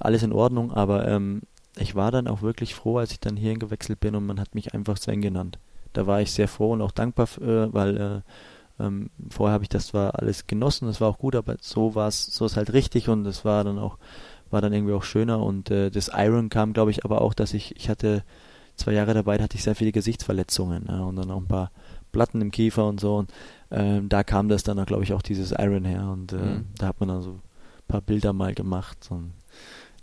[0.00, 0.72] alles in Ordnung.
[0.72, 1.42] Aber ähm,
[1.76, 4.54] ich war dann auch wirklich froh, als ich dann hierhin gewechselt bin und man hat
[4.54, 5.58] mich einfach Sven genannt.
[5.92, 9.68] Da war ich sehr froh und auch dankbar, äh, weil äh, ähm, vorher habe ich
[9.68, 12.72] das zwar alles genossen, das war auch gut, aber so war es, so ist halt
[12.72, 13.98] richtig und das war dann auch,
[14.50, 17.54] war dann irgendwie auch schöner und äh, das Iron kam, glaube ich, aber auch, dass
[17.54, 18.24] ich, ich hatte
[18.80, 21.70] zwei Jahre dabei, da hatte ich sehr viele Gesichtsverletzungen ja, und dann auch ein paar,
[22.12, 23.16] Platten im Kiefer und so.
[23.16, 23.32] Und
[23.70, 26.08] ähm, da kam das dann, glaube ich, auch dieses Iron her.
[26.12, 26.66] Und äh, Mhm.
[26.78, 27.40] da hat man dann so ein
[27.88, 28.98] paar Bilder mal gemacht.
[29.10, 29.32] Und,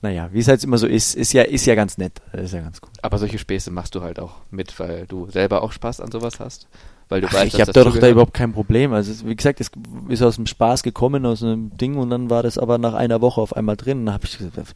[0.01, 2.21] naja, wie es halt immer so ist, ist ja, ist ja ganz nett.
[2.33, 2.89] Ist ja ganz cool.
[3.01, 6.39] Aber solche Späße machst du halt auch mit, weil du selber auch Spaß an sowas
[6.39, 6.67] hast.
[7.09, 8.91] Weil du Ach, weißt, ich habe da doch da überhaupt kein Problem.
[8.91, 9.71] Also wie gesagt, es
[10.09, 13.21] ist aus dem Spaß gekommen, aus einem Ding und dann war das aber nach einer
[13.21, 13.99] Woche auf einmal drin.
[13.99, 14.75] Und dann habe ich gesagt,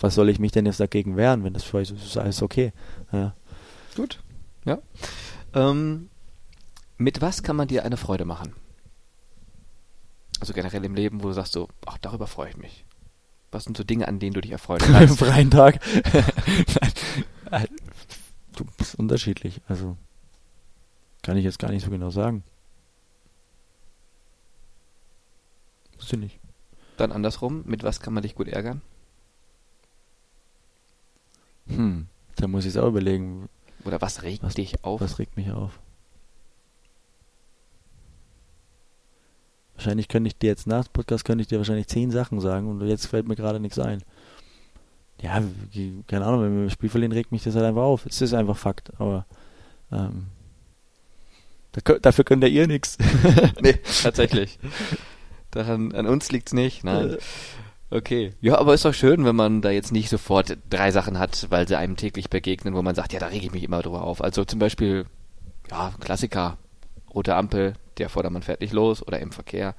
[0.00, 2.42] was soll ich mich denn jetzt dagegen wehren, wenn das für euch ist, ist alles
[2.42, 2.72] okay.
[3.12, 3.34] Ja.
[3.96, 4.20] Gut.
[4.64, 4.78] Ja.
[5.54, 6.08] Ähm,
[6.98, 8.52] mit was kann man dir eine Freude machen?
[10.40, 12.84] Also generell im Leben, wo du sagst so, ach, darüber freue ich mich.
[13.50, 15.18] Was sind so Dinge, an denen du dich erfreuen Am kannst?
[15.18, 15.80] freien Tag.
[18.56, 19.60] Du bist unterschiedlich.
[19.68, 19.96] Also
[21.22, 22.42] kann ich jetzt gar nicht so genau sagen.
[25.96, 26.40] Wusste nicht.
[26.96, 28.82] Dann andersrum, mit was kann man dich gut ärgern?
[31.68, 32.06] Hm.
[32.36, 33.48] Da muss ich es auch überlegen.
[33.84, 35.00] Oder was regt Was- dich auf?
[35.00, 35.78] Was regt mich auf?
[39.74, 42.68] Wahrscheinlich könnte ich dir jetzt nach dem Podcast könnte ich dir wahrscheinlich zehn Sachen sagen
[42.68, 44.02] und jetzt fällt mir gerade nichts ein.
[45.20, 45.42] Ja,
[46.06, 48.06] keine Ahnung, wenn wir das Spiel verlieren, regt mich das halt einfach auf.
[48.06, 49.24] Es ist einfach Fakt, aber
[49.92, 50.26] ähm,
[52.02, 52.98] dafür könnt ihr nichts.
[53.60, 54.58] nee, tatsächlich.
[55.52, 57.16] Daran, an uns liegt's nicht, nein.
[57.90, 58.34] Okay.
[58.40, 61.66] Ja, aber ist doch schön, wenn man da jetzt nicht sofort drei Sachen hat, weil
[61.66, 64.22] sie einem täglich begegnen, wo man sagt, ja, da rege ich mich immer drüber auf.
[64.22, 65.06] Also zum Beispiel,
[65.70, 66.58] ja, Klassiker,
[67.14, 69.74] rote Ampel, der Vordermann fährt nicht los oder im Verkehr.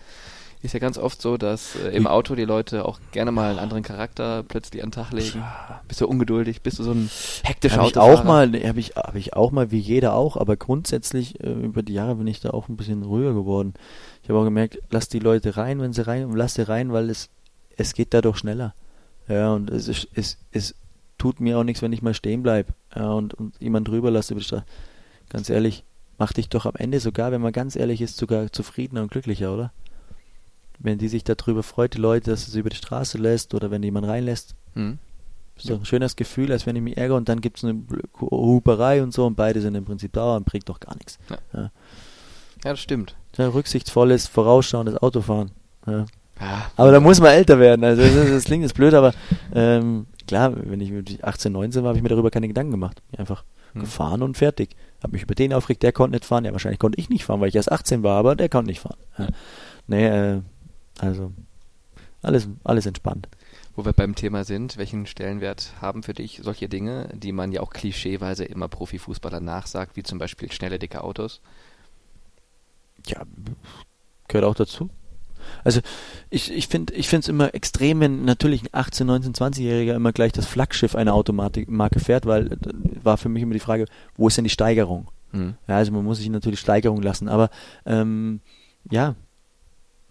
[0.62, 3.60] Ist ja ganz oft so, dass äh, im Auto die Leute auch gerne mal einen
[3.60, 5.42] anderen Charakter plötzlich an den Tag legen.
[5.88, 6.62] Bist du ungeduldig?
[6.62, 7.10] Bist du so ein
[7.44, 8.20] hektischer ich Autofahrer?
[8.20, 11.82] auch mal, habe ich, hab ich auch mal, wie jeder auch, aber grundsätzlich äh, über
[11.82, 13.74] die Jahre bin ich da auch ein bisschen ruhiger geworden.
[14.22, 17.10] Ich habe auch gemerkt, lass die Leute rein, wenn sie rein, lass sie rein, weil
[17.10, 17.30] es,
[17.80, 18.76] es geht dadurch schneller.
[19.28, 20.76] Ja, und es, ist, es, es
[21.18, 24.36] tut mir auch nichts, wenn ich mal stehen bleib ja, und, und jemand drüber lasse.
[25.30, 25.84] Ganz ehrlich,
[26.18, 29.54] mach dich doch am Ende sogar, wenn man ganz ehrlich ist, sogar zufriedener und glücklicher,
[29.54, 29.72] oder?
[30.80, 33.84] Wenn die sich darüber freut, die Leute, dass es über die Straße lässt oder wenn
[33.84, 35.00] jemand reinlässt, Hm?
[35.58, 37.82] ist doch ein schönes Gefühl, als wenn ich mich ärgere und dann gibt es eine
[38.20, 41.20] Huperei und so und beide sind im Prinzip da und bringt doch gar nichts.
[41.54, 41.70] Ja,
[42.64, 43.16] das stimmt.
[43.38, 45.52] Ja, rücksichtsvolles, vorausschauendes Autofahren.
[45.86, 46.06] Ja.
[46.40, 47.84] Ja, Aber da muss man älter werden.
[47.84, 49.14] Also das, das klingt jetzt blöd, aber
[49.54, 53.02] ähm, klar, wenn ich mit 18, 19 war, habe ich mir darüber keine Gedanken gemacht.
[53.18, 53.82] Einfach Hm.
[53.82, 54.76] gefahren und fertig.
[55.04, 56.44] Habe mich über den aufgeregt, der konnte nicht fahren.
[56.44, 58.80] Ja, wahrscheinlich konnte ich nicht fahren, weil ich erst 18 war, aber der konnte nicht
[58.80, 58.98] fahren.
[59.18, 59.28] Ja.
[59.86, 60.42] Nee, äh,
[60.98, 61.32] also
[62.24, 63.28] alles, alles entspannt.
[63.76, 67.62] Wo wir beim Thema sind, welchen Stellenwert haben für dich solche Dinge, die man ja
[67.62, 71.42] auch klischeeweise immer Profifußballer nachsagt, wie zum Beispiel schnelle, dicke Autos?
[73.06, 73.22] ja,
[74.28, 74.90] gehört auch dazu.
[75.64, 75.82] Also
[76.30, 80.12] ich, ich finde ich finde es immer extrem, wenn natürlich ein 18, 19, 20-Jähriger immer
[80.12, 82.58] gleich das Flaggschiff einer Automarke fährt, weil äh,
[83.04, 83.86] war für mich immer die Frage,
[84.16, 85.08] wo ist denn die Steigerung?
[85.32, 85.56] Hm.
[85.68, 87.50] Ja, also man muss sich natürlich Steigerung lassen, aber
[87.86, 88.42] ähm,
[88.90, 89.16] ja,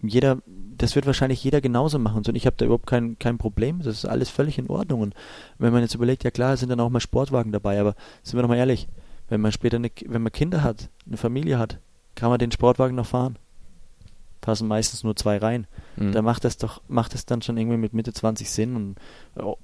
[0.01, 0.37] jeder,
[0.77, 2.23] das wird wahrscheinlich jeder genauso machen.
[2.25, 3.79] Und ich habe da überhaupt kein, kein Problem.
[3.79, 5.01] Das ist alles völlig in Ordnung.
[5.01, 5.13] Und
[5.57, 8.41] wenn man jetzt überlegt, ja klar, sind dann auch mal Sportwagen dabei, aber sind wir
[8.41, 8.87] doch mal ehrlich,
[9.27, 11.79] wenn man später eine, wenn man Kinder hat, eine Familie hat,
[12.15, 13.37] kann man den Sportwagen noch fahren.
[14.41, 15.67] Passen meistens nur zwei rein.
[15.95, 16.13] Hm.
[16.13, 18.75] Da macht das doch, macht das dann schon irgendwie mit Mitte 20 Sinn.
[18.75, 18.95] Und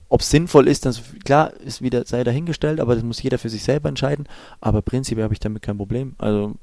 [0.09, 3.49] ob es sinnvoll ist, das klar ist wieder sei dahingestellt, aber das muss jeder für
[3.49, 4.28] sich selber entscheiden.
[4.59, 6.15] Aber prinzipiell habe ich damit kein Problem.
[6.17, 6.55] Also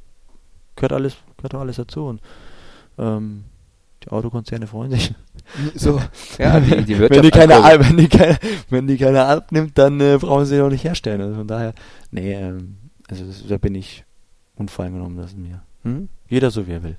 [0.77, 2.05] gehört alles, gehört doch alles dazu.
[2.05, 2.21] Und
[2.99, 3.45] ähm,
[4.05, 5.15] die Autokonzerne freuen sich.
[5.75, 6.01] So,
[6.39, 8.39] ja, die, die wenn, die keiner, also- wenn, die keine,
[8.71, 11.21] wenn die keiner abnimmt, dann äh, brauchen sie auch nicht herstellen.
[11.21, 11.75] Also von daher,
[12.11, 12.77] nee, ähm,
[13.11, 14.05] also das, da bin ich
[14.57, 15.63] unvoreingenommen, das ist mir.
[15.83, 16.09] Hm?
[16.29, 16.97] Jeder so wie er will.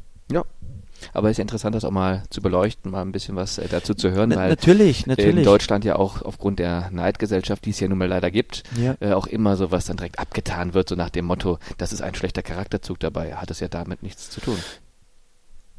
[1.12, 3.94] Aber es ist interessant, das auch mal zu beleuchten, mal ein bisschen was äh, dazu
[3.94, 5.44] zu hören, weil natürlich, in natürlich.
[5.46, 8.96] Deutschland ja auch aufgrund der Neidgesellschaft, die es ja nun mal leider gibt, Ja.
[9.00, 12.16] äh, auch immer sowas dann direkt abgetan wird, so nach dem Motto, das ist ein
[12.16, 14.58] schlechter Charakterzug dabei, hat es ja damit nichts zu tun.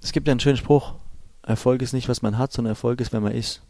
[0.02, 0.94] Es gibt ja einen schönen Spruch.
[1.42, 3.62] Erfolg ist nicht, was man hat, sondern Erfolg ist, wer man ist.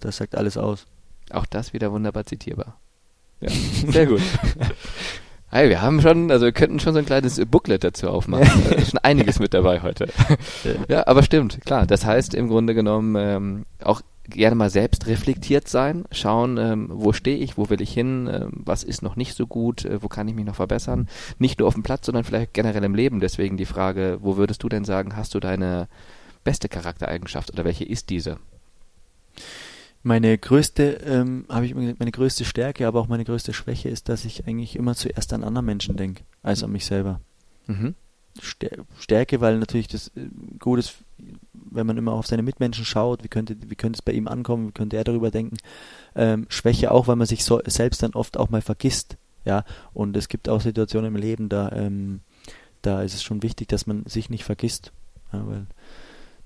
[0.00, 0.86] Das sagt alles aus.
[1.30, 2.78] Auch das wieder wunderbar zitierbar.
[3.40, 3.50] Ja,
[3.92, 4.22] sehr gut.
[5.48, 8.46] Hey, wir haben schon, also wir könnten schon so ein kleines Booklet dazu aufmachen.
[8.68, 10.08] Da ist schon einiges mit dabei heute.
[10.88, 11.86] Ja, aber stimmt, klar.
[11.86, 17.12] Das heißt im Grunde genommen ähm, auch gerne mal selbst reflektiert sein, schauen, ähm, wo
[17.12, 20.08] stehe ich, wo will ich hin, ähm, was ist noch nicht so gut, äh, wo
[20.08, 21.08] kann ich mich noch verbessern.
[21.38, 23.20] Nicht nur auf dem Platz, sondern vielleicht generell im Leben.
[23.20, 25.88] Deswegen die Frage, wo würdest du denn sagen, hast du deine
[26.42, 28.38] beste Charaktereigenschaft oder welche ist diese?
[30.06, 34.24] Meine größte, ähm, habe ich meine größte Stärke, aber auch meine größte Schwäche ist, dass
[34.24, 37.20] ich eigentlich immer zuerst an andere Menschen denke, als an mich selber.
[37.66, 37.96] Mhm.
[38.40, 40.28] Stär- Stärke, weil natürlich das äh,
[40.60, 40.98] gut ist,
[41.52, 44.68] wenn man immer auf seine Mitmenschen schaut, wie könnte, wie könnte es bei ihm ankommen,
[44.68, 45.56] wie könnte er darüber denken.
[46.14, 49.16] Ähm, Schwäche auch, weil man sich so, selbst dann oft auch mal vergisst.
[49.44, 52.20] Ja, und es gibt auch Situationen im Leben, da ähm,
[52.80, 54.92] da ist es schon wichtig, dass man sich nicht vergisst.
[55.32, 55.66] Ja, weil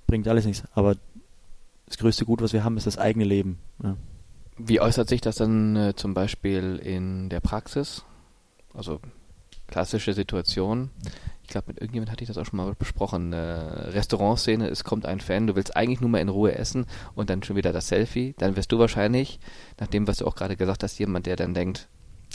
[0.07, 0.65] bringt alles nichts.
[0.73, 0.97] Aber
[1.91, 3.59] das größte Gut, was wir haben, ist das eigene Leben.
[3.83, 3.97] Ja.
[4.57, 8.05] Wie äußert sich das dann äh, zum Beispiel in der Praxis?
[8.75, 9.01] Also
[9.67, 10.91] klassische Situation.
[11.43, 13.33] Ich glaube, mit irgendjemand hatte ich das auch schon mal besprochen.
[13.33, 17.29] Äh, Restaurantszene, es kommt ein Fan, du willst eigentlich nur mal in Ruhe essen und
[17.29, 18.35] dann schon wieder das Selfie.
[18.39, 19.41] Dann wirst du wahrscheinlich,
[19.81, 21.89] nach dem, was du auch gerade gesagt hast, jemand, der dann denkt,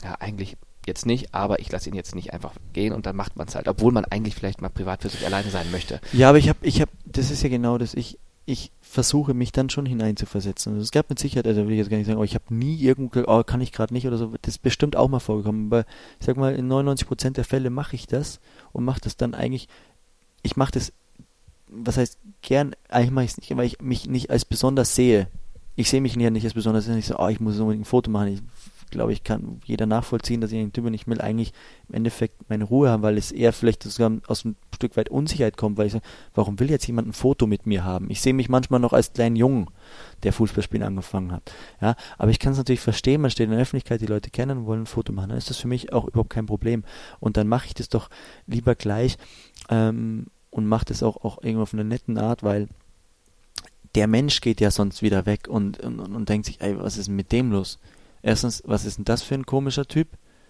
[0.04, 3.38] ja, eigentlich jetzt nicht, aber ich lasse ihn jetzt nicht einfach gehen und dann macht
[3.38, 6.02] man es halt, obwohl man eigentlich vielleicht mal privat für sich alleine sein möchte.
[6.14, 9.52] Ja, aber ich habe, ich habe, das ist ja genau das, ich, ich versuche mich
[9.52, 10.74] dann schon hineinzuversetzen.
[10.74, 12.56] Also es gab mit Sicherheit, also will ich jetzt gar nicht sagen, oh, ich habe
[12.56, 15.68] nie irgendwo, oh, kann ich gerade nicht oder so, das ist bestimmt auch mal vorgekommen,
[15.68, 15.86] aber
[16.20, 18.40] ich sag mal, in 99% der Fälle mache ich das
[18.72, 19.68] und mache das dann eigentlich,
[20.44, 20.94] ich mache das,
[21.68, 25.28] was heißt gern, eigentlich mache ich es nicht, weil ich mich nicht als besonders sehe.
[25.76, 28.30] Ich sehe mich nicht als besonders, ich so, oh, ich muss unbedingt ein Foto machen,
[28.30, 28.42] ich
[28.96, 31.54] glaube ich, kann jeder nachvollziehen, dass ich den Typen nicht will, eigentlich
[31.88, 35.58] im Endeffekt meine Ruhe haben, weil es eher vielleicht sogar aus einem Stück weit Unsicherheit
[35.58, 38.10] kommt, weil ich sage, warum will jetzt jemand ein Foto mit mir haben?
[38.10, 39.68] Ich sehe mich manchmal noch als kleinen Jungen,
[40.24, 41.52] der Fußballspielen angefangen hat.
[41.82, 44.60] Ja, aber ich kann es natürlich verstehen, man steht in der Öffentlichkeit, die Leute kennen
[44.60, 46.84] und wollen ein Foto machen, dann ist das für mich auch überhaupt kein Problem.
[47.20, 48.10] Und dann mache ich das doch
[48.48, 49.18] lieber gleich
[49.70, 52.68] ähm, und mache das auch, auch irgendwo auf eine netten Art, weil
[53.96, 57.08] der Mensch geht ja sonst wieder weg und, und, und denkt sich, ey, was ist
[57.08, 57.80] denn mit dem los?
[58.26, 60.08] Erstens, was ist denn das für ein komischer Typ?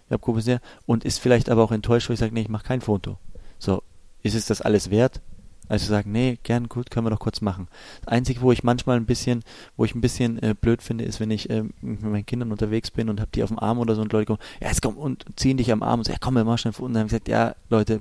[0.10, 0.46] Jakob komisch
[0.86, 3.18] und ist vielleicht aber auch enttäuscht, weil ich sage, nee, ich mache kein Foto.
[3.60, 3.84] So,
[4.24, 5.20] ist es das alles wert?
[5.68, 7.68] Also sagen, nee, gern, gut, können wir doch kurz machen.
[8.00, 9.44] Das Einzige, wo ich manchmal ein bisschen,
[9.76, 12.92] wo ich ein bisschen äh, blöd finde, ist, wenn ich äh, mit meinen Kindern unterwegs
[12.92, 14.96] bin und hab die auf dem Arm oder so und Leute kommen, ja, jetzt komm
[14.96, 17.08] und ziehen dich am Arm und sagen, ja, komm, wir machen schnell Und dann habe
[17.08, 18.00] ich gesagt, ja, Leute,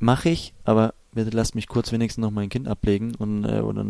[0.00, 3.84] mache ich, aber bitte lasst mich kurz wenigstens noch mein Kind ablegen und äh, oder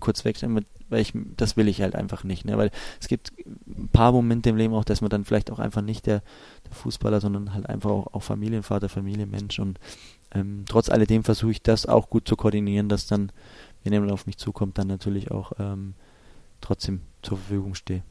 [0.00, 2.56] kurz wegstellen, weil ich das will ich halt einfach nicht, ne?
[2.58, 3.32] Weil es gibt
[3.66, 6.22] ein paar Momente im Leben auch, dass man dann vielleicht auch einfach nicht der,
[6.66, 9.78] der Fußballer, sondern halt einfach auch, auch Familienvater, Familienmensch und
[10.34, 13.32] ähm, trotz alledem versuche ich das auch gut zu koordinieren, dass dann,
[13.82, 15.94] wenn jemand auf mich zukommt, dann natürlich auch ähm,
[16.60, 18.02] trotzdem zur Verfügung stehe.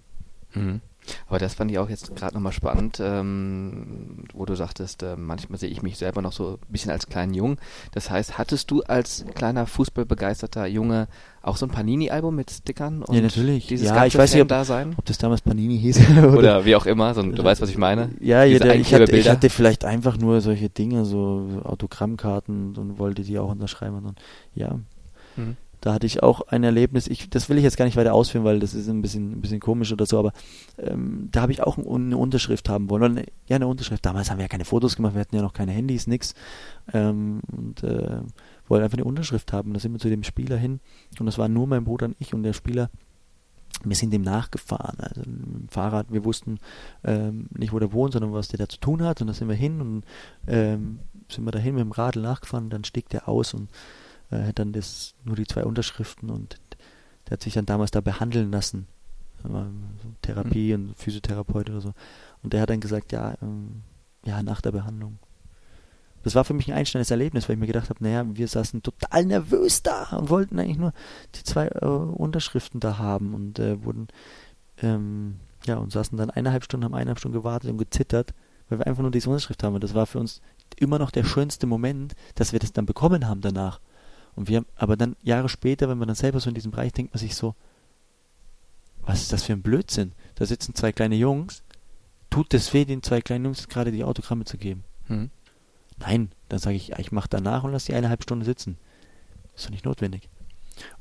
[0.53, 0.81] Mhm.
[1.27, 5.59] Aber das fand ich auch jetzt gerade nochmal spannend, ähm, wo du sagtest, äh, manchmal
[5.59, 7.57] sehe ich mich selber noch so ein bisschen als kleinen Jungen.
[7.93, 11.07] Das heißt, hattest du als kleiner Fußballbegeisterter Junge
[11.41, 13.03] auch so ein Panini-Album mit Stickern?
[13.03, 13.67] Und ja, natürlich.
[13.67, 14.95] Dieses ja, ich weiß nicht, ob, da sein?
[14.97, 16.09] ob das damals Panini hieß.
[16.17, 18.09] oder, oder wie auch immer, so, du weißt, was ich meine?
[18.19, 23.23] Ja, jeder, ich, hatte, ich hatte vielleicht einfach nur solche Dinge, so Autogrammkarten und wollte
[23.23, 24.05] die auch unterschreiben.
[24.05, 24.19] Und,
[24.53, 24.79] ja.
[25.35, 25.57] Mhm
[25.87, 28.43] da hatte ich auch ein Erlebnis, ich, das will ich jetzt gar nicht weiter ausführen,
[28.43, 30.33] weil das ist ein bisschen, ein bisschen komisch oder so, aber
[30.77, 33.03] ähm, da habe ich auch eine Unterschrift haben wollen.
[33.03, 34.05] Eine, ja, eine Unterschrift.
[34.05, 36.35] Damals haben wir ja keine Fotos gemacht, wir hatten ja noch keine Handys, nix.
[36.91, 38.19] Ähm, und äh,
[38.67, 39.73] wollten einfach eine Unterschrift haben.
[39.73, 40.81] Da sind wir zu dem Spieler hin
[41.21, 42.89] und das war nur mein Bruder und ich und der Spieler.
[43.85, 46.07] Wir sind dem nachgefahren, also mit dem Fahrrad.
[46.11, 46.59] Wir wussten
[47.05, 49.21] ähm, nicht, wo der wohnt, sondern was der da zu tun hat.
[49.21, 50.03] Und da sind wir hin und
[50.47, 52.65] ähm, sind wir dahin mit dem Radl nachgefahren.
[52.65, 53.69] Und dann stieg der aus und
[54.31, 56.59] äh, dann das, nur die zwei Unterschriften und
[57.27, 58.87] der hat sich dann damals da behandeln lassen.
[60.21, 60.89] Therapie mhm.
[60.89, 61.93] und Physiotherapeut oder so.
[62.43, 63.83] Und der hat dann gesagt, ja, ähm,
[64.25, 65.19] ja, nach der Behandlung.
[66.23, 68.83] Das war für mich ein einschneidendes Erlebnis, weil ich mir gedacht habe, naja, wir saßen
[68.83, 70.93] total nervös da und wollten eigentlich nur
[71.35, 74.07] die zwei äh, Unterschriften da haben und äh, wurden,
[74.81, 78.33] ähm, ja, und saßen dann eineinhalb Stunden, haben eineinhalb Stunden gewartet und gezittert,
[78.67, 79.75] weil wir einfach nur diese Unterschrift haben.
[79.75, 80.41] Und das war für uns
[80.75, 83.79] immer noch der schönste Moment, dass wir das dann bekommen haben danach.
[84.37, 87.11] Und wir, aber dann Jahre später, wenn man dann selber so in diesem Bereich denkt
[87.11, 87.55] man sich so,
[89.01, 90.11] was ist das für ein Blödsinn?
[90.35, 91.63] Da sitzen zwei kleine Jungs,
[92.29, 94.83] tut es weh, den zwei kleinen Jungs gerade die Autogramme zu geben?
[95.07, 95.31] Hm.
[95.97, 98.77] Nein, dann sage ich, ich mache danach und lasse die eine halbe Stunde sitzen.
[99.55, 100.29] Ist doch nicht notwendig.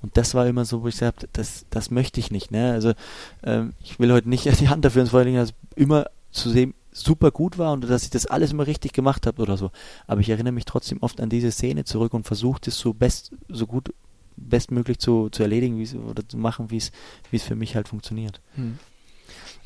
[0.00, 2.50] Und das war immer so, wo ich sagte, das, das möchte ich nicht.
[2.50, 2.72] Ne?
[2.72, 2.94] Also
[3.42, 6.72] ähm, ich will heute nicht die Hand dafür ins Feuer legen, also immer zu sehen,
[6.96, 9.70] super gut war und dass ich das alles immer richtig gemacht habe oder so.
[10.06, 13.32] Aber ich erinnere mich trotzdem oft an diese Szene zurück und versuche das so best,
[13.48, 13.92] so gut,
[14.36, 16.92] bestmöglich zu, zu erledigen oder zu machen, wie es,
[17.30, 18.40] wie es für mich halt funktioniert.
[18.54, 18.78] Hm.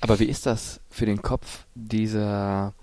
[0.01, 2.75] Aber wie ist das für den Kopf, dieser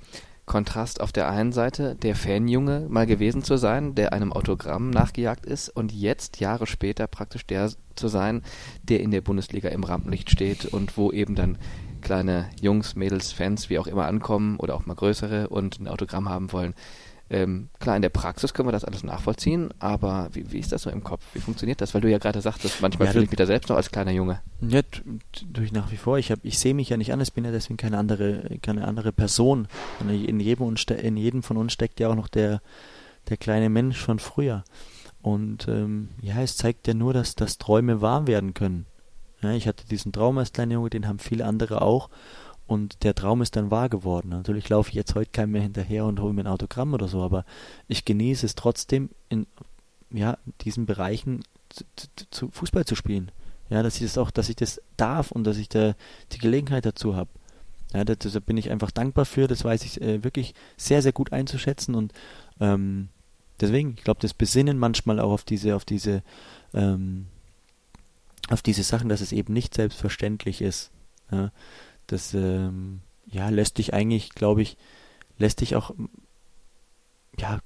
[0.45, 5.45] Kontrast auf der einen Seite, der Fanjunge mal gewesen zu sein, der einem Autogramm nachgejagt
[5.45, 8.43] ist und jetzt Jahre später praktisch der zu sein,
[8.83, 11.57] der in der Bundesliga im Rampenlicht steht und wo eben dann
[12.07, 16.29] kleine Jungs, Mädels, Fans, wie auch immer ankommen oder auch mal größere und ein Autogramm
[16.29, 16.73] haben wollen.
[17.29, 20.83] Ähm, klar, in der Praxis können wir das alles nachvollziehen, aber wie, wie ist das
[20.83, 21.25] so im Kopf?
[21.33, 21.93] Wie funktioniert das?
[21.93, 24.11] Weil du ja gerade sagtest, manchmal ja, fühle ich mich da selbst noch als kleiner
[24.11, 24.39] Junge.
[24.61, 24.79] Ja,
[25.51, 26.17] durch nach wie vor.
[26.17, 29.67] Ich, ich sehe mich ja nicht anders, bin ja deswegen keine andere, keine andere Person.
[29.99, 32.61] In jedem, in jedem von uns steckt ja auch noch der,
[33.27, 34.63] der kleine Mensch von früher.
[35.21, 38.85] Und ähm, ja, es zeigt ja nur, dass, dass Träume wahr werden können.
[39.41, 42.09] Ja, ich hatte diesen Traum als kleiner Junge, den haben viele andere auch.
[42.65, 44.29] und der Traum ist dann wahr geworden.
[44.29, 47.21] Natürlich laufe ich jetzt heute keinem mehr hinterher und hole mir ein Autogramm oder so,
[47.21, 47.45] aber
[47.87, 49.47] ich genieße es trotzdem in
[50.11, 51.85] ja, diesen Bereichen zu,
[52.31, 53.31] zu, Fußball zu spielen.
[53.69, 55.95] Ja, dass ich das auch, dass ich das darf und dass ich da
[56.31, 57.29] die Gelegenheit dazu habe.
[57.93, 61.31] Ja, da bin ich einfach dankbar für, das weiß ich äh, wirklich sehr, sehr gut
[61.31, 62.11] einzuschätzen und
[62.59, 63.09] ähm,
[63.61, 66.21] deswegen, ich glaube, das Besinnen manchmal auch auf diese, auf diese,
[66.73, 67.27] ähm,
[68.49, 70.91] auf diese Sachen, dass es eben nicht selbstverständlich ist.
[71.31, 71.51] Ja,
[72.07, 74.77] das ähm, ja, lässt dich eigentlich, glaube ich,
[75.37, 75.93] lässt dich auch,
[77.37, 77.59] ja,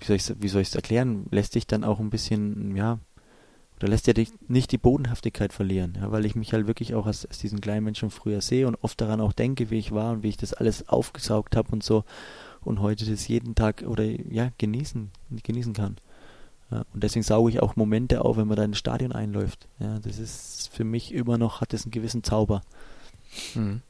[0.00, 2.98] wie soll ich es erklären, lässt dich dann auch ein bisschen, ja,
[3.78, 7.06] oder lässt ja dich nicht die Bodenhaftigkeit verlieren, ja, weil ich mich halt wirklich auch
[7.06, 10.12] als, als diesen kleinen Menschen früher sehe und oft daran auch denke, wie ich war
[10.12, 12.04] und wie ich das alles aufgesaugt habe und so
[12.60, 15.10] und heute das jeden Tag oder ja genießen
[15.42, 15.96] genießen kann.
[16.72, 19.68] Ja, und deswegen sauge ich auch Momente auf, wenn man da ins Stadion einläuft.
[19.78, 22.62] Ja, das ist für mich immer noch hat das einen gewissen Zauber.
[23.54, 23.82] Mhm.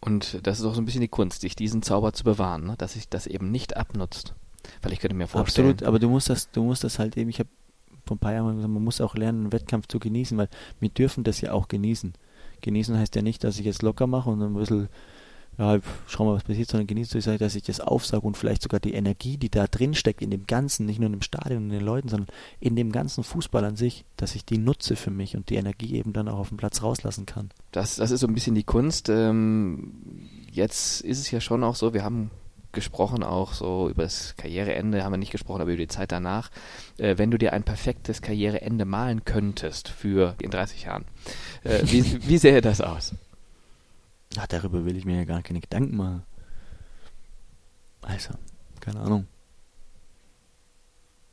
[0.00, 2.74] Und das ist auch so ein bisschen die Kunst, sich diesen Zauber zu bewahren, ne?
[2.78, 4.34] dass sich das eben nicht abnutzt.
[4.80, 5.70] Weil ich könnte mir vorstellen.
[5.70, 7.48] Absolut, aber du musst das, du musst das halt eben, ich habe
[8.06, 10.88] vor ein paar Jahren gesagt, man muss auch lernen, einen Wettkampf zu genießen, weil wir
[10.88, 12.12] dürfen das ja auch genießen.
[12.60, 14.88] Genießen heißt ja nicht, dass ich jetzt locker mache und ein bisschen
[15.58, 18.80] ja, schau mal, was passiert, sondern genießt durch, dass ich das aufsauge und vielleicht sogar
[18.80, 21.82] die Energie, die da drin steckt, in dem Ganzen, nicht nur dem Stadion und den
[21.82, 22.28] Leuten, sondern
[22.58, 25.94] in dem ganzen Fußball an sich, dass ich die nutze für mich und die Energie
[25.96, 27.50] eben dann auch auf dem Platz rauslassen kann.
[27.70, 29.10] Das, das ist so ein bisschen die Kunst.
[29.10, 32.30] Ähm, jetzt ist es ja schon auch so, wir haben
[32.72, 36.50] gesprochen auch so über das Karriereende, haben wir nicht gesprochen, aber über die Zeit danach.
[36.96, 41.04] Äh, wenn du dir ein perfektes Karriereende malen könntest für in 30 Jahren,
[41.64, 43.14] äh, wie, wie sähe das aus?
[44.38, 46.22] Ach, darüber will ich mir ja gar keine Gedanken machen.
[48.02, 48.34] Also,
[48.80, 49.26] keine Ahnung.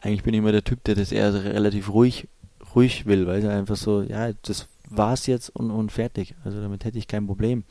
[0.02, 2.28] Eigentlich bin ich immer der Typ, der das eher relativ ruhig,
[2.76, 6.36] ruhig will, weil er einfach so, ja, das war's jetzt und, und fertig.
[6.44, 7.64] Also damit hätte ich kein Problem.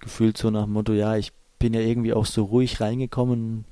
[0.00, 3.64] Gefühlt so nach dem Motto, ja, ich bin ja irgendwie auch so ruhig reingekommen,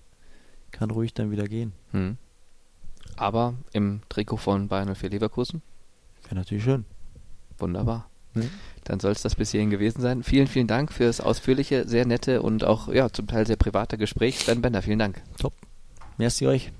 [0.72, 1.72] kann ruhig dann wieder gehen.
[1.92, 2.18] Hm.
[3.16, 5.62] Aber im Trikot von Bayern 04 Leverkusen?
[6.24, 6.84] Wäre natürlich schön.
[7.58, 8.10] Wunderbar.
[8.36, 8.50] Hm.
[8.84, 10.22] Dann soll es das bis hierhin gewesen sein.
[10.22, 13.98] Vielen, vielen Dank für das ausführliche, sehr nette und auch ja, zum Teil sehr private
[13.98, 14.38] Gespräch.
[14.38, 15.22] Sven Bender, vielen Dank.
[15.38, 15.54] Top.
[16.18, 16.72] Merci euch.